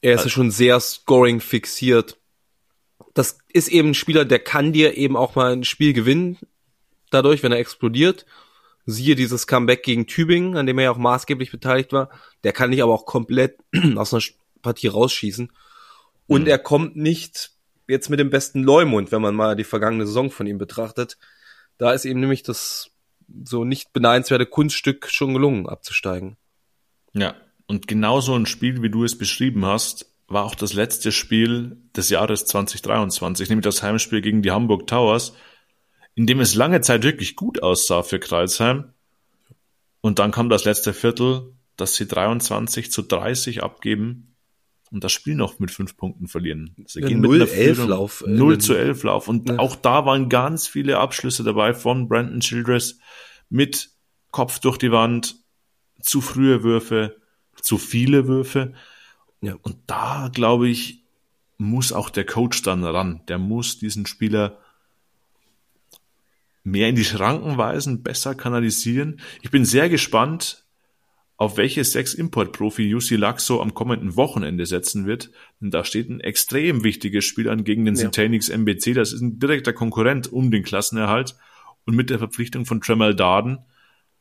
Er 0.00 0.14
ist 0.14 0.24
ja 0.24 0.30
schon 0.30 0.50
sehr 0.50 0.78
scoring 0.80 1.40
fixiert. 1.40 2.18
Das 3.14 3.38
ist 3.48 3.68
eben 3.68 3.90
ein 3.90 3.94
Spieler, 3.94 4.24
der 4.24 4.38
kann 4.38 4.72
dir 4.72 4.96
eben 4.96 5.16
auch 5.16 5.34
mal 5.34 5.52
ein 5.52 5.64
Spiel 5.64 5.92
gewinnen. 5.92 6.38
Dadurch, 7.10 7.42
wenn 7.42 7.52
er 7.52 7.58
explodiert. 7.58 8.26
Siehe 8.86 9.14
dieses 9.14 9.46
Comeback 9.46 9.82
gegen 9.82 10.06
Tübingen, 10.06 10.56
an 10.56 10.66
dem 10.66 10.78
er 10.78 10.84
ja 10.84 10.90
auch 10.90 10.98
maßgeblich 10.98 11.50
beteiligt 11.50 11.92
war. 11.92 12.10
Der 12.44 12.52
kann 12.52 12.70
dich 12.70 12.82
aber 12.82 12.92
auch 12.92 13.06
komplett 13.06 13.56
aus 13.96 14.12
einer 14.12 14.22
Partie 14.62 14.88
rausschießen. 14.88 15.50
Und 16.26 16.42
mhm. 16.42 16.48
er 16.48 16.58
kommt 16.58 16.96
nicht 16.96 17.52
jetzt 17.88 18.08
mit 18.08 18.18
dem 18.18 18.30
besten 18.30 18.62
Leumund, 18.62 19.12
wenn 19.12 19.22
man 19.22 19.34
mal 19.34 19.56
die 19.56 19.64
vergangene 19.64 20.06
Saison 20.06 20.30
von 20.30 20.46
ihm 20.46 20.58
betrachtet. 20.58 21.18
Da 21.78 21.92
ist 21.92 22.04
ihm 22.04 22.20
nämlich 22.20 22.42
das 22.42 22.90
so 23.44 23.64
nicht 23.64 23.92
beneidenswerte 23.92 24.46
Kunststück 24.46 25.08
schon 25.10 25.34
gelungen, 25.34 25.68
abzusteigen. 25.68 26.36
Ja, 27.12 27.34
und 27.66 27.88
genauso 27.88 28.34
ein 28.34 28.46
Spiel, 28.46 28.82
wie 28.82 28.90
du 28.90 29.04
es 29.04 29.16
beschrieben 29.16 29.64
hast, 29.64 30.10
war 30.26 30.44
auch 30.44 30.54
das 30.54 30.72
letzte 30.72 31.12
Spiel 31.12 31.76
des 31.96 32.10
Jahres 32.10 32.46
2023, 32.46 33.48
nämlich 33.48 33.64
das 33.64 33.82
Heimspiel 33.82 34.20
gegen 34.20 34.42
die 34.42 34.50
Hamburg 34.50 34.86
Towers, 34.86 35.34
in 36.14 36.26
dem 36.26 36.40
es 36.40 36.54
lange 36.54 36.80
Zeit 36.80 37.02
wirklich 37.02 37.36
gut 37.36 37.62
aussah 37.62 38.02
für 38.02 38.18
Kreisheim. 38.18 38.92
Und 40.00 40.18
dann 40.18 40.32
kam 40.32 40.48
das 40.48 40.64
letzte 40.64 40.92
Viertel, 40.92 41.54
dass 41.76 41.96
sie 41.96 42.06
23 42.06 42.90
zu 42.90 43.02
30 43.02 43.62
abgeben 43.62 44.33
und 44.94 45.02
das 45.02 45.10
Spiel 45.10 45.34
noch 45.34 45.58
mit 45.58 45.72
fünf 45.72 45.96
Punkten 45.96 46.28
verlieren. 46.28 46.76
Sie 46.86 47.00
ja, 47.00 47.08
gehen 47.08 47.20
0, 47.20 47.40
mit 47.40 47.52
11 47.52 47.86
Lauf. 47.88 48.24
0 48.26 48.58
zu 48.58 48.74
11 48.74 49.02
Lauf. 49.02 49.26
Und 49.26 49.48
ja. 49.48 49.58
auch 49.58 49.74
da 49.74 50.06
waren 50.06 50.28
ganz 50.28 50.68
viele 50.68 50.98
Abschlüsse 50.98 51.42
dabei 51.42 51.74
von 51.74 52.08
Brandon 52.08 52.38
Childress 52.38 53.00
mit 53.50 53.90
Kopf 54.30 54.60
durch 54.60 54.78
die 54.78 54.92
Wand, 54.92 55.34
zu 56.00 56.20
frühe 56.20 56.62
Würfe, 56.62 57.16
zu 57.60 57.76
viele 57.76 58.28
Würfe. 58.28 58.72
Ja. 59.40 59.56
Und 59.62 59.78
da, 59.88 60.30
glaube 60.32 60.68
ich, 60.68 61.02
muss 61.58 61.92
auch 61.92 62.08
der 62.08 62.24
Coach 62.24 62.62
dann 62.62 62.84
ran. 62.84 63.22
Der 63.26 63.38
muss 63.38 63.78
diesen 63.78 64.06
Spieler 64.06 64.58
mehr 66.62 66.88
in 66.88 66.94
die 66.94 67.04
Schranken 67.04 67.58
weisen, 67.58 68.04
besser 68.04 68.36
kanalisieren. 68.36 69.20
Ich 69.42 69.50
bin 69.50 69.64
sehr 69.64 69.88
gespannt, 69.88 70.63
auf 71.36 71.56
welche 71.56 71.82
sechs 71.82 72.14
Importprofi 72.14 72.82
Jussi 72.82 73.16
Laxo 73.16 73.60
am 73.60 73.74
kommenden 73.74 74.16
Wochenende 74.16 74.66
setzen 74.66 75.06
wird. 75.06 75.30
Denn 75.60 75.70
da 75.70 75.84
steht 75.84 76.08
ein 76.08 76.20
extrem 76.20 76.84
wichtiges 76.84 77.24
Spiel 77.24 77.48
an 77.48 77.64
gegen 77.64 77.84
den 77.84 77.96
ja. 77.96 78.08
MBC. 78.08 78.94
Das 78.94 79.12
ist 79.12 79.20
ein 79.20 79.38
direkter 79.38 79.72
Konkurrent 79.72 80.32
um 80.32 80.50
den 80.50 80.62
Klassenerhalt. 80.62 81.36
Und 81.86 81.96
mit 81.96 82.10
der 82.10 82.18
Verpflichtung 82.18 82.66
von 82.66 82.80
Tremel 82.80 83.14
Darden 83.14 83.58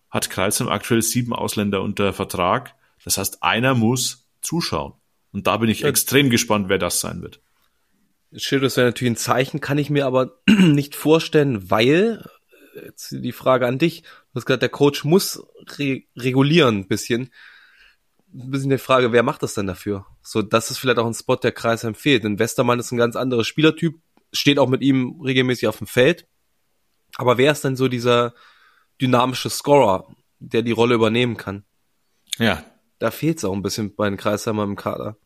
hat 0.10 0.30
Kreuzheim 0.30 0.68
aktuell 0.68 1.02
sieben 1.02 1.34
Ausländer 1.34 1.82
unter 1.82 2.14
Vertrag. 2.14 2.76
Das 3.04 3.18
heißt, 3.18 3.44
einer 3.44 3.76
muss 3.76 4.28
zuschauen. 4.42 4.94
Und 5.32 5.48
da 5.48 5.58
bin 5.58 5.70
ich 5.70 5.82
ja. 5.82 5.90
extrem 5.90 6.30
gespannt, 6.30 6.70
wer 6.70 6.78
das 6.78 7.00
sein 7.00 7.22
wird. 7.22 7.42
Schilders 8.36 8.78
wäre 8.78 8.88
natürlich 8.88 9.14
ein 9.14 9.18
Zeichen, 9.18 9.62
kann 9.62 9.78
ich 9.78 9.90
mir 9.90 10.06
aber 10.06 10.40
nicht 10.48 10.96
vorstellen, 10.96 11.70
weil, 11.70 12.28
jetzt 12.76 13.12
die 13.12 13.32
Frage 13.32 13.68
an 13.68 13.78
dich, 13.78 14.04
Du 14.34 14.40
hast 14.40 14.46
gesagt, 14.46 14.64
der 14.64 14.70
Coach 14.70 15.04
muss 15.04 15.46
re 15.78 16.04
regulieren 16.18 16.80
ein 16.80 16.88
bisschen. 16.88 17.30
ein 18.34 18.50
bisschen 18.50 18.72
die 18.72 18.80
Frage, 18.80 19.12
wer 19.12 19.22
macht 19.22 19.44
das 19.44 19.54
denn 19.54 19.68
dafür? 19.68 20.08
So, 20.24 20.42
das 20.42 20.72
ist 20.72 20.80
vielleicht 20.80 20.98
auch 20.98 21.06
ein 21.06 21.14
Spot, 21.14 21.36
der 21.36 21.52
Kreis 21.52 21.84
empfiehlt. 21.84 22.24
Denn 22.24 22.40
Westermann 22.40 22.80
ist 22.80 22.92
ein 22.92 22.98
ganz 22.98 23.16
anderer 23.16 23.44
Spielertyp, 23.44 23.96
steht 24.32 24.58
auch 24.58 24.70
mit 24.70 24.82
ihm 24.82 25.22
regelmäßig 25.22 25.68
auf 25.68 25.78
dem 25.78 25.88
Feld. 25.88 26.28
Aber 27.16 27.38
wer 27.38 27.52
ist 27.52 27.64
denn 27.64 27.76
so 27.76 27.88
dieser 27.88 28.34
dynamische 29.00 29.52
Scorer, 29.52 30.08
der 30.40 30.64
die 30.64 30.72
Rolle 30.72 30.96
übernehmen 30.96 31.38
kann? 31.38 31.64
Ja. 32.40 32.66
Da 32.98 33.12
fehlt 33.12 33.38
es 33.38 33.46
auch 33.46 33.54
ein 33.54 33.62
bisschen 33.62 33.96
bei 33.96 34.10
den 34.10 34.18
Kreisheimer 34.18 34.64
im 34.64 34.76
Kader. 34.76 35.18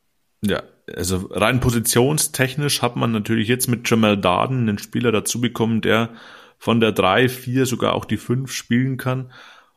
Ja, 0.42 0.64
also 0.94 1.30
rein 1.32 1.60
positionstechnisch 1.60 2.82
hat 2.82 2.96
man 2.96 3.12
natürlich 3.12 3.48
jetzt 3.48 3.68
mit 3.68 3.90
Jamal 3.90 4.18
Darden 4.18 4.68
einen 4.68 4.78
Spieler 4.78 5.12
dazu 5.12 5.40
bekommen, 5.42 5.82
der 5.82 6.14
von 6.58 6.80
der 6.80 6.92
3, 6.92 7.30
4 7.30 7.66
sogar 7.66 7.94
auch 7.94 8.06
die 8.06 8.18
5 8.18 8.52
spielen 8.52 8.98
kann. 8.98 9.32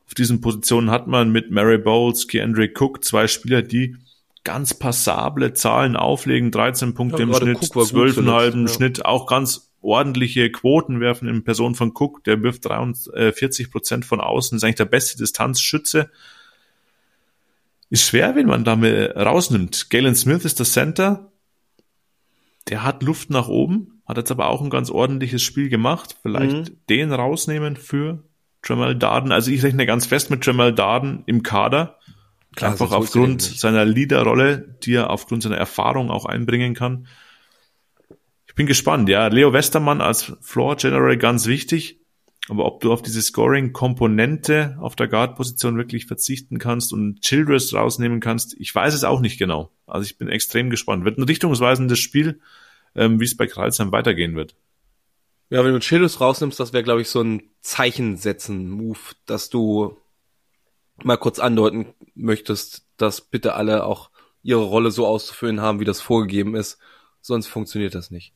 Auf 0.07 0.15
diesen 0.15 0.41
Positionen 0.41 0.91
hat 0.91 1.07
man 1.07 1.31
mit 1.31 1.51
Mary 1.51 1.79
Bowles, 1.79 2.27
Keandre 2.27 2.69
Cook 2.75 3.05
zwei 3.05 3.29
Spieler, 3.29 3.63
die 3.63 3.97
ganz 4.43 4.75
passable 4.75 5.53
Zahlen 5.53 5.97
auflegen, 5.97 6.51
13 6.51 6.95
Punkte 6.95 7.23
ja, 7.23 7.29
im 7.29 7.35
Schnitt, 7.35 7.59
12,5 7.59 8.53
im 8.53 8.67
ja. 8.67 8.73
Schnitt, 8.73 9.05
auch 9.05 9.27
ganz 9.27 9.71
ordentliche 9.83 10.51
Quoten 10.51 11.01
werfen 11.01 11.29
in 11.29 11.45
Person 11.45 11.75
von 11.75 11.93
Cook, 11.95 12.25
der 12.25 12.43
wirft 12.43 12.67
43 12.67 13.71
Prozent 13.71 14.05
von 14.05 14.21
außen, 14.21 14.57
ist 14.57 14.65
eigentlich 14.65 14.77
der 14.77 14.85
beste 14.87 15.19
Distanzschütze. 15.19 16.11
Ist 17.89 18.07
schwer, 18.07 18.37
wenn 18.37 18.47
man 18.47 18.65
damit 18.65 19.17
rausnimmt. 19.17 19.91
Galen 19.91 20.15
Smith 20.15 20.45
ist 20.45 20.59
der 20.59 20.67
Center, 20.67 21.30
der 22.71 22.85
hat 22.85 23.03
Luft 23.03 23.31
nach 23.31 23.49
oben, 23.49 24.01
hat 24.07 24.17
jetzt 24.17 24.31
aber 24.31 24.49
auch 24.49 24.63
ein 24.63 24.71
ganz 24.71 24.91
ordentliches 24.91 25.43
Spiel 25.43 25.69
gemacht. 25.69 26.17
Vielleicht 26.23 26.71
mhm. 26.71 26.77
den 26.89 27.13
rausnehmen 27.13 27.77
für 27.77 28.23
Jamal 28.65 28.97
Darden. 28.97 29.33
Also 29.33 29.51
ich 29.51 29.63
rechne 29.63 29.87
ganz 29.87 30.07
fest 30.07 30.31
mit 30.31 30.45
Jamal 30.47 30.73
Darden 30.73 31.23
im 31.27 31.43
Kader. 31.43 31.99
Klar, 32.57 32.73
Einfach 32.73 32.93
aufgrund 32.93 33.43
seiner 33.43 33.85
Leaderrolle, 33.85 34.77
die 34.83 34.95
er 34.95 35.11
aufgrund 35.11 35.43
seiner 35.43 35.57
Erfahrung 35.57 36.11
auch 36.11 36.25
einbringen 36.27 36.75
kann. 36.75 37.07
Ich 38.47 38.55
bin 38.55 38.67
gespannt, 38.67 39.09
ja. 39.09 39.29
Leo 39.29 39.53
Westermann 39.53 40.01
als 40.01 40.33
Floor 40.41 40.77
General 40.77 41.17
ganz 41.17 41.47
wichtig. 41.47 42.00
Aber 42.51 42.67
ob 42.67 42.81
du 42.81 42.93
auf 42.93 43.01
diese 43.01 43.23
Scoring-Komponente 43.23 44.77
auf 44.81 44.97
der 44.97 45.07
Guard-Position 45.07 45.77
wirklich 45.77 46.07
verzichten 46.07 46.59
kannst 46.59 46.93
und 46.93 47.21
Childress 47.23 47.73
rausnehmen 47.73 48.19
kannst, 48.19 48.57
ich 48.59 48.75
weiß 48.75 48.93
es 48.93 49.05
auch 49.05 49.21
nicht 49.21 49.39
genau. 49.39 49.71
Also 49.87 50.05
ich 50.05 50.19
bin 50.19 50.29
extrem 50.29 50.69
gespannt. 50.69 51.05
Wird 51.05 51.17
ein 51.17 51.23
richtungsweisendes 51.23 52.01
Spiel, 52.01 52.41
ähm, 52.97 53.21
wie 53.21 53.25
es 53.25 53.37
bei 53.37 53.47
Kreuzheim 53.47 53.93
weitergehen 53.93 54.35
wird. 54.35 54.57
Ja, 55.49 55.65
wenn 55.65 55.73
du 55.73 55.79
Childress 55.79 56.21
rausnimmst, 56.21 56.59
das 56.59 56.73
wäre, 56.73 56.83
glaube 56.83 57.03
ich, 57.03 57.09
so 57.09 57.23
ein 57.23 57.45
Zeichen 57.61 58.17
setzen 58.17 58.69
Move, 58.69 58.99
dass 59.27 59.49
du 59.49 59.97
mal 61.05 61.19
kurz 61.19 61.39
andeuten 61.39 61.95
möchtest, 62.17 62.85
dass 62.97 63.21
bitte 63.21 63.55
alle 63.55 63.85
auch 63.85 64.11
ihre 64.43 64.65
Rolle 64.65 64.91
so 64.91 65.07
auszufüllen 65.07 65.61
haben, 65.61 65.79
wie 65.79 65.85
das 65.85 66.01
vorgegeben 66.01 66.57
ist. 66.57 66.79
Sonst 67.21 67.47
funktioniert 67.47 67.95
das 67.95 68.11
nicht. 68.11 68.33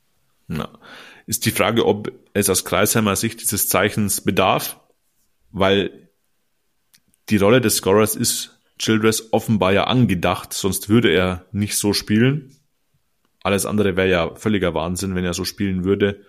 Na, 0.46 0.79
ist 1.27 1.47
die 1.47 1.51
Frage, 1.51 1.87
ob 1.87 2.13
es 2.33 2.51
aus 2.51 2.65
Kreisheimer 2.65 3.17
Sicht 3.17 3.41
dieses 3.41 3.69
Zeichens 3.69 4.21
bedarf, 4.21 4.81
weil 5.51 6.09
die 7.29 7.37
Rolle 7.37 7.61
des 7.61 7.77
Scorers 7.77 8.17
ist 8.17 8.61
Childress 8.79 9.33
offenbar 9.33 9.73
ja 9.73 9.85
angedacht, 9.85 10.53
sonst 10.53 10.89
würde 10.89 11.11
er 11.11 11.47
nicht 11.53 11.77
so 11.77 11.93
spielen. 11.93 12.57
Alles 13.43 13.67
andere 13.67 13.97
wäre 13.97 14.09
ja 14.09 14.35
völliger 14.35 14.75
Wahnsinn, 14.75 15.15
wenn 15.15 15.25
er 15.25 15.35
so 15.35 15.45
spielen 15.45 15.85
würde. 15.85 16.25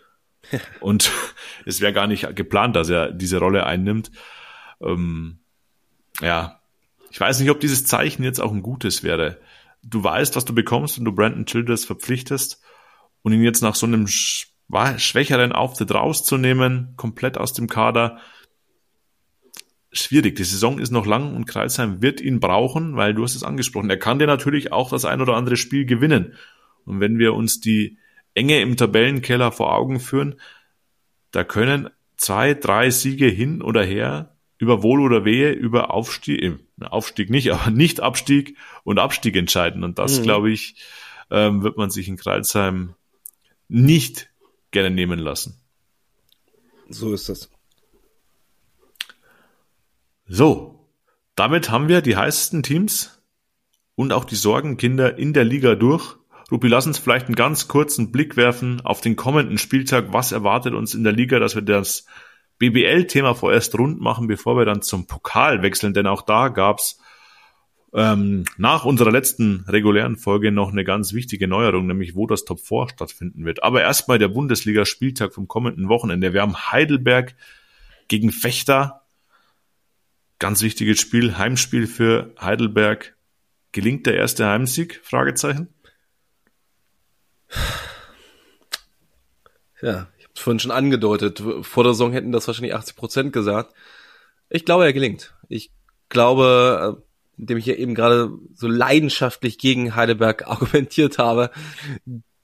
Und 0.79 1.11
es 1.65 1.81
wäre 1.81 1.93
gar 1.93 2.07
nicht 2.07 2.35
geplant, 2.35 2.75
dass 2.75 2.89
er 2.89 3.11
diese 3.11 3.39
Rolle 3.39 3.65
einnimmt. 3.65 4.11
Ähm, 4.81 5.39
ja, 6.21 6.61
ich 7.09 7.19
weiß 7.19 7.39
nicht, 7.39 7.49
ob 7.49 7.59
dieses 7.59 7.85
Zeichen 7.85 8.23
jetzt 8.23 8.39
auch 8.39 8.51
ein 8.51 8.61
gutes 8.61 9.03
wäre. 9.03 9.39
Du 9.83 10.03
weißt, 10.03 10.35
was 10.35 10.45
du 10.45 10.53
bekommst, 10.53 10.97
wenn 10.97 11.05
du 11.05 11.13
Brandon 11.13 11.45
Childress 11.45 11.85
verpflichtest 11.85 12.61
und 13.21 13.33
ihn 13.33 13.43
jetzt 13.43 13.61
nach 13.61 13.75
so 13.75 13.85
einem 13.85 14.07
schwächeren 14.97 15.51
Auftritt 15.51 15.93
rauszunehmen, 15.93 16.93
komplett 16.97 17.37
aus 17.37 17.53
dem 17.53 17.67
Kader, 17.67 18.19
schwierig. 19.91 20.35
Die 20.35 20.43
Saison 20.43 20.79
ist 20.79 20.91
noch 20.91 21.05
lang 21.05 21.35
und 21.35 21.45
Kreisheim 21.45 22.01
wird 22.01 22.21
ihn 22.21 22.39
brauchen, 22.39 22.95
weil 22.95 23.13
du 23.13 23.23
hast 23.23 23.35
es 23.35 23.43
angesprochen. 23.43 23.89
Er 23.89 23.97
kann 23.97 24.19
dir 24.19 24.27
natürlich 24.27 24.71
auch 24.71 24.89
das 24.89 25.05
ein 25.05 25.21
oder 25.21 25.35
andere 25.35 25.57
Spiel 25.57 25.85
gewinnen. 25.85 26.33
Und 26.85 26.99
wenn 26.99 27.17
wir 27.17 27.33
uns 27.33 27.59
die 27.59 27.97
Enge 28.33 28.61
im 28.61 28.77
Tabellenkeller 28.77 29.51
vor 29.51 29.73
Augen 29.73 29.99
führen, 29.99 30.35
da 31.31 31.43
können 31.43 31.89
zwei, 32.17 32.53
drei 32.53 32.89
Siege 32.89 33.27
hin 33.27 33.61
oder 33.61 33.83
her 33.83 34.35
über 34.57 34.83
Wohl 34.83 35.01
oder 35.01 35.25
Wehe, 35.25 35.51
über 35.51 35.93
Aufstieg, 35.93 36.41
äh, 36.41 36.55
Aufstieg 36.81 37.29
nicht, 37.29 37.51
aber 37.53 37.71
nicht 37.71 38.01
Abstieg 38.01 38.57
und 38.83 38.99
Abstieg 38.99 39.35
entscheiden. 39.35 39.83
Und 39.83 39.99
das, 39.99 40.19
mhm. 40.19 40.23
glaube 40.23 40.51
ich, 40.51 40.75
ähm, 41.31 41.63
wird 41.63 41.77
man 41.77 41.89
sich 41.89 42.07
in 42.07 42.17
Kreilsheim 42.17 42.93
nicht 43.67 44.29
gerne 44.75 44.91
nehmen 44.91 45.19
lassen. 45.19 45.57
So 46.89 47.13
ist 47.13 47.29
das. 47.29 47.49
So, 50.27 50.85
damit 51.35 51.71
haben 51.71 51.87
wir 51.87 52.01
die 52.01 52.17
heißesten 52.17 52.61
Teams 52.61 53.23
und 53.95 54.11
auch 54.11 54.25
die 54.25 54.35
Sorgenkinder 54.35 55.17
in 55.17 55.31
der 55.31 55.45
Liga 55.45 55.75
durch. 55.75 56.17
Rupi, 56.51 56.67
lass 56.67 56.87
uns 56.87 56.99
vielleicht 56.99 57.27
einen 57.27 57.35
ganz 57.35 57.69
kurzen 57.69 58.11
Blick 58.11 58.35
werfen 58.35 58.81
auf 58.81 58.99
den 58.99 59.15
kommenden 59.15 59.57
Spieltag. 59.57 60.11
Was 60.11 60.33
erwartet 60.33 60.73
uns 60.73 60.93
in 60.93 61.05
der 61.05 61.13
Liga, 61.13 61.39
dass 61.39 61.55
wir 61.55 61.61
das 61.61 62.05
BBL-Thema 62.59 63.33
vorerst 63.33 63.77
rund 63.79 64.01
machen, 64.01 64.27
bevor 64.27 64.57
wir 64.57 64.65
dann 64.65 64.81
zum 64.81 65.07
Pokal 65.07 65.61
wechseln, 65.61 65.93
denn 65.93 66.05
auch 66.05 66.21
da 66.21 66.49
gab's 66.49 66.99
ähm, 67.95 68.43
nach 68.57 68.83
unserer 68.83 69.11
letzten 69.11 69.63
regulären 69.69 70.17
Folge 70.17 70.51
noch 70.51 70.69
eine 70.71 70.83
ganz 70.83 71.13
wichtige 71.13 71.47
Neuerung, 71.47 71.87
nämlich 71.87 72.13
wo 72.13 72.27
das 72.27 72.43
Top 72.43 72.59
4 72.59 72.89
stattfinden 72.89 73.45
wird. 73.45 73.63
Aber 73.63 73.81
erstmal 73.81 74.19
der 74.19 74.27
Bundesliga-Spieltag 74.27 75.33
vom 75.33 75.47
kommenden 75.47 75.87
Wochenende. 75.87 76.33
Wir 76.33 76.41
haben 76.41 76.71
Heidelberg 76.71 77.35
gegen 78.09 78.31
Fechter. 78.31 79.03
Ganz 80.39 80.61
wichtiges 80.61 80.99
Spiel, 80.99 81.37
Heimspiel 81.37 81.87
für 81.87 82.33
Heidelberg. 82.39 83.15
Gelingt 83.71 84.05
der 84.05 84.17
erste 84.17 84.45
Heimsieg? 84.45 84.99
Fragezeichen. 85.01 85.69
Ja, 89.81 90.07
vorhin 90.33 90.59
schon 90.59 90.71
angedeutet. 90.71 91.41
Vor 91.61 91.83
der 91.85 91.93
Saison 91.93 92.11
hätten 92.11 92.33
das 92.33 92.47
wahrscheinlich 92.47 92.75
80 92.75 92.95
Prozent 92.97 93.33
gesagt. 93.33 93.73
Ich 94.49 94.65
glaube, 94.65 94.83
er 94.83 94.93
gelingt. 94.93 95.33
Ich 95.47 95.71
glaube, 96.09 97.04
äh, 97.37 97.41
indem 97.41 97.57
ich 97.57 97.65
ja 97.65 97.75
eben 97.75 97.95
gerade 97.95 98.31
so 98.53 98.67
leidenschaftlich 98.67 99.57
gegen 99.57 99.95
Heidelberg 99.95 100.47
argumentiert 100.47 101.17
habe, 101.17 101.51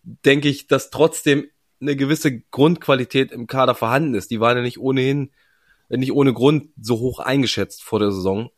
denke 0.01 0.49
ich, 0.49 0.67
dass 0.67 0.89
trotzdem 0.89 1.47
eine 1.80 1.95
gewisse 1.95 2.39
Grundqualität 2.39 3.32
im 3.32 3.47
Kader 3.47 3.75
vorhanden 3.75 4.13
ist. 4.13 4.32
Die 4.32 4.39
waren 4.39 4.58
ja 4.58 4.63
nicht 4.63 4.80
ohnehin, 4.80 5.32
nicht 5.89 6.12
ohne 6.12 6.34
Grund 6.34 6.69
so 6.80 6.99
hoch 6.99 7.19
eingeschätzt 7.19 7.84
vor 7.84 7.99
der 7.99 8.12
Saison. 8.12 8.49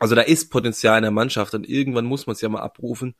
Also 0.00 0.14
da 0.14 0.22
ist 0.22 0.50
Potenzial 0.50 0.98
in 0.98 1.02
der 1.02 1.10
Mannschaft 1.10 1.54
und 1.54 1.68
irgendwann 1.68 2.04
muss 2.04 2.26
man 2.26 2.34
es 2.34 2.40
ja 2.40 2.48
mal 2.48 2.60
abrufen. 2.60 3.14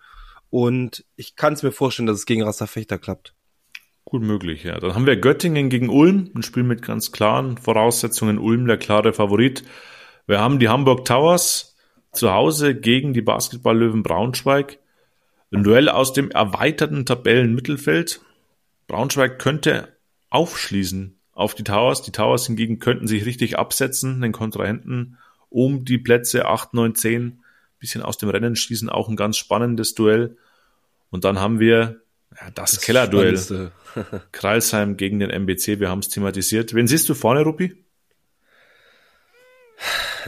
Und 0.51 1.05
ich 1.17 1.35
kann 1.35 1.55
es 1.55 1.63
mir 1.63 1.73
vorstellen, 1.73 2.07
dass 2.07 2.19
es 2.19 2.27
gegen 2.27 2.43
Rasta 2.43 2.67
Fechter 2.67 2.99
klappt. 2.99 3.35
Gut 4.05 4.23
möglich, 4.23 4.63
ja. 4.63 4.79
Dann 4.79 4.95
haben 4.95 5.07
wir 5.07 5.17
Göttingen 5.17 5.69
gegen 5.69 5.89
Ulm, 5.89 6.31
ein 6.35 6.45
Spiel 6.45 6.63
mit 6.63 6.83
ganz 6.83 7.11
klaren 7.11 7.59
Voraussetzungen. 7.59 8.39
Ulm 8.39 8.67
der 8.67 8.77
klare 8.77 9.13
Favorit. 9.13 9.65
Wir 10.29 10.41
haben 10.41 10.61
die 10.61 10.69
Hamburg 10.69 11.05
Towers 11.05 11.76
zu 12.17 12.33
Hause 12.33 12.75
gegen 12.75 13.13
die 13.13 13.23
Basketballlöwen 13.23 14.03
Braunschweig. 14.03 14.79
Ein 15.53 15.63
Duell 15.63 15.89
aus 15.89 16.13
dem 16.13 16.31
erweiterten 16.31 17.07
Tabellenmittelfeld. 17.07 18.21
Braunschweig 18.89 19.39
könnte 19.39 19.97
aufschließen 20.31 21.19
auf 21.33 21.55
die 21.55 21.65
Towers. 21.65 22.03
Die 22.03 22.13
Towers 22.13 22.47
hingegen 22.47 22.79
könnten 22.79 23.07
sich 23.07 23.25
richtig 23.27 23.59
absetzen, 23.59 24.21
den 24.21 24.33
Kontrahenten 24.33 25.19
um 25.49 25.85
die 25.85 25.99
Plätze 25.99 26.47
8, 26.47 26.75
9, 26.75 26.95
10 26.95 27.43
bisschen 27.79 28.03
aus 28.03 28.19
dem 28.19 28.29
Rennen 28.29 28.57
schließen. 28.57 28.89
Auch 28.89 29.09
ein 29.09 29.17
ganz 29.17 29.37
spannendes 29.37 29.95
Duell. 29.95 30.37
Und 31.11 31.25
dann 31.25 31.39
haben 31.39 31.61
wir 31.61 32.01
ja, 32.41 32.51
das, 32.51 32.73
das 32.73 32.81
Kellerduell. 32.81 33.71
Kreilsheim 34.33 34.97
gegen 34.97 35.21
den 35.21 35.31
MBC, 35.31 35.81
wir 35.81 35.89
haben 35.89 36.01
es 36.01 36.09
thematisiert. 36.09 36.75
Wen 36.75 36.87
siehst 36.87 37.09
du 37.09 37.15
vorne, 37.15 37.43
Rupi? 37.43 37.75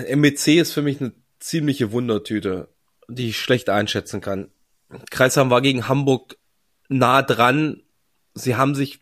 MBC 0.07 0.61
ist 0.61 0.73
für 0.73 0.83
mich 0.83 1.01
eine 1.01 1.13
ziemliche 1.39 1.93
Wundertüte, 1.93 2.69
die 3.09 3.31
ich 3.31 3.39
schlecht 3.39 3.69
einschätzen 3.71 4.21
kann. 4.21 4.51
Kreisheim 5.11 5.51
war 5.51 5.61
gegen 5.61 5.89
Hamburg 5.89 6.37
nah 6.89 7.23
dran. 7.23 7.83
Sie 8.35 8.57
haben 8.57 8.75
sich 8.75 9.01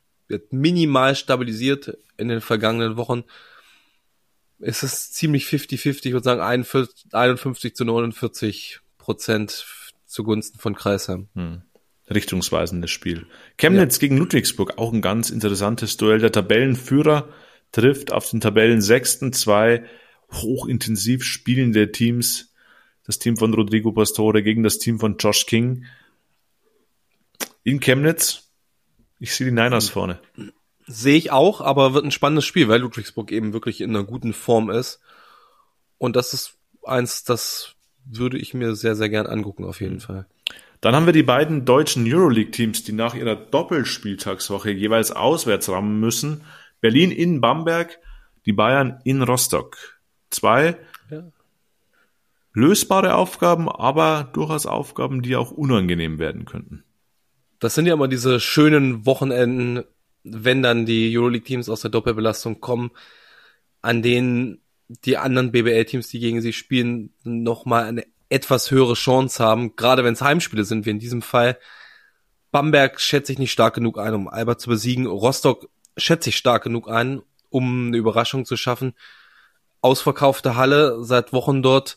minimal 0.50 1.14
stabilisiert 1.14 1.96
in 2.16 2.28
den 2.28 2.40
vergangenen 2.40 2.96
Wochen. 2.96 3.24
Es 4.58 4.82
ist 4.82 5.14
ziemlich 5.14 5.44
50-50, 5.46 6.06
ich 6.06 6.12
würde 6.12 6.24
sagen 6.24 6.40
51 6.40 7.76
zu 7.76 7.84
49 7.84 8.80
Prozent 8.98 9.66
zugunsten 10.06 10.58
von 10.58 10.74
Kreisheim. 10.74 11.28
Hm 11.34 11.62
richtungsweisendes 12.10 12.90
Spiel. 12.90 13.26
Chemnitz 13.58 13.96
ja. 13.96 14.00
gegen 14.00 14.16
Ludwigsburg, 14.16 14.78
auch 14.78 14.92
ein 14.92 15.02
ganz 15.02 15.30
interessantes 15.30 15.96
Duell. 15.96 16.20
Der 16.20 16.32
Tabellenführer 16.32 17.28
trifft 17.72 18.12
auf 18.12 18.30
den 18.30 18.40
Tabellensechsten 18.40 19.32
zwei 19.32 19.84
hochintensiv 20.30 21.24
spielende 21.24 21.92
Teams. 21.92 22.52
das 23.04 23.18
Team 23.20 23.36
von 23.36 23.54
Rodrigo 23.54 23.92
Pastore 23.92 24.42
gegen 24.42 24.64
das 24.64 24.78
Team 24.78 24.98
von 24.98 25.16
Josh 25.16 25.46
King. 25.46 25.84
In 27.62 27.78
Chemnitz, 27.78 28.50
ich 29.20 29.34
sehe 29.34 29.46
die 29.46 29.52
Niners 29.52 29.88
vorne. 29.88 30.20
Sehe 30.86 31.16
ich 31.16 31.30
auch, 31.30 31.60
aber 31.60 31.94
wird 31.94 32.04
ein 32.04 32.10
spannendes 32.10 32.44
Spiel, 32.44 32.68
weil 32.68 32.80
Ludwigsburg 32.80 33.30
eben 33.32 33.52
wirklich 33.52 33.80
in 33.80 33.90
einer 33.90 34.04
guten 34.04 34.32
Form 34.32 34.70
ist. 34.70 35.00
Und 35.98 36.16
das 36.16 36.32
ist 36.32 36.58
eins, 36.82 37.24
das 37.24 37.74
würde 38.04 38.38
ich 38.38 38.54
mir 38.54 38.74
sehr, 38.74 38.94
sehr 38.94 39.08
gern 39.08 39.26
angucken, 39.26 39.64
auf 39.64 39.80
jeden 39.80 40.00
Fall. 40.00 40.26
Dann 40.80 40.94
haben 40.94 41.06
wir 41.06 41.12
die 41.12 41.22
beiden 41.22 41.64
deutschen 41.64 42.04
Euroleague-Teams, 42.06 42.84
die 42.84 42.92
nach 42.92 43.14
ihrer 43.14 43.34
Doppelspieltagswoche 43.34 44.70
jeweils 44.70 45.10
auswärts 45.10 45.68
rammen 45.68 45.98
müssen. 45.98 46.42
Berlin 46.80 47.10
in 47.10 47.40
Bamberg, 47.40 47.98
die 48.44 48.52
Bayern 48.52 49.00
in 49.04 49.22
Rostock. 49.22 49.95
Zwei 50.36 50.76
ja. 51.10 51.24
lösbare 52.52 53.14
Aufgaben, 53.14 53.70
aber 53.70 54.28
durchaus 54.34 54.66
Aufgaben, 54.66 55.22
die 55.22 55.34
auch 55.34 55.50
unangenehm 55.50 56.18
werden 56.18 56.44
könnten. 56.44 56.84
Das 57.58 57.74
sind 57.74 57.86
ja 57.86 57.94
immer 57.94 58.08
diese 58.08 58.38
schönen 58.38 59.06
Wochenenden, 59.06 59.84
wenn 60.24 60.62
dann 60.62 60.84
die 60.84 61.16
Euroleague-Teams 61.16 61.70
aus 61.70 61.80
der 61.80 61.90
Doppelbelastung 61.90 62.60
kommen, 62.60 62.90
an 63.80 64.02
denen 64.02 64.60
die 64.88 65.16
anderen 65.16 65.52
BBL-Teams, 65.52 66.08
die 66.08 66.20
gegen 66.20 66.42
sie 66.42 66.52
spielen, 66.52 67.14
nochmal 67.24 67.84
eine 67.84 68.04
etwas 68.28 68.70
höhere 68.70 68.94
Chance 68.94 69.42
haben, 69.42 69.74
gerade 69.76 70.04
wenn 70.04 70.12
es 70.12 70.20
Heimspiele 70.20 70.64
sind, 70.64 70.84
wie 70.84 70.90
in 70.90 70.98
diesem 70.98 71.22
Fall. 71.22 71.58
Bamberg 72.50 73.00
schätze 73.00 73.32
ich 73.32 73.38
nicht 73.38 73.52
stark 73.52 73.74
genug 73.74 73.98
ein, 73.98 74.14
um 74.14 74.28
Albert 74.28 74.60
zu 74.60 74.68
besiegen. 74.68 75.06
Rostock 75.06 75.68
schätze 75.96 76.30
ich 76.30 76.36
stark 76.36 76.64
genug 76.64 76.90
ein, 76.90 77.22
um 77.48 77.88
eine 77.88 77.96
Überraschung 77.96 78.44
zu 78.44 78.56
schaffen. 78.56 78.94
Ausverkaufte 79.86 80.56
Halle 80.56 81.04
seit 81.04 81.32
Wochen 81.32 81.62
dort. 81.62 81.96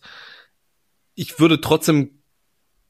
Ich 1.15 1.39
würde 1.39 1.59
trotzdem 1.59 2.21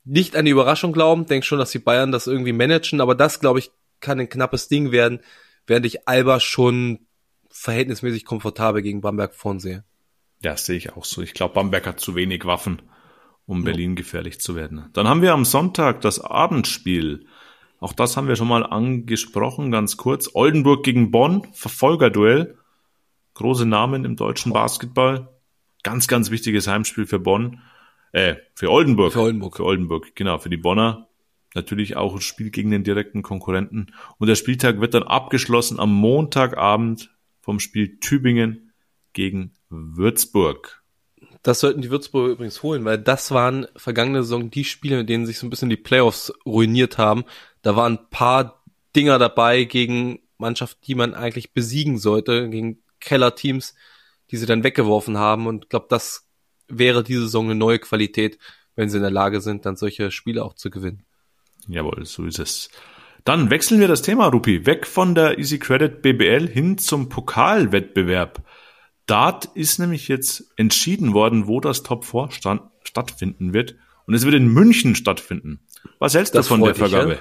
nicht 0.03 0.35
an 0.35 0.43
die 0.43 0.51
Überraschung 0.51 0.91
glauben, 0.91 1.25
denke 1.25 1.45
schon, 1.45 1.59
dass 1.59 1.71
die 1.71 1.79
Bayern 1.79 2.11
das 2.11 2.27
irgendwie 2.27 2.51
managen, 2.51 2.99
aber 2.99 3.15
das, 3.15 3.39
glaube 3.39 3.59
ich, 3.59 3.71
kann 4.01 4.19
ein 4.19 4.27
knappes 4.27 4.67
Ding 4.67 4.91
werden, 4.91 5.21
während 5.67 5.85
ich 5.85 6.07
Alba 6.07 6.39
schon 6.39 6.99
verhältnismäßig 7.49 8.25
komfortabel 8.25 8.81
gegen 8.81 9.01
Bamberg 9.01 9.33
vorn 9.33 9.59
sehe. 9.59 9.83
Ja, 10.43 10.57
sehe 10.57 10.77
ich 10.77 10.93
auch 10.93 11.05
so. 11.05 11.21
Ich 11.21 11.33
glaube, 11.33 11.53
Bamberg 11.53 11.85
hat 11.87 11.99
zu 11.99 12.15
wenig 12.15 12.45
Waffen, 12.45 12.81
um 13.45 13.63
Berlin 13.63 13.95
gefährlich 13.95 14.39
zu 14.41 14.55
werden. 14.55 14.89
Dann 14.93 15.07
haben 15.07 15.21
wir 15.21 15.33
am 15.33 15.45
Sonntag 15.45 16.01
das 16.01 16.19
Abendspiel. 16.19 17.25
Auch 17.79 17.93
das 17.93 18.17
haben 18.17 18.27
wir 18.27 18.35
schon 18.35 18.47
mal 18.47 18.65
angesprochen, 18.65 19.71
ganz 19.71 19.97
kurz. 19.97 20.29
Oldenburg 20.33 20.83
gegen 20.83 21.11
Bonn, 21.11 21.47
Verfolgerduell. 21.53 22.58
Große 23.39 23.65
Namen 23.65 24.03
im 24.03 24.17
deutschen 24.17 24.51
Basketball. 24.51 25.29
Ganz, 25.83 26.09
ganz 26.09 26.29
wichtiges 26.29 26.67
Heimspiel 26.67 27.05
für 27.05 27.19
Bonn. 27.19 27.61
Äh, 28.11 28.35
für 28.53 28.69
Oldenburg. 28.69 29.13
Für 29.13 29.21
Oldenburg. 29.21 29.55
Für 29.55 29.63
Oldenburg, 29.63 30.13
genau. 30.13 30.39
Für 30.39 30.49
die 30.49 30.57
Bonner 30.57 31.07
natürlich 31.55 31.95
auch 31.95 32.15
ein 32.15 32.19
Spiel 32.19 32.49
gegen 32.49 32.69
den 32.69 32.83
direkten 32.83 33.21
Konkurrenten. 33.21 33.93
Und 34.17 34.27
der 34.27 34.35
Spieltag 34.35 34.81
wird 34.81 34.93
dann 34.93 35.03
abgeschlossen 35.03 35.79
am 35.79 35.93
Montagabend 35.93 37.15
vom 37.39 37.61
Spiel 37.61 38.01
Tübingen 38.01 38.73
gegen 39.13 39.53
Würzburg. 39.69 40.83
Das 41.41 41.61
sollten 41.61 41.81
die 41.81 41.91
Würzburger 41.91 42.33
übrigens 42.33 42.61
holen, 42.61 42.83
weil 42.83 42.97
das 42.97 43.31
waren 43.31 43.67
vergangene 43.77 44.23
Saison 44.23 44.51
die 44.51 44.65
Spiele, 44.65 44.99
in 44.99 45.07
denen 45.07 45.25
sich 45.25 45.39
so 45.39 45.47
ein 45.47 45.49
bisschen 45.49 45.69
die 45.69 45.77
Playoffs 45.77 46.33
ruiniert 46.45 46.97
haben. 46.97 47.23
Da 47.61 47.77
waren 47.77 47.99
ein 47.99 48.09
paar 48.09 48.65
Dinger 48.97 49.17
dabei 49.17 49.63
gegen 49.63 50.19
Mannschaften, 50.37 50.81
die 50.85 50.95
man 50.95 51.13
eigentlich 51.13 51.53
besiegen 51.53 51.97
sollte, 51.97 52.49
gegen 52.49 52.79
Kellerteams, 52.99 53.75
die 54.31 54.37
sie 54.37 54.45
dann 54.45 54.63
weggeworfen 54.63 55.17
haben. 55.17 55.47
Und 55.47 55.65
ich 55.65 55.69
glaube, 55.69 55.87
das 55.89 56.27
wäre 56.67 57.03
diese 57.03 57.21
Saison 57.21 57.45
eine 57.45 57.55
neue 57.55 57.79
Qualität, 57.79 58.37
wenn 58.75 58.89
sie 58.89 58.97
in 58.97 59.03
der 59.03 59.11
Lage 59.11 59.41
sind, 59.41 59.65
dann 59.65 59.75
solche 59.75 60.11
Spiele 60.11 60.43
auch 60.43 60.53
zu 60.53 60.69
gewinnen. 60.69 61.05
Jawohl, 61.67 62.05
so 62.05 62.25
ist 62.25 62.39
es. 62.39 62.69
Dann 63.25 63.49
wechseln 63.49 63.79
wir 63.79 63.87
das 63.87 64.01
Thema, 64.01 64.27
Rupi, 64.27 64.65
weg 64.65 64.87
von 64.87 65.13
der 65.13 65.37
Easy 65.37 65.59
Credit 65.59 66.01
BBL 66.01 66.47
hin 66.47 66.77
zum 66.77 67.09
Pokalwettbewerb. 67.09 68.43
Dort 69.05 69.45
ist 69.55 69.79
nämlich 69.79 70.07
jetzt 70.07 70.51
entschieden 70.55 71.13
worden, 71.13 71.47
wo 71.47 71.59
das 71.59 71.83
Top 71.83 72.05
4 72.05 72.31
stand, 72.31 72.61
stattfinden 72.83 73.53
wird. 73.53 73.75
Und 74.05 74.13
es 74.13 74.23
wird 74.23 74.35
in 74.35 74.47
München 74.47 74.95
stattfinden. 74.95 75.59
Was 75.99 76.15
hältst 76.15 76.35
du 76.35 76.43
von 76.43 76.61
der 76.61 76.75
Vergabe? 76.75 77.19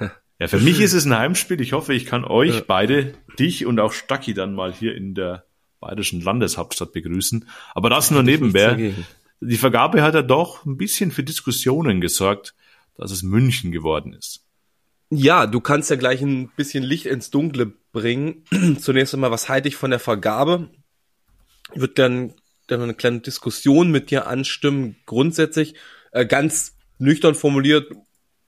ja? 0.00 0.10
ja, 0.38 0.48
für 0.48 0.60
mich 0.60 0.80
ist 0.80 0.92
es 0.94 1.04
ein 1.04 1.16
Heimspiel. 1.16 1.60
Ich 1.60 1.72
hoffe, 1.72 1.94
ich 1.94 2.06
kann 2.06 2.24
euch 2.24 2.56
ja. 2.56 2.62
beide, 2.66 3.14
dich 3.38 3.66
und 3.66 3.80
auch 3.80 3.92
Stacki 3.92 4.34
dann 4.34 4.54
mal 4.54 4.72
hier 4.72 4.94
in 4.94 5.14
der 5.14 5.44
bayerischen 5.80 6.20
Landeshauptstadt 6.20 6.92
begrüßen. 6.92 7.48
Aber 7.74 7.90
das 7.90 8.10
nur 8.10 8.22
nebenbei. 8.22 8.94
Die 9.40 9.56
Vergabe 9.56 10.02
hat 10.02 10.14
ja 10.14 10.22
doch 10.22 10.64
ein 10.64 10.76
bisschen 10.76 11.12
für 11.12 11.22
Diskussionen 11.22 12.00
gesorgt, 12.00 12.54
dass 12.96 13.12
es 13.12 13.22
München 13.22 13.70
geworden 13.70 14.12
ist. 14.12 14.44
Ja, 15.10 15.46
du 15.46 15.60
kannst 15.60 15.90
ja 15.90 15.96
gleich 15.96 16.20
ein 16.20 16.48
bisschen 16.56 16.82
Licht 16.82 17.06
ins 17.06 17.30
Dunkle 17.30 17.72
bringen. 17.92 18.44
Zunächst 18.80 19.14
einmal, 19.14 19.30
was 19.30 19.48
halte 19.48 19.68
ich 19.68 19.76
von 19.76 19.90
der 19.90 20.00
Vergabe? 20.00 20.68
Ich 21.72 21.80
würde 21.80 21.94
dann, 21.94 22.34
dann 22.66 22.82
eine 22.82 22.94
kleine 22.94 23.20
Diskussion 23.20 23.90
mit 23.90 24.10
dir 24.10 24.26
anstimmen. 24.26 24.96
Grundsätzlich, 25.06 25.74
äh, 26.10 26.26
ganz 26.26 26.76
nüchtern 26.98 27.34
formuliert, 27.34 27.92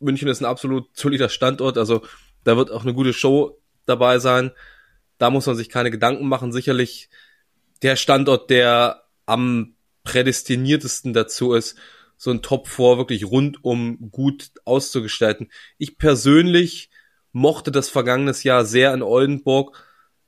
München 0.01 0.29
ist 0.29 0.41
ein 0.41 0.47
absolut 0.47 0.97
solider 0.97 1.29
Standort, 1.29 1.79
also 1.79 2.03
da 2.45 2.57
wird 2.57 2.71
auch 2.71 2.83
eine 2.83 2.95
gute 2.95 3.13
Show 3.13 3.61
dabei 3.87 4.19
sein. 4.19 4.51
Da 5.19 5.31
muss 5.31 5.47
man 5.47 5.57
sich 5.57 5.69
keine 5.69 5.91
Gedanken 5.91 6.27
machen. 6.27 6.53
Sicherlich 6.53 7.11
der 7.83 7.97
Standort, 7.97 8.49
der 8.49 9.05
am 9.27 9.75
prädestiniertesten 10.05 11.13
dazu 11.13 11.53
ist, 11.53 11.77
so 12.17 12.31
ein 12.31 12.43
Top 12.43 12.69
4 12.69 12.97
wirklich 12.97 13.27
rundum 13.27 14.11
gut 14.11 14.51
auszugestalten. 14.65 15.51
Ich 15.77 15.99
persönlich 15.99 16.91
mochte 17.33 17.71
das 17.71 17.91
vergangenes 17.91 18.43
Jahr 18.43 18.65
sehr 18.65 18.93
in 18.95 19.03
Oldenburg 19.03 19.77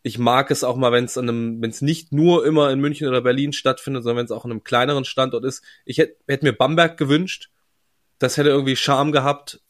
ich 0.03 0.18
mag 0.18 0.51
es 0.51 0.64
auch 0.64 0.77
mal, 0.77 0.93
wenn 0.93 1.05
es 1.05 1.16
an 1.16 1.29
einem, 1.29 1.62
wenn 1.62 1.70
es 1.70 1.81
nicht 1.81 2.12
nur 2.12 2.45
immer 2.45 2.70
in 2.70 2.81
München 2.81 3.09
oder 3.09 3.20
Berlin 3.20 3.53
stattfindet, 3.53 4.03
sondern 4.03 4.18
wenn 4.18 4.25
es 4.25 4.33
auch 4.33 4.45
an 4.45 4.51
einem 4.51 4.64
kleineren 4.64 5.05
Standort 5.05 5.45
ist. 5.45 5.62
Ich 5.85 5.99
hätte 5.99 6.16
hätt 6.27 6.43
mir 6.43 6.53
Bamberg 6.53 6.97
gewünscht. 6.97 7.51
Das 8.23 8.37
hätte 8.37 8.51
irgendwie 8.51 8.77
Charme 8.77 9.11
gehabt. 9.11 9.61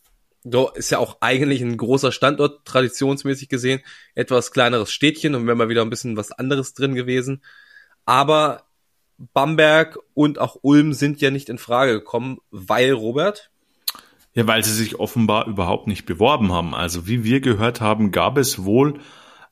Da 0.45 0.67
ist 0.75 0.91
ja 0.91 0.99
auch 0.99 1.19
eigentlich 1.21 1.63
ein 1.63 1.77
großer 1.77 2.13
Standort, 2.13 2.67
traditionsmäßig 2.67 3.49
gesehen. 3.49 3.81
Etwas 4.15 4.51
kleineres 4.51 4.93
Städtchen 4.93 5.35
und 5.35 5.47
wäre 5.47 5.57
mal 5.57 5.71
wieder 5.71 5.83
ein 5.83 5.91
bisschen 5.91 6.19
was 6.19 6.33
anderes 6.33 6.75
drin 6.75 6.95
gewesen. 6.95 7.43
Aber 8.05 8.65
Bamberg 9.17 9.99
und 10.13 10.39
auch 10.39 10.59
Ulm 10.61 10.93
sind 10.93 11.21
ja 11.23 11.31
nicht 11.31 11.49
in 11.49 11.57
Frage 11.57 11.93
gekommen, 11.95 12.39
weil 12.51 12.93
Robert. 12.93 13.51
Ja, 14.35 14.47
weil 14.47 14.63
sie 14.63 14.75
sich 14.75 14.99
offenbar 14.99 15.47
überhaupt 15.47 15.87
nicht 15.87 16.05
beworben 16.05 16.53
haben. 16.53 16.75
Also 16.75 17.07
wie 17.07 17.25
wir 17.25 17.41
gehört 17.41 17.81
haben, 17.81 18.11
gab 18.11 18.37
es 18.37 18.65
wohl 18.65 19.01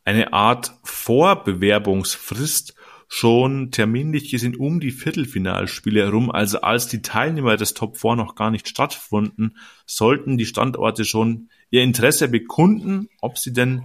eine 0.05 0.35
Art 0.35 0.73
Vorbewerbungsfrist 0.85 2.75
schon 3.13 3.73
terminlich 3.73 4.31
gesehen 4.31 4.55
um 4.55 4.79
die 4.79 4.93
Viertelfinalspiele 4.93 6.01
herum, 6.01 6.31
also 6.31 6.61
als 6.61 6.87
die 6.87 7.03
Teilnehmer 7.03 7.57
des 7.57 7.75
Top 7.75 7.97
4 7.99 8.15
noch 8.15 8.37
gar 8.37 8.53
nicht 8.53 8.69
stattfanden, 8.69 9.59
sollten 9.85 10.39
die 10.39 10.47
Standorte 10.47 11.05
schon 11.05 11.51
ihr 11.71 11.83
Interesse 11.83 12.29
bekunden, 12.29 13.09
ob 13.21 13.37
sie 13.37 13.53
denn 13.53 13.85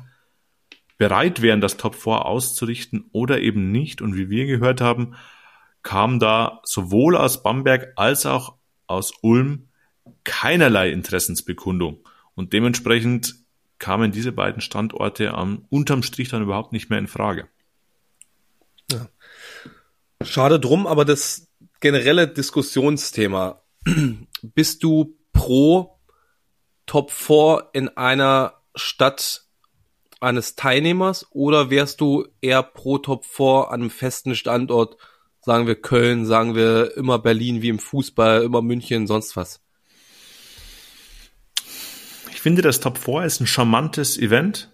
bereit 0.99 1.41
wären, 1.41 1.59
das 1.59 1.77
Top 1.77 1.95
4 1.95 2.23
auszurichten 2.23 3.05
oder 3.13 3.41
eben 3.41 3.71
nicht. 3.71 3.99
Und 3.99 4.15
wie 4.15 4.29
wir 4.29 4.45
gehört 4.45 4.79
haben, 4.79 5.15
kam 5.81 6.19
da 6.19 6.61
sowohl 6.63 7.17
aus 7.17 7.41
Bamberg 7.41 7.93
als 7.95 8.27
auch 8.27 8.53
aus 8.85 9.11
Ulm 9.21 9.69
keinerlei 10.23 10.91
Interessensbekundung. 10.91 12.07
Und 12.35 12.53
dementsprechend 12.53 13.33
kamen 13.79 14.11
diese 14.11 14.31
beiden 14.31 14.61
Standorte 14.61 15.33
am 15.33 15.65
unterm 15.69 16.03
Strich 16.03 16.29
dann 16.29 16.43
überhaupt 16.43 16.73
nicht 16.73 16.91
mehr 16.91 16.99
in 16.99 17.07
Frage. 17.07 17.49
Ja. 18.91 19.07
Schade 20.25 20.59
drum, 20.59 20.87
aber 20.87 21.05
das 21.05 21.47
generelle 21.79 22.27
Diskussionsthema. 22.27 23.61
Bist 24.41 24.83
du 24.83 25.17
pro 25.33 25.99
Top 26.85 27.11
4 27.11 27.69
in 27.73 27.89
einer 27.89 28.53
Stadt 28.75 29.45
eines 30.19 30.55
Teilnehmers 30.55 31.27
oder 31.31 31.69
wärst 31.69 32.01
du 32.01 32.27
eher 32.41 32.63
pro 32.63 32.97
Top 32.97 33.25
4 33.25 33.67
an 33.69 33.81
einem 33.81 33.89
festen 33.89 34.35
Standort, 34.35 34.97
sagen 35.41 35.67
wir 35.67 35.75
Köln, 35.75 36.25
sagen 36.25 36.55
wir 36.55 36.95
immer 36.97 37.19
Berlin 37.19 37.61
wie 37.61 37.69
im 37.69 37.79
Fußball, 37.79 38.43
immer 38.43 38.61
München, 38.61 39.07
sonst 39.07 39.35
was? 39.35 39.61
finde, 42.45 42.61
das 42.61 42.79
Top 42.79 42.99
4 42.99 43.23
ist 43.23 43.39
ein 43.39 43.47
charmantes 43.47 44.19
Event. 44.19 44.69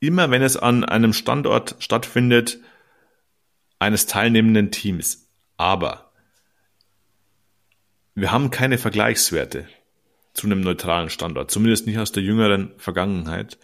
Immer 0.00 0.30
wenn 0.30 0.42
es 0.42 0.58
an 0.58 0.84
einem 0.84 1.14
Standort 1.14 1.76
stattfindet, 1.78 2.58
eines 3.78 4.06
teilnehmenden 4.06 4.70
Teams. 4.70 5.28
Aber 5.56 6.12
wir 8.14 8.32
haben 8.32 8.50
keine 8.50 8.78
Vergleichswerte 8.78 9.68
zu 10.34 10.46
einem 10.46 10.60
neutralen 10.60 11.10
Standort, 11.10 11.50
zumindest 11.50 11.86
nicht 11.86 11.98
aus 11.98 12.12
der 12.12 12.22
jüngeren 12.22 12.72
Vergangenheit. 12.78 13.58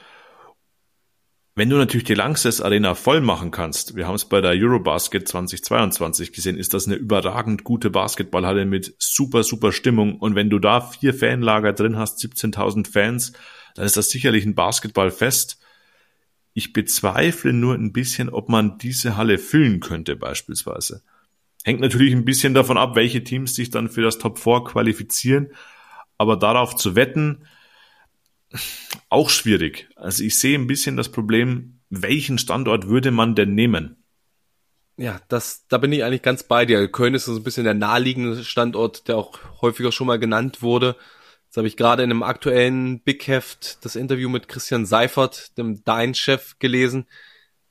Wenn 1.56 1.70
du 1.70 1.76
natürlich 1.76 2.04
die 2.04 2.14
Langsess 2.14 2.60
Arena 2.60 2.96
voll 2.96 3.20
machen 3.20 3.52
kannst, 3.52 3.94
wir 3.94 4.08
haben 4.08 4.16
es 4.16 4.24
bei 4.24 4.40
der 4.40 4.50
Eurobasket 4.52 5.28
2022 5.28 6.32
gesehen, 6.32 6.58
ist 6.58 6.74
das 6.74 6.88
eine 6.88 6.96
überragend 6.96 7.62
gute 7.62 7.90
Basketballhalle 7.90 8.64
mit 8.64 8.96
super, 8.98 9.44
super 9.44 9.70
Stimmung. 9.70 10.18
Und 10.18 10.34
wenn 10.34 10.50
du 10.50 10.58
da 10.58 10.80
vier 10.80 11.14
Fanlager 11.14 11.72
drin 11.72 11.96
hast, 11.96 12.18
17.000 12.18 12.90
Fans, 12.90 13.34
dann 13.76 13.86
ist 13.86 13.96
das 13.96 14.10
sicherlich 14.10 14.44
ein 14.44 14.56
Basketballfest. 14.56 15.63
Ich 16.54 16.72
bezweifle 16.72 17.52
nur 17.52 17.74
ein 17.74 17.92
bisschen, 17.92 18.30
ob 18.30 18.48
man 18.48 18.78
diese 18.78 19.16
Halle 19.16 19.38
füllen 19.38 19.80
könnte 19.80 20.16
beispielsweise. 20.16 21.02
Hängt 21.64 21.80
natürlich 21.80 22.12
ein 22.12 22.24
bisschen 22.24 22.54
davon 22.54 22.78
ab, 22.78 22.94
welche 22.94 23.24
Teams 23.24 23.54
sich 23.54 23.70
dann 23.70 23.88
für 23.88 24.02
das 24.02 24.18
Top 24.18 24.38
4 24.38 24.64
qualifizieren. 24.64 25.48
Aber 26.16 26.36
darauf 26.36 26.76
zu 26.76 26.94
wetten, 26.94 27.46
auch 29.08 29.30
schwierig. 29.30 29.88
Also 29.96 30.22
ich 30.22 30.38
sehe 30.38 30.56
ein 30.56 30.68
bisschen 30.68 30.96
das 30.96 31.10
Problem, 31.10 31.80
welchen 31.90 32.38
Standort 32.38 32.88
würde 32.88 33.10
man 33.10 33.34
denn 33.34 33.54
nehmen? 33.54 33.96
Ja, 34.96 35.20
das, 35.28 35.66
da 35.66 35.78
bin 35.78 35.92
ich 35.92 36.04
eigentlich 36.04 36.22
ganz 36.22 36.44
bei 36.44 36.66
dir. 36.66 36.86
Köln 36.88 37.14
ist 37.14 37.24
so 37.24 37.34
ein 37.34 37.42
bisschen 37.42 37.64
der 37.64 37.74
naheliegende 37.74 38.44
Standort, 38.44 39.08
der 39.08 39.16
auch 39.16 39.38
häufiger 39.60 39.90
schon 39.90 40.06
mal 40.06 40.20
genannt 40.20 40.62
wurde. 40.62 40.94
Jetzt 41.54 41.58
habe 41.58 41.68
ich 41.68 41.76
gerade 41.76 42.02
in 42.02 42.10
einem 42.10 42.24
aktuellen 42.24 42.98
Big 42.98 43.28
Heft 43.28 43.84
das 43.84 43.94
Interview 43.94 44.28
mit 44.28 44.48
Christian 44.48 44.86
Seifert, 44.86 45.56
dem 45.56 45.84
Dein-Chef, 45.84 46.58
gelesen, 46.58 47.06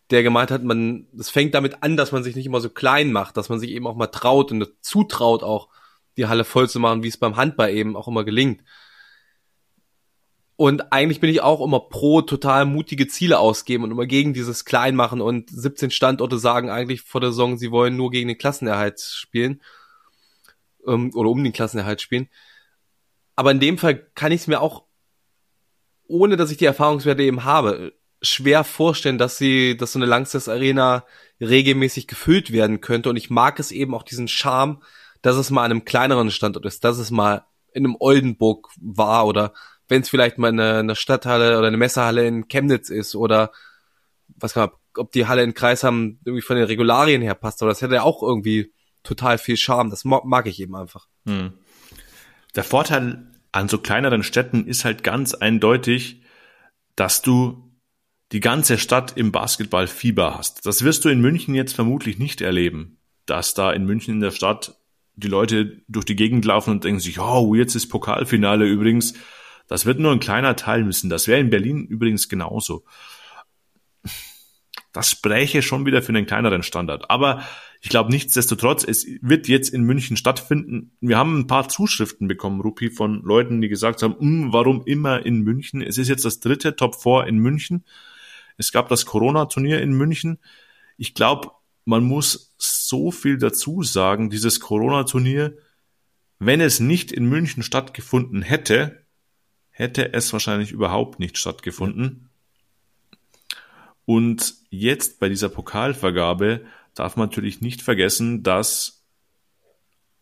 der 0.09 0.23
gemeint 0.23 0.51
hat, 0.51 0.63
man, 0.63 1.07
das 1.11 1.29
fängt 1.29 1.53
damit 1.53 1.84
an, 1.84 1.97
dass 1.97 2.13
man 2.13 2.23
sich 2.23 2.34
nicht 2.38 2.45
immer 2.45 2.61
so 2.61 2.69
klein 2.69 3.11
macht, 3.11 3.36
dass 3.36 3.49
man 3.49 3.59
sich 3.59 3.71
eben 3.71 3.86
auch 3.86 3.97
mal 3.97 4.07
traut 4.07 4.53
und 4.53 4.71
zutraut 4.79 5.43
auch, 5.43 5.67
die 6.15 6.27
Halle 6.27 6.45
voll 6.45 6.69
zu 6.69 6.79
machen, 6.79 7.03
wie 7.03 7.09
es 7.09 7.17
beim 7.17 7.36
Handball 7.36 7.71
eben 7.71 7.97
auch 7.97 8.07
immer 8.07 8.23
gelingt. 8.23 8.63
Und 10.55 10.93
eigentlich 10.93 11.19
bin 11.19 11.29
ich 11.29 11.41
auch 11.41 11.59
immer 11.59 11.81
pro 11.81 12.21
total 12.21 12.63
mutige 12.63 13.07
Ziele 13.07 13.38
ausgeben 13.38 13.84
und 13.84 13.91
immer 13.91 14.05
gegen 14.05 14.34
dieses 14.34 14.63
Kleinmachen 14.63 15.19
und 15.19 15.49
17 15.49 15.91
Standorte 15.91 16.39
sagen 16.39 16.69
eigentlich 16.69 17.01
vor 17.01 17.19
der 17.19 17.31
Saison, 17.31 17.57
sie 17.57 17.69
wollen 17.69 17.97
nur 17.97 18.11
gegen 18.11 18.29
den 18.29 18.38
Klassenerhalt 18.38 19.01
spielen 19.01 19.61
ähm, 20.88 21.11
oder 21.13 21.29
um 21.29 21.43
den 21.43 21.51
Klassenerhalt 21.51 21.99
spielen. 21.99 22.29
Aber 23.36 23.51
in 23.51 23.59
dem 23.59 23.77
Fall 23.77 23.95
kann 24.15 24.31
ich 24.31 24.41
es 24.41 24.47
mir 24.47 24.61
auch, 24.61 24.86
ohne 26.07 26.38
dass 26.38 26.51
ich 26.51 26.57
die 26.57 26.65
Erfahrungswerte 26.65 27.23
eben 27.23 27.43
habe, 27.43 27.93
schwer 28.21 28.63
vorstellen, 28.63 29.17
dass 29.17 29.38
sie, 29.38 29.75
dass 29.75 29.93
so 29.93 29.99
eine 29.99 30.05
Langsess 30.05 30.47
Arena 30.47 31.05
regelmäßig 31.41 32.07
gefüllt 32.07 32.51
werden 32.51 32.81
könnte. 32.81 33.09
Und 33.09 33.17
ich 33.17 33.29
mag 33.29 33.59
es 33.59 33.71
eben 33.71 33.93
auch 33.93 34.03
diesen 34.03 34.27
Charme, 34.27 34.81
dass 35.21 35.36
es 35.36 35.49
mal 35.49 35.63
an 35.63 35.71
einem 35.71 35.86
kleineren 35.86 36.31
Standort 36.31 36.65
ist, 36.65 36.84
dass 36.84 36.97
es 36.97 37.11
mal 37.11 37.45
in 37.73 37.86
einem 37.86 37.97
Oldenburg 37.99 38.69
war 38.79 39.25
oder 39.25 39.53
wenn 39.88 40.01
es 40.01 40.09
vielleicht 40.09 40.38
mal 40.38 40.49
eine, 40.49 40.77
eine 40.77 40.95
Stadthalle 40.95 41.57
oder 41.57 41.67
eine 41.67 41.77
Messehalle 41.77 42.25
in 42.27 42.47
Chemnitz 42.47 42.89
ist 42.89 43.15
oder 43.15 43.51
was 44.27 44.53
kann 44.53 44.69
man, 44.69 44.77
ob 44.97 45.11
die 45.11 45.27
Halle 45.27 45.43
in 45.43 45.53
Kreisheim 45.53 46.19
irgendwie 46.23 46.41
von 46.41 46.55
den 46.55 46.65
Regularien 46.65 47.21
her 47.21 47.36
passt, 47.36 47.61
aber 47.61 47.71
das 47.71 47.81
hätte 47.81 47.95
ja 47.95 48.03
auch 48.03 48.21
irgendwie 48.21 48.73
total 49.03 49.38
viel 49.38 49.57
Charme. 49.57 49.89
Das 49.89 50.05
mag 50.05 50.47
ich 50.47 50.59
eben 50.59 50.75
einfach. 50.75 51.07
Hm. 51.25 51.53
Der 52.56 52.64
Vorteil 52.64 53.28
an 53.51 53.70
so 53.70 53.78
kleineren 53.78 54.24
Städten 54.24 54.66
ist 54.66 54.86
halt 54.86 55.04
ganz 55.04 55.34
eindeutig, 55.34 56.22
dass 56.95 57.22
du 57.22 57.72
die 58.32 58.39
ganze 58.39 58.78
Stadt 58.78 59.16
im 59.16 59.32
Basketballfieber 59.32 60.36
hast. 60.38 60.66
Das 60.66 60.84
wirst 60.84 61.06
du 61.06 61.10
in 61.10 61.22
München 61.22 61.54
jetzt 61.56 61.74
vermutlich 61.74 62.18
nicht 62.18 62.41
erleben, 62.41 62.97
dass 63.26 63.54
da 63.54 63.72
in 63.72 63.86
München 63.86 64.16
in 64.16 64.22
der 64.22 64.32
Stadt 64.32 64.76
die 65.16 65.28
Leute 65.28 65.84
durch 65.88 66.06
die 66.06 66.16
Gegend 66.16 66.43
laufen 66.45 66.72
und 66.72 66.84
denken 66.84 66.99
sich, 66.99 67.20
oh, 67.20 67.54
jetzt 67.54 67.76
ist 67.76 67.89
Pokalfinale 67.89 68.66
übrigens. 68.66 69.14
Das 69.68 69.86
wird 69.86 69.99
nur 69.99 70.12
ein 70.12 70.20
kleiner 70.20 70.56
Teil 70.56 70.84
müssen. 70.84 71.10
Das 71.10 71.28
wäre 71.28 71.39
in 71.39 71.51
Berlin 71.51 71.86
übrigens 71.86 72.28
genauso. 72.28 72.84
Das 74.91 75.12
spräche 75.12 75.62
schon 75.62 75.86
wieder 75.86 76.01
für 76.01 76.10
einen 76.10 76.26
kleineren 76.26 76.64
Standard. 76.64 77.10
Aber 77.10 77.43
ich 77.84 77.89
glaube 77.89 78.11
nichtsdestotrotz, 78.11 78.86
es 78.86 79.05
wird 79.21 79.49
jetzt 79.49 79.67
in 79.67 79.84
München 79.84 80.15
stattfinden. 80.15 80.95
Wir 81.01 81.17
haben 81.17 81.39
ein 81.39 81.47
paar 81.47 81.67
Zuschriften 81.67 82.29
bekommen, 82.29 82.61
Rupi, 82.61 82.89
von 82.89 83.21
Leuten, 83.23 83.59
die 83.59 83.67
gesagt 83.67 84.01
haben, 84.01 84.17
hm, 84.17 84.53
warum 84.53 84.86
immer 84.86 85.25
in 85.25 85.41
München? 85.41 85.81
Es 85.81 85.97
ist 85.97 86.07
jetzt 86.07 86.23
das 86.23 86.39
dritte 86.39 86.77
Top 86.77 86.95
4 86.95 87.27
in 87.27 87.39
München. 87.39 87.84
Es 88.55 88.71
gab 88.71 88.88
das 88.88 89.05
Corona-Turnier 89.05 89.81
in 89.81 89.91
München. 89.91 90.39
Ich 90.95 91.13
glaube, 91.13 91.51
man 91.84 92.05
muss 92.05 92.53
so 92.57 93.11
viel 93.11 93.38
dazu 93.38 93.84
sagen, 93.84 94.29
dieses 94.29 94.61
Corona-Turnier, 94.61 95.57
wenn 96.39 96.61
es 96.61 96.79
nicht 96.79 97.11
in 97.11 97.25
München 97.25 97.63
stattgefunden 97.63 98.43
hätte, 98.43 99.03
hätte 99.71 100.13
es 100.13 100.31
wahrscheinlich 100.31 100.71
überhaupt 100.71 101.19
nicht 101.19 101.38
stattgefunden. 101.38 102.29
Und 104.05 104.55
jetzt 104.69 105.19
bei 105.19 105.27
dieser 105.27 105.49
Pokalvergabe 105.49 106.61
darf 106.96 107.16
man 107.16 107.30
natürlich 107.30 107.62
nicht 107.62 107.82
vergessen, 107.82 108.44
dass 108.44 109.04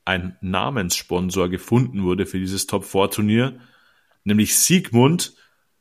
ein 0.05 0.37
Namenssponsor 0.41 1.49
gefunden 1.49 2.03
wurde 2.03 2.25
für 2.25 2.39
dieses 2.39 2.67
Top 2.67 2.85
4 2.85 3.09
Turnier, 3.11 3.59
nämlich 4.23 4.57
Siegmund. 4.57 5.35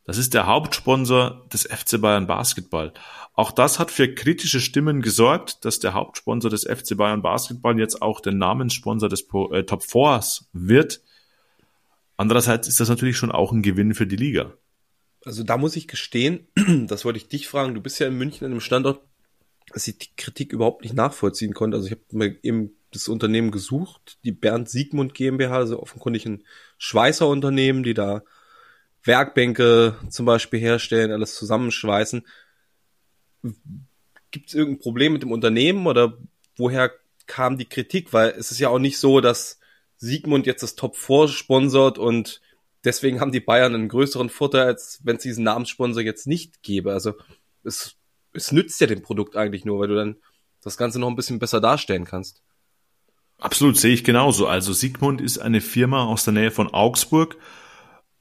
Das 0.05 0.19
ist 0.19 0.35
der 0.35 0.47
Hauptsponsor 0.47 1.47
des 1.53 1.65
FC 1.65 2.01
Bayern 2.01 2.27
Basketball. 2.27 2.93
Auch 3.35 3.53
das 3.53 3.79
hat 3.79 3.91
für 3.91 4.13
kritische 4.13 4.61
Stimmen 4.61 5.03
gesorgt, 5.03 5.65
dass 5.65 5.79
der 5.79 5.95
Hauptsponsor 5.95 6.51
des 6.51 6.65
FC 6.65 6.97
Bayern 6.97 7.23
Basketball 7.23 7.79
jetzt 7.79 8.03
auch 8.03 8.21
der 8.21 8.33
Namenssponsor 8.33 9.09
des 9.09 9.23
äh, 9.23 9.63
Top 9.63 9.83
4s 9.83 10.47
wird. 10.53 11.01
Andererseits 12.17 12.69
ist 12.69 12.81
das 12.81 12.89
natürlich 12.89 13.17
schon 13.17 13.33
auch 13.33 13.53
ein 13.53 13.63
Gewinn 13.63 13.95
für 13.95 14.07
die 14.07 14.17
Liga. 14.17 14.53
Also 15.25 15.43
da 15.43 15.57
muss 15.57 15.77
ich 15.77 15.89
gestehen, 15.89 16.49
das 16.87 17.05
wollte 17.05 17.19
ich 17.19 17.29
dich 17.29 17.47
fragen, 17.49 17.75
du 17.75 17.81
bist 17.81 17.99
ja 17.99 18.09
in 18.09 18.19
München 18.19 18.45
an 18.45 18.53
einem 18.53 18.61
Standort, 18.61 19.01
dass 19.73 19.87
ich 19.89 19.99
die 19.99 20.09
Kritik 20.17 20.53
überhaupt 20.53 20.83
nicht 20.83 20.95
nachvollziehen 20.95 21.55
konnte. 21.55 21.77
Also 21.77 21.87
ich 21.87 21.93
habe 21.93 22.03
mir 22.11 22.37
eben 22.43 22.73
das 22.93 23.09
Unternehmen 23.09 23.51
gesucht, 23.51 24.19
die 24.25 24.33
Bernd 24.33 24.69
Siegmund 24.69 25.15
GmbH, 25.15 25.57
also 25.57 25.81
offenkundig 25.81 26.27
ein 26.27 26.45
Schweißer 26.79 27.29
Unternehmen, 27.29 27.83
die 27.83 27.95
da 27.95 28.23
Werkbänke 29.05 29.97
zum 30.09 30.27
Beispiel 30.27 30.61
herstellen, 30.61 31.13
alles 31.13 31.37
zusammenschweißen. 31.37 32.27
Gibt 34.31 34.49
es 34.49 34.55
irgendein 34.55 34.83
Problem 34.83 35.13
mit 35.13 35.23
dem 35.23 35.33
Unternehmen 35.33 35.87
oder 35.87 36.19
woher 36.57 36.93
kam 37.27 37.57
die 37.57 37.69
Kritik? 37.69 38.13
Weil 38.13 38.31
es 38.31 38.51
ist 38.51 38.59
ja 38.59 38.69
auch 38.69 38.79
nicht 38.79 38.99
so, 38.99 39.21
dass 39.21 39.61
Siegmund 39.97 40.47
jetzt 40.47 40.63
das 40.63 40.75
Top 40.75 40.97
4 40.97 41.29
sponsort 41.29 41.99
und 41.99 42.41
deswegen 42.85 43.21
haben 43.21 43.33
die 43.33 43.41
Bayern 43.41 43.75
einen 43.75 43.89
größeren 43.89 44.31
Vorteil, 44.31 44.67
als 44.67 45.01
wenn 45.05 45.17
es 45.17 45.23
diesen 45.23 45.45
Namenssponsor 45.45 46.03
jetzt 46.03 46.27
nicht 46.27 46.63
gäbe. 46.63 46.93
Also 46.93 47.15
es, 47.63 47.97
es 48.33 48.53
nützt 48.53 48.81
ja 48.81 48.87
dem 48.87 49.03
Produkt 49.03 49.37
eigentlich 49.37 49.65
nur, 49.65 49.81
weil 49.81 49.89
du 49.89 49.95
dann 49.95 50.17
das 50.63 50.77
Ganze 50.77 50.99
noch 50.99 51.09
ein 51.09 51.17
bisschen 51.17 51.39
besser 51.39 51.61
darstellen 51.61 52.05
kannst. 52.05 52.43
Absolut, 53.39 53.77
sehe 53.77 53.95
ich 53.95 54.05
genauso. 54.05 54.47
Also 54.47 54.73
Siegmund 54.73 55.21
ist 55.21 55.39
eine 55.39 55.61
Firma 55.61 56.05
aus 56.05 56.25
der 56.25 56.35
Nähe 56.35 56.51
von 56.51 56.69
Augsburg, 56.69 57.37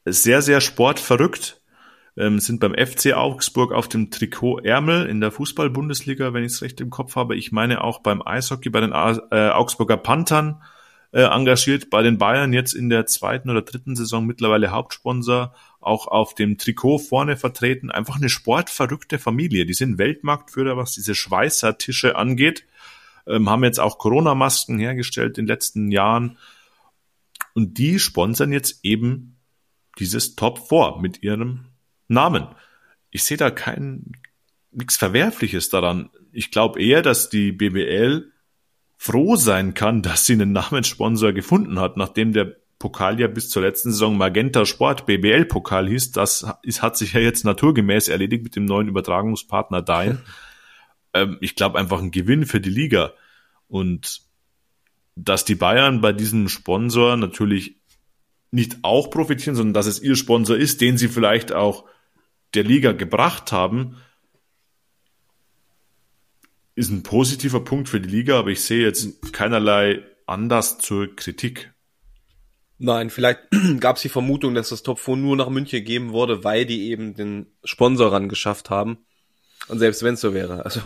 sehr, 0.06 0.42
sehr 0.42 0.62
sportverrückt, 0.62 1.62
ähm, 2.18 2.40
sind 2.40 2.62
beim 2.62 2.74
FC 2.74 3.14
Augsburg 3.14 3.74
auf 3.74 3.90
dem 3.90 4.12
Trikot 4.12 4.60
Ärmel 4.60 5.06
in 5.08 5.20
der 5.20 5.32
Fußball-Bundesliga, 5.32 6.34
wenn 6.34 6.44
ich 6.44 6.54
es 6.54 6.62
recht 6.62 6.80
im 6.80 6.90
Kopf 6.90 7.16
habe. 7.16 7.36
Ich 7.36 7.52
meine 7.52 7.84
auch 7.84 8.00
beim 8.00 8.22
Eishockey, 8.26 8.70
bei 8.70 8.80
den 8.80 8.92
äh, 8.92 9.50
Augsburger 9.50 9.98
Panthern 9.98 10.62
äh, 11.12 11.24
engagiert 11.24 11.90
bei 11.90 12.02
den 12.02 12.18
Bayern 12.18 12.54
jetzt 12.54 12.74
in 12.74 12.90
der 12.90 13.06
zweiten 13.06 13.50
oder 13.50 13.62
dritten 13.62 13.96
Saison 13.96 14.26
mittlerweile 14.26 14.72
Hauptsponsor, 14.72 15.54
auch 15.80 16.08
auf 16.08 16.36
dem 16.36 16.58
Trikot 16.58 17.00
vorne 17.00 17.38
vertreten. 17.38 17.92
Einfach 17.92 18.18
eine 18.18 18.30
sportverrückte 18.30 19.20
Familie. 19.20 19.66
Die 19.66 19.74
sind 19.74 19.98
Weltmarktführer, 19.98 20.78
was 20.78 20.94
diese 20.94 21.16
Schweißer-Tische 21.16 22.16
angeht. 22.16 22.66
Ähm, 23.28 23.50
haben 23.50 23.64
jetzt 23.64 23.80
auch 23.80 23.98
Corona-Masken 23.98 24.80
hergestellt 24.80 25.38
in 25.38 25.46
den 25.46 25.48
letzten 25.48 25.92
Jahren. 25.92 26.38
Und 27.54 27.78
die 27.78 28.00
sponsern 28.00 28.52
jetzt 28.52 28.80
eben 28.84 29.38
dieses 30.00 30.36
Top 30.36 30.68
4 30.70 30.98
mit 31.00 31.24
ihrem 31.24 31.66
Namen. 32.08 32.48
Ich 33.12 33.24
sehe 33.24 33.38
da 33.38 33.52
kein 33.52 34.14
nichts 34.72 34.98
Verwerfliches 34.98 35.70
daran. 35.70 36.10
Ich 36.32 36.52
glaube 36.52 36.82
eher, 36.82 37.02
dass 37.02 37.30
die 37.30 37.52
BBL 37.52 38.32
froh 38.98 39.36
sein 39.36 39.74
kann, 39.74 40.02
dass 40.02 40.26
sie 40.26 40.34
einen 40.34 40.52
Namenssponsor 40.52 41.34
gefunden 41.34 41.80
hat, 41.80 41.98
nachdem 41.98 42.34
der 42.34 42.58
Pokal 42.80 43.20
ja 43.20 43.28
bis 43.28 43.50
zur 43.50 43.62
letzten 43.62 43.92
Saison 43.92 44.18
Magenta 44.18 44.66
Sport 44.66 45.06
BBL 45.06 45.46
Pokal 45.46 45.90
hieß. 45.90 46.12
Das 46.14 46.48
ist, 46.64 46.82
hat 46.82 46.98
sich 46.98 47.14
ja 47.14 47.20
jetzt 47.20 47.44
naturgemäß 47.44 48.08
erledigt 48.08 48.44
mit 48.44 48.56
dem 48.56 48.66
neuen 48.66 48.88
Übertragungspartner 48.88 49.82
Dein. 49.82 50.22
ähm, 51.14 51.38
ich 51.42 51.56
glaube 51.56 51.78
einfach 51.78 52.02
ein 52.02 52.12
Gewinn 52.12 52.46
für 52.46 52.62
die 52.62 52.70
Liga 52.70 53.14
und 53.68 54.22
dass 55.16 55.44
die 55.44 55.56
Bayern 55.56 56.00
bei 56.00 56.14
diesem 56.14 56.48
Sponsor 56.48 57.18
natürlich 57.18 57.76
nicht 58.52 58.78
auch 58.82 59.10
profitieren, 59.10 59.56
sondern 59.56 59.74
dass 59.74 59.86
es 59.86 60.02
ihr 60.02 60.16
Sponsor 60.16 60.56
ist, 60.56 60.80
den 60.80 60.98
sie 60.98 61.10
vielleicht 61.10 61.52
auch 61.52 61.84
der 62.54 62.64
Liga 62.64 62.94
gebracht 62.94 63.52
haben, 63.52 63.98
ist 66.76 66.90
ein 66.90 67.04
positiver 67.04 67.60
Punkt 67.60 67.90
für 67.90 68.00
die 68.00 68.10
Liga, 68.10 68.40
aber 68.40 68.50
ich 68.50 68.62
sehe 68.62 68.82
jetzt 68.82 69.34
keinerlei 69.34 70.02
Anlass 70.26 70.78
zur 70.78 71.14
Kritik. 71.14 71.74
Nein, 72.80 73.10
vielleicht 73.10 73.40
gab 73.80 73.98
es 73.98 74.02
die 74.02 74.10
Vermutung, 74.10 74.56
dass 74.56 74.70
das 74.70 74.84
Top 74.84 75.00
4 75.00 75.18
nur 75.18 75.36
nach 75.36 75.50
München 75.50 75.84
geben 75.84 76.12
wurde, 76.12 76.44
weil 76.44 76.66
die 76.66 76.90
eben 76.90 77.14
den 77.14 77.48
Sponsor 77.64 78.12
ran 78.12 78.30
geschafft 78.30 78.70
haben. 78.70 78.98
Und 79.68 79.80
selbst 79.80 80.02
wenn 80.02 80.14
es 80.16 80.22
so 80.22 80.34
wäre, 80.34 80.66
also 80.66 80.82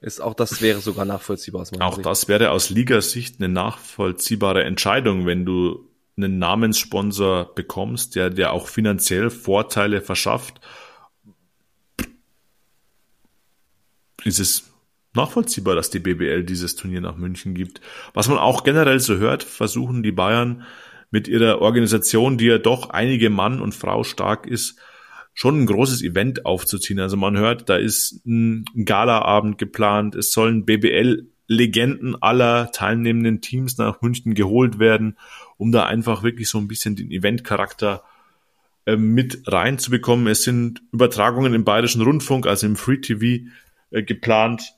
ist 0.00 0.20
auch 0.20 0.34
das 0.34 0.62
wäre 0.62 0.80
sogar 0.80 1.04
nachvollziehbar 1.04 1.62
aus 1.62 1.72
meiner 1.72 1.86
Auch 1.86 1.96
Sicht. 1.96 2.06
das 2.06 2.28
wäre 2.28 2.50
aus 2.50 2.70
Ligasicht 2.70 3.36
eine 3.38 3.48
nachvollziehbare 3.48 4.64
Entscheidung, 4.64 5.26
wenn 5.26 5.44
du 5.44 5.88
einen 6.16 6.38
Namenssponsor 6.38 7.54
bekommst, 7.54 8.16
der 8.16 8.30
dir 8.30 8.52
auch 8.52 8.68
finanziell 8.68 9.30
Vorteile 9.30 10.02
verschafft. 10.02 10.60
Ist 14.24 14.38
es 14.38 14.70
nachvollziehbar, 15.14 15.74
dass 15.74 15.90
die 15.90 15.98
BBL 15.98 16.44
dieses 16.44 16.76
Turnier 16.76 17.00
nach 17.00 17.16
München 17.16 17.54
gibt. 17.54 17.80
Was 18.12 18.28
man 18.28 18.38
auch 18.38 18.64
generell 18.64 19.00
so 19.00 19.16
hört, 19.16 19.42
versuchen 19.42 20.02
die 20.02 20.12
Bayern 20.12 20.64
mit 21.10 21.28
ihrer 21.28 21.60
Organisation, 21.60 22.38
die 22.38 22.46
ja 22.46 22.58
doch 22.58 22.90
einige 22.90 23.30
Mann 23.30 23.60
und 23.60 23.74
Frau 23.74 24.04
stark 24.04 24.46
ist, 24.46 24.78
schon 25.34 25.60
ein 25.60 25.66
großes 25.66 26.02
Event 26.02 26.46
aufzuziehen. 26.46 27.00
Also 27.00 27.16
man 27.16 27.36
hört, 27.36 27.68
da 27.68 27.76
ist 27.76 28.24
ein 28.26 28.64
Galaabend 28.84 29.58
geplant, 29.58 30.14
es 30.14 30.32
sollen 30.32 30.64
BBL-Legenden 30.64 32.20
aller 32.20 32.70
teilnehmenden 32.72 33.40
Teams 33.40 33.78
nach 33.78 34.02
München 34.02 34.34
geholt 34.34 34.78
werden, 34.78 35.16
um 35.56 35.72
da 35.72 35.86
einfach 35.86 36.22
wirklich 36.22 36.48
so 36.48 36.58
ein 36.58 36.68
bisschen 36.68 36.96
den 36.96 37.10
Eventcharakter 37.10 38.04
äh, 38.86 38.96
mit 38.96 39.42
reinzubekommen. 39.46 40.26
Es 40.26 40.42
sind 40.42 40.82
Übertragungen 40.92 41.54
im 41.54 41.64
Bayerischen 41.64 42.02
Rundfunk, 42.02 42.46
also 42.46 42.66
im 42.66 42.76
Free 42.76 42.98
TV 42.98 43.46
äh, 43.90 44.02
geplant 44.02 44.74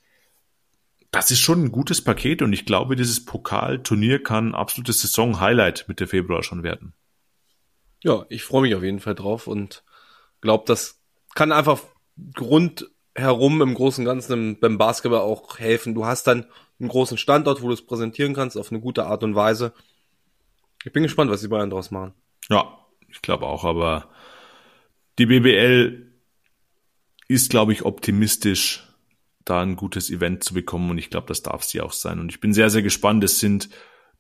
das 1.13 1.31
ist 1.31 1.41
schon 1.41 1.65
ein 1.65 1.73
gutes 1.73 2.03
Paket 2.03 2.43
und 2.43 2.53
ich 2.53 2.65
glaube, 2.65 2.97
dieses 2.97 3.25
Pokalturnier 3.25 4.23
kann 4.23 4.49
ein 4.49 4.55
absolutes 4.55 5.03
Saison-Highlight 5.03 5.85
mit 5.87 6.01
der 6.01 6.09
Februar 6.09 6.43
schon 6.43 6.63
werden. 6.63 6.95
Ja, 8.03 8.25
ich 8.31 8.43
freue 8.43 8.63
mich 8.63 8.75
auf 8.75 8.83
jeden 8.83 8.99
Fall 8.99 9.15
drauf 9.15 9.47
und 9.47 9.85
glaube, 10.41 10.65
das 10.67 11.01
kann 11.35 11.53
einfach 11.53 11.83
rundherum 12.41 13.61
im 13.61 13.75
Großen 13.75 14.03
und 14.03 14.07
Ganzen 14.07 14.59
beim 14.59 14.79
Basketball 14.79 15.21
auch 15.21 15.59
helfen. 15.59 15.95
Du 15.95 16.07
hast 16.07 16.27
dann 16.27 16.47
einen 16.81 16.89
großen 16.89 17.19
Standort, 17.19 17.63
wo 17.63 17.69
du 17.69 17.75
es 17.75 17.87
präsentieren 17.87 18.35
kannst 18.35 18.57
auf 18.57 18.73
eine 18.73 18.81
gute 18.81 19.05
Art 19.05 19.23
und 19.23 19.35
Weise. 19.35 19.75
Ich 20.85 20.93
bin 20.93 21.03
gespannt, 21.03 21.31
was 21.31 21.43
die 21.43 21.49
Bayern 21.49 21.71
draus 21.71 21.91
machen. 21.91 22.15
Ja, 22.49 22.79
ich 23.09 23.21
glaube 23.21 23.47
auch, 23.47 23.65
aber 23.65 24.09
die 25.19 25.27
BBL 25.27 26.11
ist, 27.29 27.51
glaube 27.51 27.73
ich, 27.73 27.85
optimistisch 27.85 28.89
da 29.45 29.63
ein 29.63 29.77
gutes 29.77 30.11
Event 30.11 30.45
zu 30.45 30.55
bekommen 30.55 30.91
und 30.91 30.99
ich 30.99 31.11
glaube, 31.11 31.27
das 31.27 31.43
darf 31.43 31.65
sie 31.65 31.81
auch 31.81 31.93
sein. 31.93 32.19
Und 32.21 32.31
ich 32.31 32.41
bin 32.41 32.53
sehr, 32.53 32.71
sehr 32.71 32.83
gespannt. 32.83 33.25
Es 33.25 33.41
sind 33.41 33.69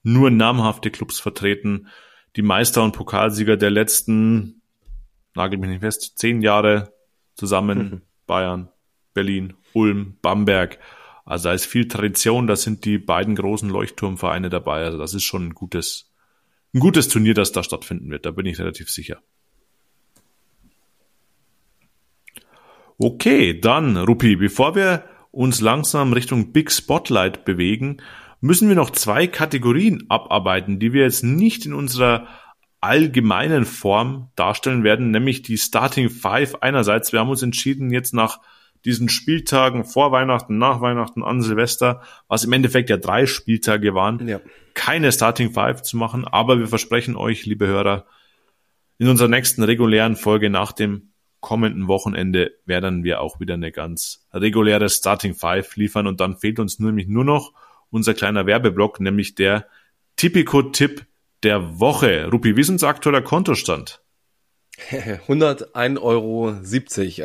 nur 0.03 0.31
namhafte 0.31 0.91
Clubs 0.91 1.21
vertreten. 1.21 1.89
Die 2.37 2.43
Meister 2.43 2.83
und 2.83 2.93
Pokalsieger 2.93 3.57
der 3.57 3.71
letzten, 3.71 4.63
nagel 5.35 5.59
mich 5.59 5.71
nicht 5.71 5.81
fest, 5.81 6.19
zehn 6.19 6.43
Jahre 6.43 6.93
zusammen. 7.35 7.79
Mhm. 7.79 8.03
Bayern, 8.27 8.69
Berlin, 9.15 9.55
Ulm, 9.73 10.17
Bamberg. 10.23 10.79
Also 11.25 11.49
da 11.49 11.55
ist 11.55 11.67
viel 11.67 11.89
Tradition. 11.89 12.47
Da 12.47 12.57
sind 12.57 12.85
die 12.85 12.99
beiden 12.99 13.37
großen 13.37 13.69
Leuchtturmvereine 13.69 14.51
dabei. 14.51 14.85
Also 14.85 14.99
das 14.99 15.15
ist 15.15 15.25
schon 15.25 15.49
ein 15.49 15.55
gutes, 15.55 16.13
ein 16.75 16.81
gutes 16.81 17.09
Turnier, 17.09 17.35
das 17.35 17.53
da 17.53 17.63
stattfinden 17.63 18.11
wird. 18.11 18.27
Da 18.27 18.31
bin 18.31 18.47
ich 18.47 18.59
relativ 18.59 18.91
sicher. 18.91 19.23
Okay, 22.99 23.59
dann, 23.59 23.97
Rupi, 23.97 24.37
bevor 24.37 24.75
wir 24.75 25.05
uns 25.33 25.61
langsam 25.61 26.13
Richtung 26.13 26.53
Big 26.53 26.71
Spotlight 26.71 27.45
bewegen, 27.45 27.97
müssen 28.41 28.69
wir 28.69 28.77
noch 28.77 28.91
zwei 28.91 29.27
Kategorien 29.27 30.05
abarbeiten, 30.09 30.79
die 30.79 30.93
wir 30.93 31.03
jetzt 31.03 31.25
nicht 31.25 31.67
in 31.67 31.75
unserer 31.75 32.29
allgemeinen 32.81 33.65
Form 33.65 34.31
darstellen 34.37 34.85
werden, 34.85 35.11
nämlich 35.11 35.43
die 35.43 35.57
Starting 35.57 36.11
Five 36.11 36.57
einerseits. 36.63 37.13
Wir 37.13 37.21
haben 37.21 37.31
uns 37.31 37.43
entschieden, 37.43 37.91
jetzt 37.93 38.13
nach 38.13 38.41
diesen 38.85 39.09
Spieltagen 39.09 39.85
vor 39.85 40.11
Weihnachten, 40.11 40.59
nach 40.59 40.81
Weihnachten, 40.81 41.23
an 41.23 41.41
Silvester, 41.41 42.03
was 42.27 42.43
im 42.43 42.53
Endeffekt 42.53 42.91
ja 42.91 42.97
drei 42.97 43.27
Spieltage 43.27 43.95
waren, 43.95 44.27
ja. 44.27 44.41
keine 44.75 45.13
Starting 45.13 45.53
Five 45.53 45.83
zu 45.83 45.97
machen. 45.97 46.27
Aber 46.27 46.59
wir 46.59 46.67
versprechen 46.67 47.17
euch, 47.17 47.47
liebe 47.47 47.69
Hörer, 47.69 48.07
in 48.99 49.09
unserer 49.09 49.29
nächsten 49.29 49.63
regulären 49.63 50.17
Folge 50.17 50.51
nach 50.51 50.73
dem 50.73 51.12
kommenden 51.43 51.89
Wochenende 51.89 52.53
werden 52.65 53.05
wir 53.05 53.21
auch 53.21 53.41
wieder 53.41 53.55
eine 53.55 53.73
ganz 53.73 54.27
reguläre 54.33 54.89
Starting 54.89 55.35
Five 55.35 55.77
liefern 55.77 56.07
und 56.07 56.21
dann 56.21 56.39
fehlt 56.39 56.59
uns 56.59 56.79
nämlich 56.79 57.09
nur 57.09 57.25
noch 57.25 57.53
unser 57.91 58.15
kleiner 58.15 58.47
Werbeblock, 58.47 59.01
nämlich 59.01 59.35
der 59.35 59.67
Tipico-Tipp 60.17 61.05
der 61.43 61.81
Woche. 61.81 62.29
Rupi, 62.31 62.57
wie 62.57 62.61
ist 62.61 62.71
unser 62.71 62.89
aktueller 62.89 63.21
Kontostand? 63.21 64.01
101,70 64.91 66.01
Euro. 66.01 66.49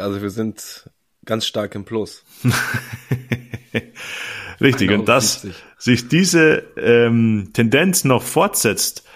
Also 0.04 0.22
wir 0.22 0.30
sind 0.32 0.90
ganz 1.24 1.46
stark 1.46 1.76
im 1.76 1.86
Plus. 1.86 2.26
Richtig, 4.60 4.90
und 4.90 5.08
dass 5.08 5.46
sich 5.78 6.08
diese 6.08 6.64
ähm, 6.76 7.52
Tendenz 7.54 8.04
noch 8.04 8.24
fortsetzt, 8.24 9.08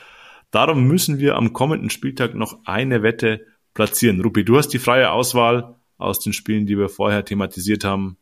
darum 0.51 0.83
müssen 0.83 1.17
wir 1.17 1.35
am 1.35 1.53
kommenden 1.53 1.89
Spieltag 1.89 2.35
noch 2.35 2.59
eine 2.65 3.01
Wette 3.01 3.47
platzieren. 3.73 4.21
Rupi, 4.21 4.43
du 4.43 4.57
hast 4.57 4.69
die 4.69 4.79
freie 4.79 5.11
Auswahl 5.11 5.75
aus 5.97 6.19
den 6.19 6.33
Spielen, 6.33 6.65
die 6.65 6.77
wir 6.77 6.89
vorher 6.89 7.25
thematisiert 7.25 7.83
haben. 7.83 8.17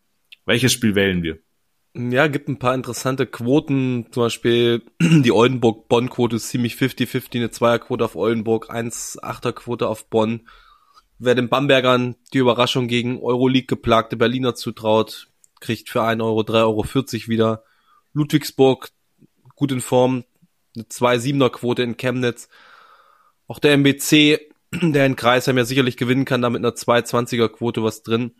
Welches 0.46 0.74
Spiel 0.74 0.96
wählen 0.96 1.24
wir? 1.24 1.40
Ja, 1.96 2.28
gibt 2.28 2.50
ein 2.50 2.60
paar 2.60 2.76
interessante 2.76 3.26
Quoten. 3.26 4.08
Zum 4.12 4.24
Beispiel 4.24 4.84
die 5.02 5.32
Oldenburg-Bonn-Quote 5.32 6.36
ist 6.36 6.50
ziemlich 6.50 6.76
50-50, 6.76 7.36
eine 7.36 7.52
Zweierquote 7.52 8.06
auf 8.06 8.16
Oldenburg, 8.16 8.70
1-8er-Quote 8.72 9.88
auf 9.88 10.08
Bonn. 10.10 10.48
Wer 11.18 11.36
den 11.36 11.50
Bambergern 11.50 12.16
die 12.34 12.38
Überraschung 12.38 12.88
gegen 12.88 13.22
Euroleague 13.22 13.68
geplagte 13.68 14.16
Berliner 14.18 14.56
zutraut, 14.56 15.30
kriegt 15.60 15.90
für 15.90 16.04
1 16.04 16.22
Euro 16.22 16.42
3,40 16.42 16.54
Euro 16.64 17.28
wieder. 17.28 17.64
Ludwigsburg 18.14 18.90
gut 19.56 19.72
in 19.72 19.82
Form, 19.82 20.24
eine 20.76 20.86
2-7er-Quote 20.86 21.84
in 21.84 21.98
Chemnitz. 21.98 22.50
Auch 23.48 23.60
der 23.60 23.74
MBC 23.74 24.49
der 24.72 25.06
in 25.06 25.16
Kreisheim 25.16 25.58
ja 25.58 25.66
sicherlich 25.66 25.98
gewinnen 25.98 26.26
kann, 26.26 26.42
da 26.42 26.50
mit 26.50 26.60
einer 26.64 26.76
220er 26.76 27.50
Quote 27.50 27.84
was 27.84 28.04
drin. 28.04 28.36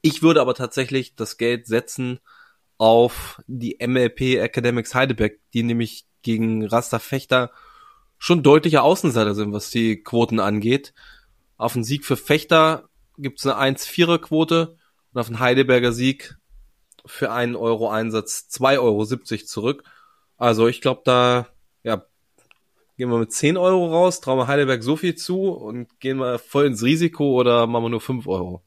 Ich 0.00 0.22
würde 0.22 0.40
aber 0.40 0.54
tatsächlich 0.54 1.16
das 1.16 1.36
Geld 1.36 1.66
setzen 1.66 2.20
auf 2.76 3.42
die 3.48 3.78
MLP 3.84 4.38
Academics 4.38 4.94
Heidelberg, 4.94 5.38
die 5.52 5.64
nämlich 5.64 6.06
gegen 6.22 6.64
Rasta 6.66 6.98
Fechter 6.98 7.50
schon 8.18 8.42
deutlicher 8.42 8.82
Außenseiter 8.82 9.34
sind, 9.34 9.52
was 9.52 9.70
die 9.70 10.02
Quoten 10.02 10.40
angeht. 10.40 10.94
Auf 11.56 11.74
einen 11.74 11.84
Sieg 11.84 12.04
für 12.04 12.16
Fechter 12.16 12.88
gibt 13.16 13.40
es 13.40 13.46
eine 13.46 13.76
1-4er 13.76 14.18
Quote 14.18 14.76
und 15.12 15.20
auf 15.20 15.26
einen 15.26 15.40
Heidelberger 15.40 15.92
Sieg 15.92 16.36
für 17.04 17.32
einen 17.32 17.56
Euro 17.56 17.90
Einsatz 17.90 18.48
2,70 18.52 18.78
Euro 18.80 19.44
zurück. 19.44 19.84
Also 20.36 20.68
ich 20.68 20.80
glaube, 20.80 21.02
da 21.04 21.48
ja, 21.82 22.04
Gehen 22.98 23.10
wir 23.10 23.18
mit 23.18 23.32
10 23.32 23.56
Euro 23.56 23.86
raus, 23.86 24.20
trauen 24.20 24.38
wir 24.38 24.48
Heidelberg 24.48 24.82
so 24.82 24.96
viel 24.96 25.14
zu 25.14 25.50
und 25.50 26.00
gehen 26.00 26.18
wir 26.18 26.40
voll 26.40 26.66
ins 26.66 26.82
Risiko 26.82 27.30
oder 27.30 27.68
machen 27.68 27.84
wir 27.84 27.90
nur 27.90 28.00
5 28.00 28.26
Euro? 28.26 28.64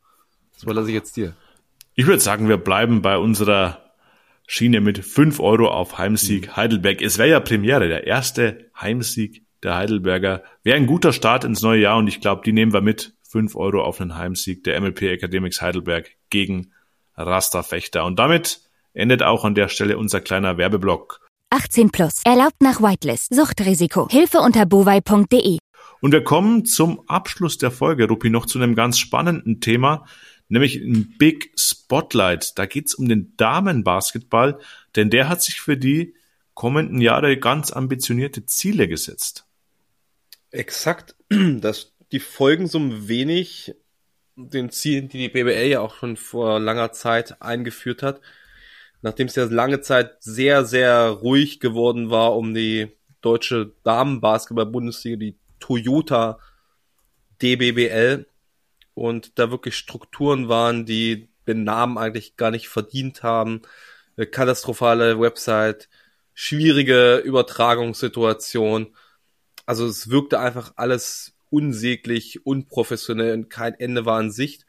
Das 0.53 0.63
überlasse 0.63 0.87
ich 0.87 0.93
jetzt 0.93 1.17
dir. 1.17 1.35
Ich 1.95 2.07
würde 2.07 2.21
sagen, 2.21 2.47
wir 2.47 2.55
bleiben 2.55 3.01
bei 3.01 3.17
unserer 3.17 3.91
Schiene 4.47 4.79
mit 4.79 5.03
5 5.03 5.41
Euro 5.41 5.67
auf 5.67 5.97
Heimsieg 5.97 6.47
mhm. 6.47 6.55
Heidelberg. 6.55 7.01
Es 7.01 7.17
wäre 7.17 7.27
ja 7.27 7.39
Premiere, 7.41 7.89
der 7.89 8.07
erste 8.07 8.71
Heimsieg 8.79 9.43
der 9.63 9.75
Heidelberger. 9.75 10.43
Wäre 10.63 10.77
ein 10.77 10.87
guter 10.87 11.11
Start 11.11 11.43
ins 11.43 11.61
neue 11.61 11.81
Jahr 11.81 11.97
und 11.97 12.07
ich 12.07 12.21
glaube, 12.21 12.41
die 12.45 12.53
nehmen 12.53 12.71
wir 12.71 12.81
mit. 12.81 13.13
5 13.23 13.55
Euro 13.55 13.81
auf 13.83 14.01
einen 14.01 14.17
Heimsieg 14.17 14.63
der 14.65 14.79
MLP 14.79 15.03
Academics 15.03 15.61
Heidelberg 15.61 16.11
gegen 16.29 16.71
Rasta 17.15 17.63
Fechter. 17.63 18.03
Und 18.05 18.19
damit 18.19 18.61
endet 18.93 19.23
auch 19.23 19.45
an 19.45 19.55
der 19.55 19.69
Stelle 19.69 19.97
unser 19.97 20.19
kleiner 20.19 20.57
Werbeblock. 20.57 21.20
18 21.51 21.91
plus. 21.91 22.21
Erlaubt 22.23 22.61
nach 22.61 22.81
Whitelist. 22.81 23.35
Suchtrisiko. 23.35 24.07
Hilfe 24.09 24.39
unter 24.39 24.65
bovai.de. 24.65 25.57
Und 25.99 26.11
wir 26.13 26.23
kommen 26.23 26.65
zum 26.65 27.07
Abschluss 27.07 27.57
der 27.57 27.71
Folge, 27.71 28.07
Rupi, 28.07 28.29
noch 28.29 28.45
zu 28.45 28.57
einem 28.57 28.73
ganz 28.73 28.97
spannenden 28.97 29.59
Thema, 29.59 30.05
nämlich 30.47 30.77
ein 30.77 31.15
Big 31.17 31.51
Spotlight. 31.57 32.57
Da 32.57 32.65
geht's 32.65 32.95
um 32.95 33.09
den 33.09 33.35
Damenbasketball, 33.35 34.59
denn 34.95 35.09
der 35.09 35.27
hat 35.27 35.43
sich 35.43 35.59
für 35.59 35.75
die 35.75 36.15
kommenden 36.53 37.01
Jahre 37.01 37.37
ganz 37.37 37.71
ambitionierte 37.71 38.45
Ziele 38.45 38.87
gesetzt. 38.87 39.45
Exakt. 40.51 41.15
Das, 41.29 41.93
die 42.11 42.19
folgen 42.19 42.67
so 42.67 42.79
ein 42.79 43.07
wenig 43.07 43.75
den 44.35 44.69
Zielen, 44.69 45.09
die 45.09 45.17
die 45.17 45.29
BBL 45.29 45.67
ja 45.67 45.81
auch 45.81 45.95
schon 45.95 46.15
vor 46.17 46.59
langer 46.59 46.93
Zeit 46.93 47.41
eingeführt 47.41 48.03
hat 48.03 48.21
nachdem 49.01 49.27
es 49.27 49.35
ja 49.35 49.45
lange 49.45 49.81
Zeit 49.81 50.17
sehr, 50.21 50.65
sehr 50.65 51.07
ruhig 51.07 51.59
geworden 51.59 52.09
war 52.09 52.35
um 52.35 52.53
die 52.53 52.89
deutsche 53.21 53.73
Damenbasketball-Bundesliga, 53.83 55.17
die 55.17 55.37
Toyota 55.59 56.39
DBBL 57.41 58.25
und 58.93 59.37
da 59.39 59.51
wirklich 59.51 59.75
Strukturen 59.75 60.49
waren, 60.49 60.85
die 60.85 61.29
den 61.47 61.63
Namen 61.63 61.97
eigentlich 61.97 62.37
gar 62.37 62.51
nicht 62.51 62.69
verdient 62.69 63.23
haben, 63.23 63.61
eine 64.15 64.27
katastrophale 64.27 65.19
Website, 65.19 65.89
schwierige 66.33 67.17
Übertragungssituation. 67.17 68.95
Also 69.65 69.87
es 69.87 70.09
wirkte 70.09 70.39
einfach 70.39 70.73
alles 70.75 71.33
unsäglich, 71.49 72.45
unprofessionell 72.45 73.33
und 73.33 73.49
kein 73.49 73.73
Ende 73.73 74.05
war 74.05 74.19
in 74.19 74.31
Sicht. 74.31 74.65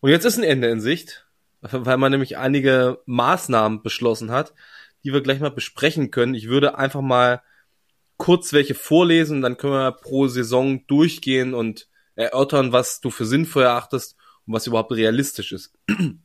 Und 0.00 0.10
jetzt 0.10 0.24
ist 0.24 0.38
ein 0.38 0.44
Ende 0.44 0.68
in 0.68 0.80
Sicht 0.80 1.23
weil 1.72 1.96
man 1.96 2.12
nämlich 2.12 2.36
einige 2.36 3.00
Maßnahmen 3.06 3.82
beschlossen 3.82 4.30
hat, 4.30 4.54
die 5.02 5.12
wir 5.12 5.22
gleich 5.22 5.40
mal 5.40 5.50
besprechen 5.50 6.10
können. 6.10 6.34
Ich 6.34 6.48
würde 6.48 6.78
einfach 6.78 7.00
mal 7.00 7.42
kurz 8.16 8.52
welche 8.52 8.74
vorlesen, 8.74 9.42
dann 9.42 9.56
können 9.56 9.72
wir 9.74 9.92
pro 9.92 10.28
Saison 10.28 10.86
durchgehen 10.86 11.54
und 11.54 11.88
erörtern, 12.14 12.72
was 12.72 13.00
du 13.00 13.10
für 13.10 13.26
sinnvoll 13.26 13.64
erachtest 13.64 14.16
und 14.46 14.54
was 14.54 14.66
überhaupt 14.66 14.92
realistisch 14.92 15.52
ist. 15.52 15.72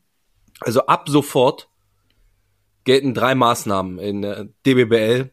Also 0.62 0.88
ab 0.88 1.08
sofort 1.08 1.70
gelten 2.84 3.14
drei 3.14 3.34
Maßnahmen 3.34 3.98
in 3.98 4.24
der 4.24 4.50
DBBL, 4.66 5.32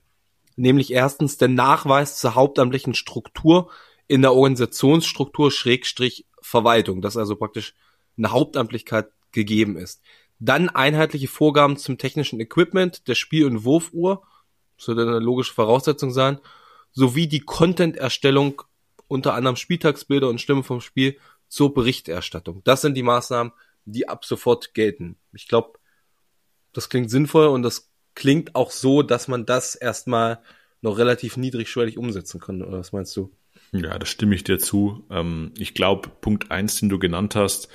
nämlich 0.55 0.93
erstens 0.93 1.37
der 1.37 1.49
Nachweis 1.49 2.21
zur 2.21 2.37
hauptamtlichen 2.37 2.95
Struktur 2.95 3.69
in 4.07 4.23
der 4.23 4.35
Organisationsstruktur 4.35 5.51
Schrägstrich 5.51 6.27
Verwaltung, 6.41 7.03
dass 7.03 7.17
also 7.17 7.35
praktisch 7.35 7.75
eine 8.17 8.31
Hauptamtlichkeit 8.31 9.09
gegeben 9.37 9.77
ist. 9.77 10.03
Dann 10.41 10.69
einheitliche 10.69 11.29
Vorgaben 11.29 11.77
zum 11.77 11.97
technischen 11.99 12.41
Equipment 12.41 13.07
der 13.07 13.15
Spiel- 13.15 13.47
und 13.47 13.65
Wurfuhr, 13.65 14.25
sollte 14.77 15.03
eine 15.03 15.21
logische 15.21 15.55
Voraussetzung 15.55 16.11
sein, 16.11 16.41
sowie 16.93 17.29
die 17.29 17.41
Content-Erstellung 17.41 18.63
unter 19.09 19.35
anderem 19.35 19.57
Spieltagsbilder 19.57 20.29
und 20.29 20.41
Stimmen 20.41 20.65
vom 20.65 20.81
Spiel 20.81 21.17
zur 21.49 21.73
Berichterstattung. 21.73 22.63
Das 22.65 22.83
sind 22.83 22.95
die 22.95 23.03
Maßnahmen, 23.03 23.53
die 23.85 24.09
ab 24.09 24.25
sofort 24.25 24.75
gelten. 24.75 25.17
Ich 25.33 25.47
glaube, 25.47 25.79
das 26.73 26.89
klingt 26.89 27.11
sinnvoll 27.11 27.47
und 27.47 27.63
das 27.63 27.91
klingt 28.15 28.55
auch 28.55 28.71
so, 28.71 29.03
dass 29.03 29.29
man 29.29 29.47
das 29.47 29.77
erstmal 29.77 30.41
noch 30.81 30.99
relativ 30.99 31.37
niedrigschwellig 31.37 31.99
umsetzen 31.99 32.41
kann. 32.41 32.63
Oder 32.63 32.79
was 32.79 32.93
meinst 32.93 33.17
du? 33.17 33.31
Ja, 33.73 33.99
da 33.99 34.07
stimme 34.07 34.35
ich 34.35 34.45
dir 34.45 34.59
zu. 34.59 35.05
Ähm, 35.11 35.53
ich 35.57 35.75
glaube, 35.75 36.11
Punkt 36.21 36.51
eins, 36.51 36.81
den 36.81 36.89
du 36.89 36.99
genannt 36.99 37.35
hast, 37.35 37.69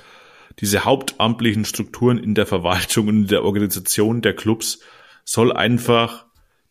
diese 0.58 0.84
hauptamtlichen 0.84 1.64
Strukturen 1.64 2.18
in 2.18 2.34
der 2.34 2.46
Verwaltung 2.46 3.08
und 3.08 3.16
in 3.16 3.26
der 3.26 3.44
Organisation 3.44 4.22
der 4.22 4.34
Clubs 4.34 4.80
soll 5.24 5.52
einfach 5.52 6.26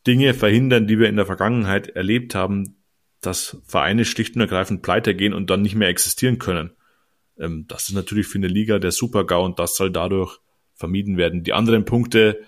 Dinge 0.06 0.34
verhindern, 0.34 0.88
die 0.88 1.00
wir 1.00 1.10
in 1.10 1.16
der 1.16 1.26
Vergangenheit 1.26 1.90
erlebt 1.90 2.36
haben, 2.36 2.76
dass 3.22 3.58
Vereine 3.66 4.06
schlicht 4.06 4.36
und 4.36 4.42
ergreifend 4.42 4.82
pleite 4.82 5.16
gehen 5.16 5.34
und 5.34 5.50
dann 5.50 5.62
nicht 5.62 5.76
mehr 5.76 5.90
existieren 5.90 6.40
können. 6.40 6.72
Ähm, 7.40 7.66
das 7.68 7.90
ist 7.90 7.96
natürlich 7.96 8.28
für 8.28 8.40
eine 8.40 8.48
Liga 8.48 8.80
der 8.80 8.92
Super-GAU 8.92 9.46
und 9.46 9.60
das 9.60 9.76
soll 9.76 9.92
dadurch 9.92 10.40
vermieden 10.74 11.18
werden. 11.18 11.44
Die 11.44 11.54
anderen 11.54 11.86
Punkte, 11.86 12.42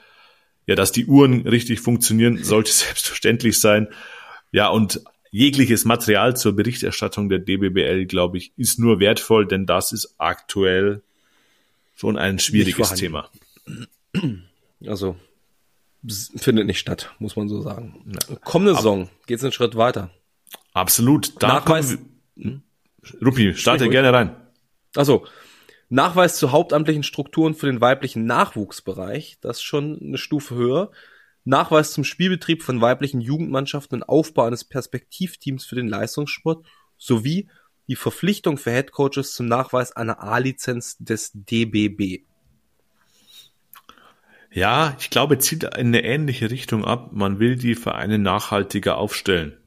ja, 0.66 0.76
dass 0.76 0.92
die 0.92 1.06
Uhren 1.06 1.48
richtig 1.48 1.80
funktionieren, 1.80 2.44
sollte 2.44 2.72
selbstverständlich 2.74 3.60
sein. 3.60 3.88
Ja, 4.52 4.70
und 4.70 5.02
jegliches 5.32 5.86
Material 5.86 6.36
zur 6.36 6.56
Berichterstattung 6.56 7.30
der 7.30 7.40
DBBL, 7.40 8.06
glaube 8.06 8.38
ich, 8.38 8.54
ist 8.58 8.80
nur 8.80 9.00
wertvoll, 9.00 9.48
denn 9.48 9.66
das 9.66 9.92
ist 9.92 10.16
aktuell 10.18 11.04
schon 12.04 12.18
ein 12.18 12.40
schwieriges 12.40 12.94
Thema. 12.94 13.30
Also 14.86 15.16
findet 16.36 16.68
nicht 16.68 16.80
statt, 16.80 17.16
muss 17.18 17.38
man 17.38 17.48
so 17.48 17.62
sagen. 17.62 18.04
Ja. 18.06 18.36
Kommende 18.44 18.76
Saison 18.76 19.10
geht 19.28 19.38
es 19.38 19.44
einen 19.46 19.54
Schritt 19.54 19.78
weiter. 19.78 20.10
Absolut. 20.74 21.42
Da 21.42 21.48
Nachweis. 21.48 21.98
Wir, 22.36 22.60
Rupi, 23.26 23.56
starte 23.56 23.88
gerne 23.88 24.12
rein. 24.12 24.36
Also 24.94 25.26
Nachweis 25.88 26.36
zu 26.36 26.52
hauptamtlichen 26.52 27.04
Strukturen 27.04 27.56
für 27.56 27.68
den 27.68 27.80
weiblichen 27.80 28.26
Nachwuchsbereich, 28.26 29.38
das 29.40 29.58
ist 29.58 29.64
schon 29.64 29.98
eine 30.02 30.18
Stufe 30.18 30.56
höher. 30.56 30.92
Nachweis 31.46 31.94
zum 31.94 32.04
Spielbetrieb 32.04 32.62
von 32.64 32.82
weiblichen 32.82 33.22
Jugendmannschaften 33.22 34.02
und 34.02 34.10
Aufbau 34.10 34.44
eines 34.44 34.66
Perspektivteams 34.66 35.66
für 35.66 35.76
den 35.76 35.88
Leistungssport 35.88 36.66
sowie 36.98 37.50
die 37.88 37.96
Verpflichtung 37.96 38.58
für 38.58 38.72
Headcoaches 38.72 39.34
zum 39.34 39.48
Nachweis 39.48 39.92
einer 39.92 40.22
A-Lizenz 40.22 40.98
des 41.00 41.32
DBB. 41.34 42.24
Ja, 44.52 44.96
ich 45.00 45.10
glaube, 45.10 45.40
zieht 45.40 45.64
in 45.64 45.88
eine 45.88 46.04
ähnliche 46.04 46.52
Richtung 46.52 46.86
ab. 46.86 47.12
Man 47.12 47.40
will 47.40 47.56
die 47.56 47.76
Vereine 47.76 48.20
nachhaltiger 48.20 48.98
aufstellen. 48.98 49.58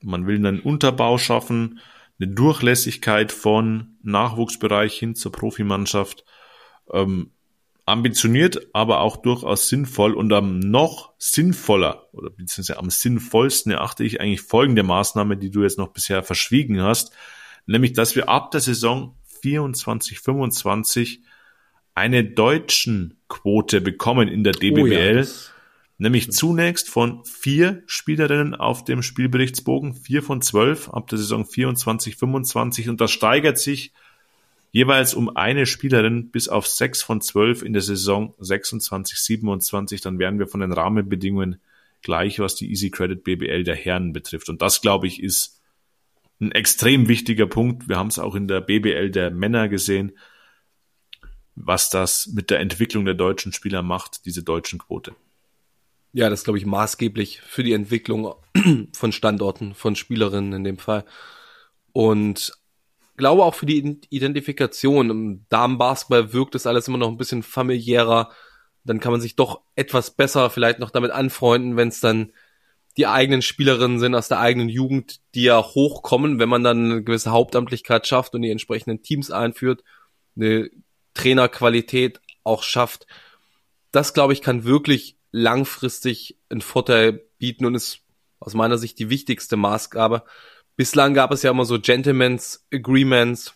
Man 0.00 0.26
will 0.26 0.36
einen 0.36 0.60
Unterbau 0.60 1.18
schaffen, 1.18 1.80
eine 2.20 2.32
Durchlässigkeit 2.32 3.32
von 3.32 3.96
Nachwuchsbereich 4.02 4.96
hin 4.96 5.16
zur 5.16 5.32
Profimannschaft. 5.32 6.24
Ähm, 6.92 7.32
ambitioniert, 7.84 8.68
aber 8.72 9.00
auch 9.00 9.16
durchaus 9.16 9.68
sinnvoll 9.68 10.14
und 10.14 10.32
am 10.32 10.60
noch 10.60 11.14
sinnvoller 11.18 12.08
oder 12.12 12.30
beziehungsweise 12.30 12.78
am 12.78 12.90
sinnvollsten 12.90 13.72
erachte 13.72 14.04
ich 14.04 14.20
eigentlich 14.20 14.42
folgende 14.42 14.82
Maßnahme, 14.82 15.36
die 15.36 15.50
du 15.50 15.62
jetzt 15.62 15.78
noch 15.78 15.92
bisher 15.92 16.22
verschwiegen 16.22 16.80
hast, 16.82 17.12
nämlich, 17.66 17.92
dass 17.92 18.14
wir 18.14 18.28
ab 18.28 18.50
der 18.52 18.60
Saison 18.60 19.16
24, 19.42 20.20
25 20.20 21.22
eine 21.94 22.24
deutschen 22.24 23.20
Quote 23.28 23.80
bekommen 23.80 24.28
in 24.28 24.44
der 24.44 24.52
DBBL, 24.52 25.24
oh 25.24 25.28
ja, 25.28 25.52
nämlich 25.98 26.32
zunächst 26.32 26.88
von 26.88 27.24
vier 27.24 27.82
Spielerinnen 27.86 28.54
auf 28.54 28.84
dem 28.84 29.02
Spielberichtsbogen, 29.02 29.94
vier 29.94 30.22
von 30.22 30.40
zwölf 30.40 30.88
ab 30.88 31.08
der 31.08 31.18
Saison 31.18 31.44
24, 31.44 32.16
25 32.16 32.88
und 32.88 33.00
das 33.00 33.10
steigert 33.10 33.58
sich 33.58 33.92
jeweils 34.72 35.14
um 35.14 35.36
eine 35.36 35.66
Spielerin 35.66 36.30
bis 36.30 36.48
auf 36.48 36.66
sechs 36.66 37.02
von 37.02 37.20
zwölf 37.20 37.62
in 37.62 37.74
der 37.74 37.82
Saison 37.82 38.34
26, 38.38 39.18
27. 39.18 40.00
Dann 40.00 40.18
wären 40.18 40.38
wir 40.38 40.48
von 40.48 40.60
den 40.60 40.72
Rahmenbedingungen 40.72 41.60
gleich, 42.00 42.40
was 42.40 42.56
die 42.56 42.70
Easy 42.70 42.90
Credit 42.90 43.22
BBL 43.22 43.64
der 43.64 43.76
Herren 43.76 44.12
betrifft. 44.12 44.48
Und 44.48 44.60
das, 44.62 44.80
glaube 44.80 45.06
ich, 45.06 45.22
ist 45.22 45.60
ein 46.40 46.52
extrem 46.52 47.06
wichtiger 47.06 47.46
Punkt. 47.46 47.88
Wir 47.88 47.96
haben 47.96 48.08
es 48.08 48.18
auch 48.18 48.34
in 48.34 48.48
der 48.48 48.60
BBL 48.60 49.10
der 49.10 49.30
Männer 49.30 49.68
gesehen, 49.68 50.12
was 51.54 51.90
das 51.90 52.28
mit 52.28 52.50
der 52.50 52.60
Entwicklung 52.60 53.04
der 53.04 53.14
deutschen 53.14 53.52
Spieler 53.52 53.82
macht, 53.82 54.24
diese 54.24 54.42
deutschen 54.42 54.78
Quote. 54.78 55.14
Ja, 56.14 56.28
das 56.28 56.44
glaube 56.44 56.58
ich 56.58 56.66
maßgeblich 56.66 57.40
für 57.40 57.62
die 57.62 57.72
Entwicklung 57.74 58.34
von 58.92 59.12
Standorten, 59.12 59.74
von 59.74 59.96
Spielerinnen 59.96 60.54
in 60.54 60.64
dem 60.64 60.78
Fall. 60.78 61.04
Und 61.92 62.52
glaube 63.16 63.44
auch 63.44 63.54
für 63.54 63.66
die 63.66 64.00
Identifikation. 64.10 65.10
Im 65.10 65.46
Damenbasketball 65.48 66.32
wirkt 66.32 66.54
das 66.54 66.66
alles 66.66 66.88
immer 66.88 66.98
noch 66.98 67.08
ein 67.08 67.18
bisschen 67.18 67.42
familiärer. 67.42 68.30
Dann 68.84 69.00
kann 69.00 69.12
man 69.12 69.20
sich 69.20 69.36
doch 69.36 69.62
etwas 69.76 70.10
besser 70.10 70.50
vielleicht 70.50 70.78
noch 70.78 70.90
damit 70.90 71.10
anfreunden, 71.10 71.76
wenn 71.76 71.88
es 71.88 72.00
dann 72.00 72.32
die 72.96 73.06
eigenen 73.06 73.42
Spielerinnen 73.42 73.98
sind 73.98 74.14
aus 74.14 74.28
der 74.28 74.40
eigenen 74.40 74.68
Jugend, 74.68 75.20
die 75.34 75.44
ja 75.44 75.62
hochkommen, 75.62 76.38
wenn 76.38 76.48
man 76.48 76.62
dann 76.62 76.92
eine 76.92 77.02
gewisse 77.02 77.30
Hauptamtlichkeit 77.30 78.06
schafft 78.06 78.34
und 78.34 78.42
die 78.42 78.50
entsprechenden 78.50 79.02
Teams 79.02 79.30
einführt, 79.30 79.82
eine 80.36 80.68
Trainerqualität 81.14 82.20
auch 82.44 82.62
schafft. 82.62 83.06
Das, 83.92 84.14
glaube 84.14 84.32
ich, 84.32 84.42
kann 84.42 84.64
wirklich 84.64 85.16
langfristig 85.30 86.38
einen 86.50 86.60
Vorteil 86.60 87.24
bieten 87.38 87.64
und 87.64 87.74
ist 87.74 88.00
aus 88.40 88.54
meiner 88.54 88.78
Sicht 88.78 88.98
die 88.98 89.08
wichtigste 89.08 89.56
Maßgabe. 89.56 90.24
Bislang 90.76 91.14
gab 91.14 91.32
es 91.32 91.42
ja 91.42 91.50
immer 91.50 91.64
so 91.64 91.78
Gentleman's 91.78 92.66
Agreements, 92.72 93.54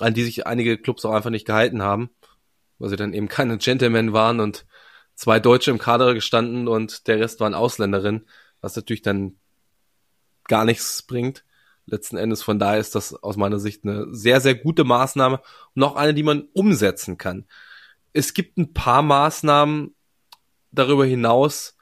an 0.00 0.14
die 0.14 0.22
sich 0.24 0.46
einige 0.46 0.78
Clubs 0.78 1.04
auch 1.04 1.12
einfach 1.12 1.30
nicht 1.30 1.46
gehalten 1.46 1.82
haben, 1.82 2.10
weil 2.78 2.90
sie 2.90 2.96
dann 2.96 3.12
eben 3.12 3.28
keine 3.28 3.58
Gentlemen 3.58 4.12
waren 4.12 4.40
und 4.40 4.66
zwei 5.14 5.40
Deutsche 5.40 5.70
im 5.70 5.78
Kader 5.78 6.14
gestanden 6.14 6.68
und 6.68 7.06
der 7.06 7.20
Rest 7.20 7.40
waren 7.40 7.54
Ausländerinnen, 7.54 8.26
was 8.60 8.76
natürlich 8.76 9.02
dann 9.02 9.36
gar 10.48 10.64
nichts 10.64 11.02
bringt. 11.02 11.44
Letzten 11.86 12.16
Endes 12.16 12.42
von 12.42 12.58
daher 12.58 12.80
ist 12.80 12.94
das 12.94 13.14
aus 13.14 13.36
meiner 13.36 13.58
Sicht 13.58 13.84
eine 13.84 14.06
sehr, 14.14 14.40
sehr 14.40 14.54
gute 14.54 14.84
Maßnahme 14.84 15.40
und 15.74 15.82
auch 15.82 15.96
eine, 15.96 16.14
die 16.14 16.22
man 16.22 16.48
umsetzen 16.54 17.18
kann. 17.18 17.46
Es 18.12 18.32
gibt 18.32 18.56
ein 18.56 18.72
paar 18.72 19.02
Maßnahmen 19.02 19.94
darüber 20.72 21.04
hinaus, 21.04 21.76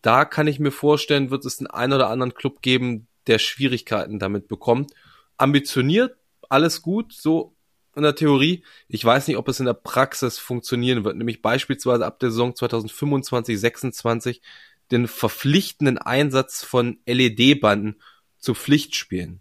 da 0.00 0.24
kann 0.24 0.46
ich 0.46 0.60
mir 0.60 0.70
vorstellen, 0.70 1.30
wird 1.30 1.44
es 1.44 1.58
einen 1.58 1.66
einen 1.66 1.94
oder 1.94 2.10
anderen 2.10 2.34
Club 2.34 2.60
geben, 2.60 3.08
der 3.26 3.38
Schwierigkeiten 3.38 4.18
damit 4.18 4.48
bekommt. 4.48 4.92
Ambitioniert, 5.36 6.16
alles 6.48 6.82
gut, 6.82 7.12
so 7.12 7.54
in 7.96 8.02
der 8.02 8.14
Theorie. 8.14 8.64
Ich 8.88 9.04
weiß 9.04 9.28
nicht, 9.28 9.36
ob 9.36 9.48
es 9.48 9.60
in 9.60 9.66
der 9.66 9.74
Praxis 9.74 10.38
funktionieren 10.38 11.04
wird, 11.04 11.16
nämlich 11.16 11.42
beispielsweise 11.42 12.06
ab 12.06 12.18
der 12.18 12.30
Saison 12.30 12.54
2025, 12.54 13.58
26 13.58 14.42
den 14.90 15.08
verpflichtenden 15.08 15.98
Einsatz 15.98 16.62
von 16.62 16.98
LED-Banden 17.06 18.00
zu 18.38 18.54
Pflichtspielen. 18.54 19.40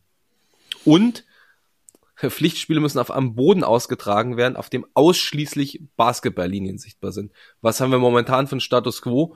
Und 0.85 1.25
Pflichtspiele 2.15 2.79
müssen 2.79 2.99
auf 2.99 3.11
einem 3.11 3.35
Boden 3.35 3.63
ausgetragen 3.63 4.37
werden, 4.37 4.55
auf 4.55 4.69
dem 4.69 4.85
ausschließlich 4.93 5.81
Basketballlinien 5.97 6.77
sichtbar 6.77 7.11
sind. 7.11 7.33
Was 7.61 7.81
haben 7.81 7.91
wir 7.91 7.99
momentan 7.99 8.47
für 8.47 8.53
einen 8.53 8.61
Status 8.61 9.01
quo? 9.01 9.35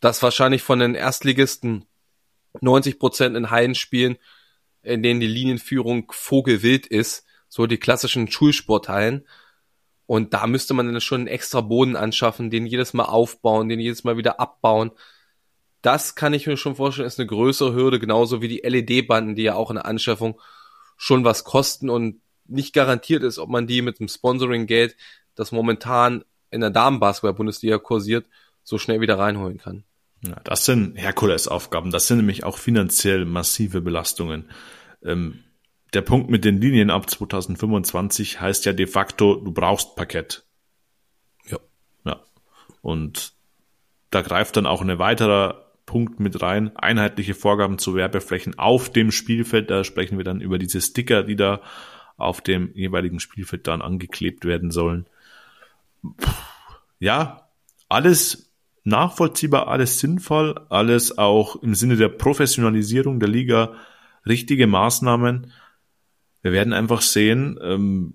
Das 0.00 0.22
wahrscheinlich 0.22 0.62
von 0.62 0.78
den 0.78 0.94
Erstligisten 0.94 1.86
90 2.60 2.98
Prozent 2.98 3.36
in 3.36 3.50
Hallen 3.50 3.74
spielen, 3.74 4.16
in 4.82 5.02
denen 5.02 5.20
die 5.20 5.26
Linienführung 5.26 6.10
vogelwild 6.10 6.86
ist, 6.86 7.26
so 7.48 7.66
die 7.66 7.78
klassischen 7.78 8.30
Schulsporthallen. 8.30 9.26
Und 10.06 10.32
da 10.32 10.46
müsste 10.46 10.74
man 10.74 10.90
dann 10.90 11.00
schon 11.00 11.22
einen 11.22 11.28
extra 11.28 11.60
Boden 11.60 11.96
anschaffen, 11.96 12.50
den 12.50 12.66
jedes 12.66 12.94
Mal 12.94 13.04
aufbauen, 13.04 13.68
den 13.68 13.80
jedes 13.80 14.04
Mal 14.04 14.16
wieder 14.16 14.40
abbauen. 14.40 14.92
Das 15.82 16.14
kann 16.14 16.32
ich 16.32 16.46
mir 16.46 16.56
schon 16.56 16.76
vorstellen, 16.76 17.06
ist 17.06 17.20
eine 17.20 17.28
größere 17.28 17.74
Hürde, 17.74 17.98
genauso 17.98 18.40
wie 18.40 18.48
die 18.48 18.62
LED-Banden, 18.64 19.34
die 19.34 19.42
ja 19.42 19.54
auch 19.54 19.70
in 19.70 19.76
der 19.76 19.86
Anschaffung 19.86 20.40
schon 20.96 21.24
was 21.24 21.44
kosten 21.44 21.90
und 21.90 22.20
nicht 22.46 22.72
garantiert 22.72 23.22
ist, 23.22 23.38
ob 23.38 23.50
man 23.50 23.66
die 23.66 23.82
mit 23.82 24.00
dem 24.00 24.08
Sponsoring-Geld 24.08 24.96
das 25.34 25.52
momentan 25.52 26.24
in 26.50 26.60
der 26.60 26.70
Damenbasketball-Bundesliga 26.70 27.78
kursiert, 27.78 28.26
so 28.64 28.78
schnell 28.78 29.00
wieder 29.00 29.18
reinholen 29.18 29.58
kann. 29.58 29.84
Ja, 30.26 30.40
das 30.44 30.64
sind 30.64 30.96
Herkulesaufgaben. 30.96 31.90
Das 31.90 32.08
sind 32.08 32.18
nämlich 32.18 32.44
auch 32.44 32.58
finanziell 32.58 33.24
massive 33.24 33.80
Belastungen. 33.80 34.50
Ähm, 35.02 35.44
der 35.94 36.02
Punkt 36.02 36.28
mit 36.28 36.44
den 36.44 36.60
Linien 36.60 36.90
ab 36.90 37.08
2025 37.08 38.40
heißt 38.40 38.66
ja 38.66 38.72
de 38.72 38.86
facto, 38.86 39.36
du 39.36 39.52
brauchst 39.52 39.96
Parkett. 39.96 40.44
Ja. 41.46 41.58
Ja. 42.04 42.20
Und 42.82 43.32
da 44.10 44.22
greift 44.22 44.56
dann 44.56 44.66
auch 44.66 44.82
ein 44.82 44.98
weiterer 44.98 45.72
Punkt 45.86 46.20
mit 46.20 46.42
rein. 46.42 46.76
Einheitliche 46.76 47.34
Vorgaben 47.34 47.78
zu 47.78 47.94
Werbeflächen 47.94 48.58
auf 48.58 48.90
dem 48.90 49.10
Spielfeld. 49.10 49.70
Da 49.70 49.84
sprechen 49.84 50.18
wir 50.18 50.24
dann 50.24 50.40
über 50.40 50.58
diese 50.58 50.80
Sticker, 50.80 51.22
die 51.22 51.36
da 51.36 51.62
auf 52.16 52.40
dem 52.40 52.72
jeweiligen 52.74 53.20
Spielfeld 53.20 53.66
dann 53.66 53.80
angeklebt 53.80 54.44
werden 54.44 54.70
sollen. 54.70 55.06
Ja, 56.98 57.48
alles 57.88 58.47
nachvollziehbar, 58.88 59.68
alles 59.68 60.00
sinnvoll, 60.00 60.54
alles 60.68 61.16
auch 61.18 61.62
im 61.62 61.74
Sinne 61.74 61.96
der 61.96 62.08
Professionalisierung 62.08 63.20
der 63.20 63.28
Liga 63.28 63.74
richtige 64.26 64.66
Maßnahmen. 64.66 65.52
Wir 66.42 66.52
werden 66.52 66.72
einfach 66.72 67.02
sehen, 67.02 67.58
ähm, 67.62 68.14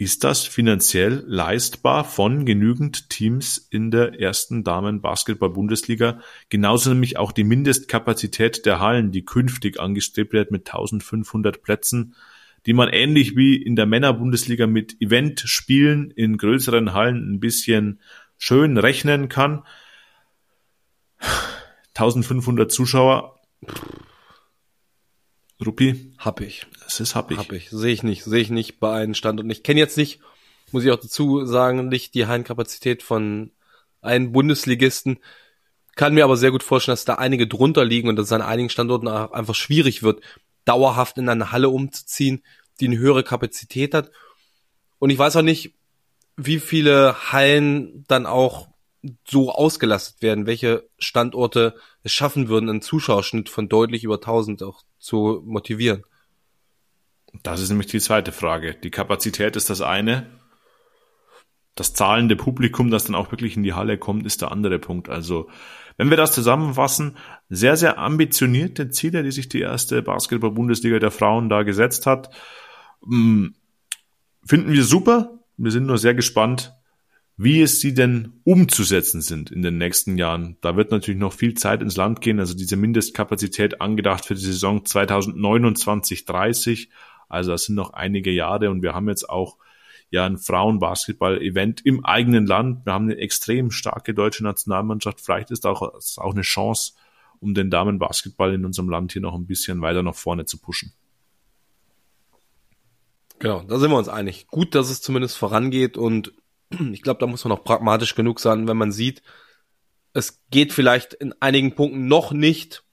ist 0.00 0.24
das 0.24 0.46
finanziell 0.46 1.22
leistbar 1.26 2.04
von 2.04 2.46
genügend 2.46 3.10
Teams 3.10 3.58
in 3.58 3.90
der 3.90 4.18
ersten 4.18 4.64
Damen-Basketball-Bundesliga? 4.64 6.20
Genauso 6.48 6.88
nämlich 6.88 7.18
auch 7.18 7.32
die 7.32 7.44
Mindestkapazität 7.44 8.64
der 8.64 8.80
Hallen, 8.80 9.12
die 9.12 9.26
künftig 9.26 9.78
angestrebt 9.78 10.32
wird 10.32 10.50
mit 10.52 10.66
1500 10.68 11.62
Plätzen, 11.62 12.14
die 12.64 12.72
man 12.72 12.88
ähnlich 12.88 13.36
wie 13.36 13.56
in 13.56 13.76
der 13.76 13.84
Männer-Bundesliga 13.84 14.66
mit 14.66 14.96
Eventspielen 15.00 16.10
in 16.10 16.38
größeren 16.38 16.94
Hallen 16.94 17.34
ein 17.34 17.40
bisschen 17.40 18.00
schön 18.40 18.78
rechnen 18.78 19.28
kann. 19.28 19.64
1500 21.94 22.72
Zuschauer. 22.72 23.38
Rupi? 25.64 26.14
Hab 26.18 26.40
ich. 26.40 26.66
Das 26.82 26.98
ist 27.00 27.14
hab 27.14 27.30
ich. 27.30 27.38
Hab 27.38 27.52
ich. 27.52 27.68
Sehe 27.68 27.92
ich 27.92 28.02
nicht. 28.02 28.24
Sehe 28.24 28.40
ich 28.40 28.50
nicht 28.50 28.80
bei 28.80 29.02
einem 29.02 29.14
Standort. 29.14 29.48
Ich 29.50 29.62
kenne 29.62 29.78
jetzt 29.78 29.98
nicht, 29.98 30.20
muss 30.72 30.84
ich 30.84 30.90
auch 30.90 30.98
dazu 30.98 31.44
sagen, 31.44 31.88
nicht 31.88 32.14
die 32.14 32.26
Hallenkapazität 32.26 33.02
von 33.02 33.50
einem 34.00 34.32
Bundesligisten. 34.32 35.18
Kann 35.94 36.14
mir 36.14 36.24
aber 36.24 36.38
sehr 36.38 36.50
gut 36.50 36.62
vorstellen, 36.62 36.94
dass 36.94 37.04
da 37.04 37.16
einige 37.16 37.46
drunter 37.46 37.84
liegen 37.84 38.08
und 38.08 38.16
dass 38.16 38.26
es 38.26 38.32
an 38.32 38.40
einigen 38.40 38.70
Standorten 38.70 39.06
einfach 39.06 39.54
schwierig 39.54 40.02
wird, 40.02 40.22
dauerhaft 40.64 41.18
in 41.18 41.28
eine 41.28 41.52
Halle 41.52 41.68
umzuziehen, 41.68 42.42
die 42.80 42.86
eine 42.86 42.96
höhere 42.96 43.22
Kapazität 43.22 43.92
hat. 43.92 44.10
Und 44.98 45.10
ich 45.10 45.18
weiß 45.18 45.36
auch 45.36 45.42
nicht, 45.42 45.74
wie 46.46 46.58
viele 46.58 47.32
Hallen 47.32 48.04
dann 48.08 48.26
auch 48.26 48.68
so 49.26 49.50
ausgelastet 49.50 50.22
werden, 50.22 50.46
welche 50.46 50.88
Standorte 50.98 51.74
es 52.02 52.12
schaffen 52.12 52.48
würden, 52.48 52.68
einen 52.68 52.82
Zuschauerschnitt 52.82 53.48
von 53.48 53.68
deutlich 53.68 54.04
über 54.04 54.16
1000 54.16 54.62
auch 54.62 54.82
zu 54.98 55.42
motivieren. 55.44 56.04
Das 57.42 57.60
ist 57.60 57.70
nämlich 57.70 57.86
die 57.86 58.00
zweite 58.00 58.32
Frage. 58.32 58.74
Die 58.74 58.90
Kapazität 58.90 59.56
ist 59.56 59.70
das 59.70 59.80
eine. 59.80 60.26
Das 61.76 61.94
zahlende 61.94 62.36
Publikum, 62.36 62.90
das 62.90 63.04
dann 63.04 63.14
auch 63.14 63.30
wirklich 63.30 63.56
in 63.56 63.62
die 63.62 63.72
Halle 63.72 63.96
kommt, 63.96 64.26
ist 64.26 64.42
der 64.42 64.50
andere 64.50 64.78
Punkt. 64.78 65.08
Also, 65.08 65.48
wenn 65.96 66.10
wir 66.10 66.16
das 66.16 66.32
zusammenfassen, 66.32 67.16
sehr, 67.48 67.76
sehr 67.76 67.98
ambitionierte 67.98 68.90
Ziele, 68.90 69.22
die 69.22 69.30
sich 69.30 69.48
die 69.48 69.60
erste 69.60 70.02
Basketball-Bundesliga 70.02 70.98
der 70.98 71.10
Frauen 71.10 71.48
da 71.48 71.62
gesetzt 71.62 72.06
hat, 72.06 72.30
hm, 73.02 73.54
finden 74.44 74.72
wir 74.72 74.84
super. 74.84 75.39
Wir 75.62 75.72
sind 75.72 75.84
nur 75.84 75.98
sehr 75.98 76.14
gespannt, 76.14 76.72
wie 77.36 77.60
es 77.60 77.80
sie 77.80 77.92
denn 77.92 78.40
umzusetzen 78.44 79.20
sind 79.20 79.50
in 79.50 79.60
den 79.60 79.76
nächsten 79.76 80.16
Jahren. 80.16 80.56
Da 80.62 80.74
wird 80.74 80.90
natürlich 80.90 81.20
noch 81.20 81.34
viel 81.34 81.52
Zeit 81.52 81.82
ins 81.82 81.98
Land 81.98 82.22
gehen. 82.22 82.40
Also 82.40 82.56
diese 82.56 82.76
Mindestkapazität 82.76 83.82
angedacht 83.82 84.24
für 84.24 84.34
die 84.34 84.40
Saison 84.40 84.84
2029-30. 84.84 86.88
Also 87.28 87.50
das 87.50 87.64
sind 87.64 87.74
noch 87.74 87.92
einige 87.92 88.30
Jahre 88.30 88.70
und 88.70 88.82
wir 88.82 88.94
haben 88.94 89.10
jetzt 89.10 89.28
auch 89.28 89.58
ja 90.08 90.24
ein 90.24 90.38
Frauenbasketball-Event 90.38 91.84
im 91.84 92.06
eigenen 92.06 92.46
Land. 92.46 92.86
Wir 92.86 92.94
haben 92.94 93.04
eine 93.04 93.18
extrem 93.18 93.70
starke 93.70 94.14
deutsche 94.14 94.44
Nationalmannschaft. 94.44 95.20
Vielleicht 95.20 95.50
ist 95.50 95.66
auch, 95.66 95.94
ist 95.94 96.18
auch 96.18 96.32
eine 96.32 96.40
Chance, 96.40 96.94
um 97.38 97.52
den 97.52 97.68
Damenbasketball 97.68 98.54
in 98.54 98.64
unserem 98.64 98.88
Land 98.88 99.12
hier 99.12 99.20
noch 99.20 99.34
ein 99.34 99.46
bisschen 99.46 99.82
weiter 99.82 100.02
nach 100.02 100.14
vorne 100.14 100.46
zu 100.46 100.56
pushen. 100.56 100.94
Genau, 103.40 103.62
da 103.62 103.78
sind 103.78 103.90
wir 103.90 103.96
uns 103.96 104.08
einig. 104.08 104.46
Gut, 104.46 104.74
dass 104.74 104.90
es 104.90 105.00
zumindest 105.00 105.36
vorangeht 105.36 105.96
und 105.96 106.32
ich 106.92 107.02
glaube, 107.02 107.18
da 107.18 107.26
muss 107.26 107.44
man 107.44 107.52
auch 107.52 107.64
pragmatisch 107.64 108.14
genug 108.14 108.38
sein, 108.38 108.68
wenn 108.68 108.76
man 108.76 108.92
sieht, 108.92 109.22
es 110.12 110.42
geht 110.50 110.72
vielleicht 110.72 111.14
in 111.14 111.34
einigen 111.40 111.74
Punkten 111.74 112.06
noch 112.06 112.32
nicht, 112.32 112.84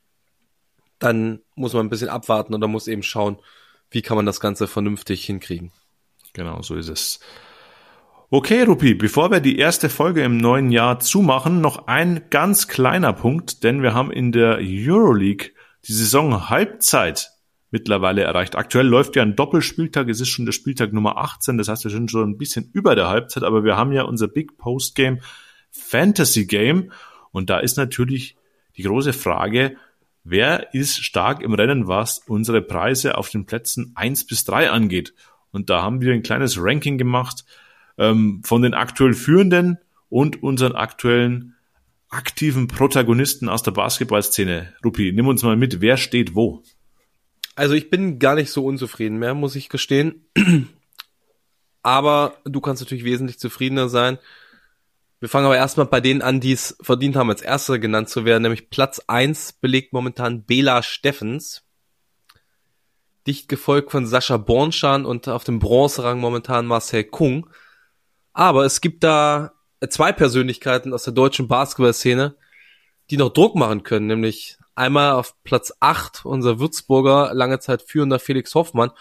dann 1.00 1.42
muss 1.56 1.74
man 1.74 1.86
ein 1.86 1.90
bisschen 1.90 2.10
abwarten 2.10 2.56
oder 2.56 2.68
muss 2.68 2.88
eben 2.88 3.04
schauen, 3.04 3.38
wie 3.92 4.02
kann 4.02 4.18
man 4.18 4.26
das 4.26 4.40
Ganze 4.40 4.68
vernünftig 4.68 5.26
hinkriegen. 5.26 5.72
Genau, 6.34 6.62
so 6.62 6.76
ist 6.76 6.90
es. 6.90 7.20
Okay, 8.30 8.64
Rupi, 8.64 8.94
bevor 8.94 9.32
wir 9.32 9.40
die 9.40 9.58
erste 9.58 9.90
Folge 9.90 10.24
im 10.24 10.38
neuen 10.38 10.72
Jahr 10.72 11.00
zumachen, 11.00 11.62
noch 11.62 11.88
ein 11.88 12.30
ganz 12.30 12.68
kleiner 12.68 13.14
Punkt, 13.14 13.64
denn 13.64 13.82
wir 13.82 13.94
haben 13.94 14.12
in 14.12 14.32
der 14.32 14.60
Euroleague 14.62 15.52
die 15.88 15.94
Saison 15.94 16.50
Halbzeit 16.50 17.32
mittlerweile 17.72 18.22
erreicht. 18.24 18.56
Aktuell 18.56 18.88
läuft 18.88 19.16
ja 19.16 19.24
ein 19.24 19.36
Doppelspieltag, 19.36 20.08
es 20.10 20.22
ist 20.22 20.30
schon 20.30 20.46
der 20.46 20.54
Spieltag 20.54 20.94
Nummer 20.94 21.18
18, 21.18 21.58
das 21.58 21.68
heißt, 21.68 21.84
wir 21.84 21.92
sind 21.92 22.10
schon 22.10 22.30
ein 22.30 22.38
bisschen 22.38 22.70
über 22.74 22.96
der 22.96 23.10
Halbzeit, 23.10 23.44
aber 23.44 23.64
wir 23.64 23.76
haben 23.76 23.92
ja 23.92 24.04
unser 24.04 24.28
Big 24.28 24.58
Post 24.58 24.96
Game 24.96 25.20
Fantasy 25.72 26.46
Game 26.46 26.92
und 27.32 27.50
da 27.50 27.60
ist 27.60 27.78
natürlich 27.78 28.38
die 28.78 28.84
große 28.84 29.14
Frage, 29.14 29.76
wer 30.24 30.74
ist 30.74 31.04
stark 31.04 31.42
im 31.42 31.54
Rennen, 31.54 31.88
was 31.88 32.20
unsere 32.28 32.62
Preise 32.62 33.18
auf 33.18 33.30
den 33.30 33.46
Plätzen 33.46 33.92
eins 33.96 34.26
bis 34.26 34.46
drei 34.46 34.70
angeht. 34.70 35.14
Und 35.52 35.70
da 35.70 35.82
haben 35.82 36.02
wir 36.02 36.14
ein 36.14 36.24
kleines 36.24 36.62
Ranking 36.62 36.98
gemacht 36.98 37.46
ähm, 37.98 38.42
von 38.44 38.62
den 38.62 38.74
aktuell 38.74 39.14
Führenden 39.14 39.78
und 40.10 40.44
unseren 40.44 40.74
aktuellen 40.74 41.56
aktiven 42.10 42.68
Protagonisten 42.68 43.50
aus 43.50 43.64
der 43.64 43.72
Basketballszene. 43.72 44.74
Rupi, 44.84 45.12
nimm 45.12 45.28
uns 45.28 45.44
mal 45.44 45.58
mit, 45.58 45.82
wer 45.82 45.98
steht 45.98 46.36
wo? 46.36 46.64
Also 47.58 47.74
ich 47.74 47.90
bin 47.90 48.20
gar 48.20 48.36
nicht 48.36 48.52
so 48.52 48.64
unzufrieden 48.64 49.18
mehr, 49.18 49.34
muss 49.34 49.56
ich 49.56 49.68
gestehen. 49.68 50.30
Aber 51.82 52.38
du 52.46 52.62
kannst 52.62 52.84
natürlich 52.84 53.04
wesentlich 53.04 53.40
zufriedener 53.40 53.90
sein. 53.90 54.20
Wir 55.20 55.28
fangen 55.28 55.48
aber 55.48 55.58
erstmal 55.58 55.88
bei 55.88 56.00
denen 56.00 56.22
an, 56.22 56.40
die 56.40 56.52
es 56.52 56.78
verdient 56.80 57.16
haben, 57.16 57.32
als 57.32 57.42
Erster 57.42 57.80
genannt 57.80 58.10
zu 58.10 58.24
werden, 58.24 58.44
nämlich 58.44 58.70
Platz 58.70 59.02
eins 59.08 59.54
belegt 59.54 59.92
momentan 59.92 60.44
Bela 60.44 60.84
Steffens. 60.84 61.64
Dicht 63.26 63.50
gefolgt 63.50 63.90
von 63.90 64.06
Sascha 64.06 64.38
Bornschan 64.38 65.06
und 65.06 65.28
auf 65.28 65.44
dem 65.44 65.58
Bronzerang 65.58 66.20
momentan 66.20 66.68
Marcel 66.68 67.06
Kung. 67.06 67.50
Aber 68.34 68.66
es 68.66 68.80
gibt 68.82 69.04
da 69.04 69.54
zwei 69.90 70.12
Persönlichkeiten 70.12 70.94
aus 70.94 71.06
der 71.06 71.14
deutschen 71.14 71.48
Basketball-Szene, 71.48 72.36
die 73.10 73.18
noch 73.18 73.34
Druck 73.34 73.56
machen 73.56 73.82
können, 73.82 74.06
nämlich 74.06 74.60
Einmal 74.78 75.14
auf 75.14 75.34
Platz 75.44 75.74
8 75.80 76.24
unser 76.24 76.60
Würzburger, 76.60 77.34
lange 77.34 77.58
Zeit 77.60 77.82
führender 77.82 78.20
Felix 78.20 78.54
Hoffmann. 78.54 78.92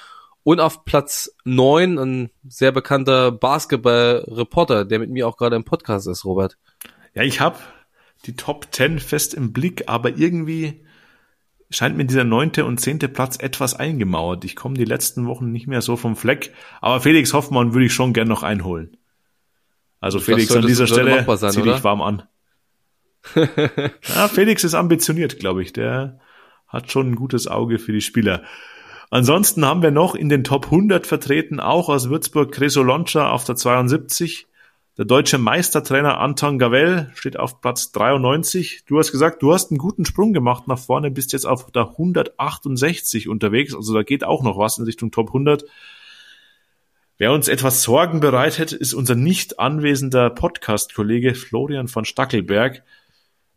Und 0.42 0.58
auf 0.58 0.86
Platz 0.86 1.36
9 1.44 1.98
ein 1.98 2.30
sehr 2.48 2.72
bekannter 2.72 3.30
Basketball-Reporter, 3.30 4.86
der 4.86 4.98
mit 5.00 5.10
mir 5.10 5.28
auch 5.28 5.36
gerade 5.36 5.54
im 5.54 5.64
Podcast 5.64 6.06
ist, 6.06 6.24
Robert. 6.24 6.56
Ja, 7.12 7.24
ich 7.24 7.40
habe 7.40 7.58
die 8.24 8.36
Top 8.36 8.68
10 8.70 9.00
fest 9.00 9.34
im 9.34 9.52
Blick, 9.52 9.84
aber 9.86 10.16
irgendwie 10.16 10.82
scheint 11.68 11.98
mir 11.98 12.06
dieser 12.06 12.24
neunte 12.24 12.64
und 12.64 12.78
zehnte 12.78 13.08
Platz 13.08 13.36
etwas 13.36 13.74
eingemauert. 13.74 14.46
Ich 14.46 14.56
komme 14.56 14.76
die 14.76 14.86
letzten 14.86 15.26
Wochen 15.26 15.52
nicht 15.52 15.66
mehr 15.66 15.82
so 15.82 15.96
vom 15.96 16.16
Fleck, 16.16 16.54
aber 16.80 17.02
Felix 17.02 17.34
Hoffmann 17.34 17.74
würde 17.74 17.84
ich 17.84 17.92
schon 17.92 18.14
gern 18.14 18.28
noch 18.28 18.42
einholen. 18.42 18.96
Also 20.00 20.20
Felix 20.20 20.56
an 20.56 20.66
dieser 20.66 20.86
Stelle 20.86 21.36
sein, 21.36 21.52
zieh 21.52 21.60
dich 21.60 21.84
warm 21.84 22.00
an. 22.00 22.22
ja, 24.14 24.28
Felix 24.28 24.64
ist 24.64 24.74
ambitioniert, 24.74 25.38
glaube 25.38 25.62
ich. 25.62 25.72
Der 25.72 26.20
hat 26.68 26.90
schon 26.90 27.10
ein 27.10 27.16
gutes 27.16 27.46
Auge 27.46 27.78
für 27.78 27.92
die 27.92 28.00
Spieler. 28.00 28.42
Ansonsten 29.10 29.64
haben 29.64 29.82
wir 29.82 29.92
noch 29.92 30.14
in 30.14 30.28
den 30.28 30.44
Top 30.44 30.66
100 30.66 31.06
vertreten, 31.06 31.60
auch 31.60 31.88
aus 31.88 32.08
Würzburg, 32.10 32.52
Cresoloncha 32.52 33.30
auf 33.30 33.44
der 33.44 33.56
72. 33.56 34.46
Der 34.98 35.04
deutsche 35.04 35.36
Meistertrainer 35.36 36.18
Anton 36.18 36.58
Gavel 36.58 37.12
steht 37.14 37.38
auf 37.38 37.60
Platz 37.60 37.92
93. 37.92 38.84
Du 38.86 38.98
hast 38.98 39.12
gesagt, 39.12 39.42
du 39.42 39.52
hast 39.52 39.70
einen 39.70 39.78
guten 39.78 40.06
Sprung 40.06 40.32
gemacht 40.32 40.66
nach 40.68 40.78
vorne, 40.78 41.10
bist 41.10 41.34
jetzt 41.34 41.46
auf 41.46 41.70
der 41.70 41.90
168 41.90 43.28
unterwegs. 43.28 43.74
Also 43.74 43.92
da 43.92 44.02
geht 44.02 44.24
auch 44.24 44.42
noch 44.42 44.56
was 44.58 44.78
in 44.78 44.86
Richtung 44.86 45.10
Top 45.10 45.28
100. 45.28 45.64
Wer 47.18 47.32
uns 47.32 47.48
etwas 47.48 47.82
Sorgen 47.82 48.20
bereitet, 48.20 48.72
ist 48.72 48.94
unser 48.94 49.14
nicht 49.14 49.58
anwesender 49.58 50.30
Podcast-Kollege 50.30 51.34
Florian 51.34 51.88
von 51.88 52.04
Stackelberg. 52.04 52.82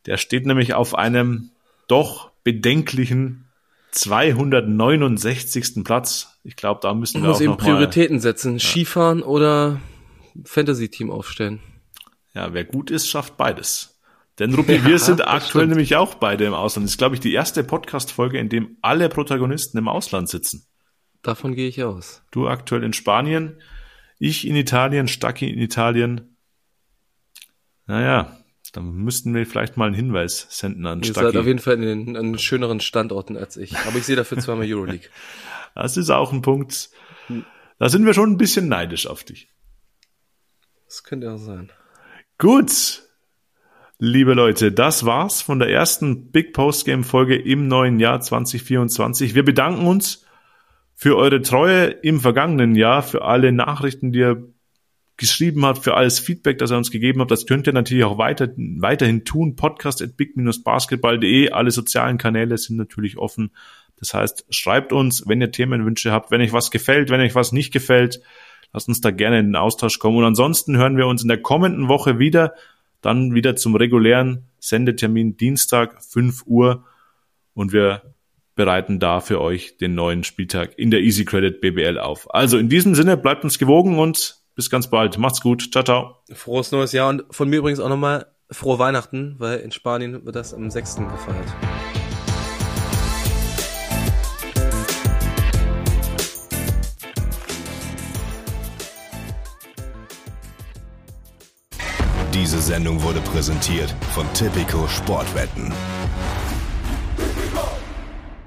Der 0.05 0.17
steht 0.17 0.45
nämlich 0.45 0.73
auf 0.73 0.95
einem 0.95 1.51
doch 1.87 2.31
bedenklichen 2.43 3.45
269. 3.91 5.83
Platz. 5.83 6.39
Ich 6.43 6.55
glaube, 6.55 6.79
da 6.81 6.93
müssen 6.93 7.21
wir 7.21 7.29
muss 7.29 7.37
auch 7.37 7.41
eben 7.41 7.51
noch 7.51 7.57
Prioritäten 7.57 8.17
mal, 8.17 8.21
setzen. 8.21 8.53
Ja. 8.53 8.59
Skifahren 8.59 9.23
oder 9.23 9.79
Fantasy-Team 10.45 11.11
aufstellen. 11.11 11.59
Ja, 12.33 12.53
wer 12.53 12.63
gut 12.63 12.91
ist, 12.91 13.07
schafft 13.09 13.37
beides. 13.37 13.99
Denn 14.37 14.53
Ruppi, 14.53 14.75
ja, 14.75 14.85
wir 14.85 14.99
sind 14.99 15.27
aktuell 15.27 15.63
stimmt. 15.63 15.69
nämlich 15.71 15.95
auch 15.95 16.15
beide 16.15 16.45
im 16.45 16.53
Ausland. 16.53 16.85
Das 16.85 16.91
ist, 16.93 16.97
glaube 16.97 17.15
ich, 17.15 17.21
die 17.21 17.33
erste 17.33 17.63
Podcast-Folge, 17.63 18.37
in 18.37 18.47
dem 18.47 18.77
alle 18.81 19.09
Protagonisten 19.09 19.77
im 19.77 19.89
Ausland 19.89 20.29
sitzen. 20.29 20.65
Davon 21.21 21.55
gehe 21.55 21.67
ich 21.67 21.83
aus. 21.83 22.23
Du 22.31 22.47
aktuell 22.47 22.83
in 22.83 22.93
Spanien, 22.93 23.61
ich 24.17 24.47
in 24.47 24.55
Italien, 24.55 25.09
Stacki 25.09 25.49
in 25.49 25.59
Italien. 25.59 26.37
Naja, 27.85 28.37
dann 28.71 28.91
müssten 28.91 29.33
wir 29.33 29.45
vielleicht 29.45 29.77
mal 29.77 29.85
einen 29.85 29.95
Hinweis 29.95 30.47
senden 30.49 30.85
an 30.85 30.99
Ihr. 31.01 31.07
Ihr 31.07 31.13
seid 31.13 31.35
auf 31.35 31.45
jeden 31.45 31.59
Fall 31.59 31.75
in 31.75 31.81
den, 31.81 32.17
an 32.17 32.37
schöneren 32.37 32.79
Standorten 32.79 33.37
als 33.37 33.57
ich. 33.57 33.77
Aber 33.77 33.97
ich 33.97 34.05
sehe 34.05 34.15
dafür 34.15 34.37
zweimal 34.39 34.71
Euroleague. 34.71 35.09
Das 35.75 35.97
ist 35.97 36.09
auch 36.09 36.33
ein 36.33 36.41
Punkt. 36.41 36.89
Da 37.77 37.89
sind 37.89 38.05
wir 38.05 38.13
schon 38.13 38.31
ein 38.31 38.37
bisschen 38.37 38.67
neidisch 38.67 39.05
auf 39.07 39.23
dich. 39.23 39.47
Das 40.87 41.03
könnte 41.03 41.31
auch 41.31 41.37
sein. 41.37 41.71
Gut. 42.39 43.03
Liebe 43.99 44.33
Leute, 44.33 44.71
das 44.71 45.05
war's 45.05 45.41
von 45.41 45.59
der 45.59 45.69
ersten 45.69 46.31
Big 46.31 46.53
Post 46.53 46.85
Game 46.85 47.03
Folge 47.03 47.35
im 47.35 47.67
neuen 47.67 47.99
Jahr 47.99 48.19
2024. 48.19 49.35
Wir 49.35 49.45
bedanken 49.45 49.85
uns 49.85 50.25
für 50.95 51.15
eure 51.15 51.41
Treue 51.41 51.85
im 51.85 52.19
vergangenen 52.19 52.75
Jahr, 52.75 53.03
für 53.03 53.23
alle 53.23 53.51
Nachrichten, 53.51 54.11
die 54.11 54.19
ihr 54.19 54.53
geschrieben 55.19 55.65
habt, 55.65 55.83
für 55.83 55.93
alles 55.93 56.17
Feedback, 56.17 56.57
das 56.57 56.71
ihr 56.71 56.77
uns 56.77 56.89
gegeben 56.89 57.19
habt. 57.19 57.29
Das 57.29 57.45
könnt 57.45 57.67
ihr 57.67 57.73
natürlich 57.73 58.05
auch 58.05 58.17
weiter, 58.17 58.49
weiterhin 58.55 59.25
tun. 59.25 59.55
Podcast 59.55 60.01
at 60.01 60.17
big-basketball.de. 60.17 61.51
Alle 61.51 61.71
sozialen 61.71 62.17
Kanäle 62.17 62.57
sind 62.57 62.77
natürlich 62.77 63.17
offen. 63.17 63.51
Das 63.97 64.13
heißt, 64.13 64.45
schreibt 64.49 64.93
uns, 64.93 65.27
wenn 65.27 65.41
ihr 65.41 65.51
Themenwünsche 65.51 66.11
habt, 66.11 66.31
wenn 66.31 66.41
euch 66.41 66.53
was 66.53 66.71
gefällt, 66.71 67.09
wenn 67.09 67.19
euch 67.19 67.35
was 67.35 67.51
nicht 67.51 67.71
gefällt. 67.71 68.21
Lasst 68.71 68.87
uns 68.87 69.01
da 69.01 69.11
gerne 69.11 69.39
in 69.39 69.47
den 69.47 69.55
Austausch 69.55 69.99
kommen. 69.99 70.17
Und 70.17 70.23
ansonsten 70.23 70.77
hören 70.77 70.97
wir 70.97 71.05
uns 71.05 71.21
in 71.21 71.27
der 71.27 71.41
kommenden 71.41 71.89
Woche 71.89 72.17
wieder. 72.17 72.53
Dann 73.01 73.35
wieder 73.35 73.55
zum 73.55 73.75
regulären 73.75 74.45
Sendetermin 74.59 75.37
Dienstag, 75.37 76.01
5 76.03 76.43
Uhr. 76.45 76.85
Und 77.53 77.73
wir 77.73 78.13
bereiten 78.55 78.99
da 78.99 79.19
für 79.19 79.41
euch 79.41 79.77
den 79.77 79.95
neuen 79.95 80.23
Spieltag 80.23 80.77
in 80.77 80.91
der 80.91 81.01
Easy 81.01 81.25
Credit 81.25 81.59
BBL 81.59 81.97
auf. 81.97 82.33
Also 82.33 82.57
in 82.57 82.69
diesem 82.69 82.95
Sinne, 82.95 83.17
bleibt 83.17 83.43
uns 83.43 83.59
gewogen 83.59 83.99
und 83.99 84.38
bis 84.55 84.69
ganz 84.69 84.89
bald. 84.89 85.17
Macht's 85.17 85.41
gut. 85.41 85.69
Ciao, 85.71 85.83
ciao. 85.83 86.15
Frohes 86.33 86.71
neues 86.71 86.91
Jahr 86.91 87.09
und 87.09 87.23
von 87.31 87.49
mir 87.49 87.57
übrigens 87.57 87.79
auch 87.79 87.89
nochmal 87.89 88.27
frohe 88.51 88.79
Weihnachten, 88.79 89.35
weil 89.37 89.59
in 89.59 89.71
Spanien 89.71 90.25
wird 90.25 90.35
das 90.35 90.53
am 90.53 90.69
6. 90.69 90.95
gefeiert. 90.95 91.55
Diese 102.33 102.61
Sendung 102.61 103.03
wurde 103.03 103.19
präsentiert 103.21 103.93
von 104.13 104.25
Tipico 104.33 104.87
Sportwetten. 104.87 105.73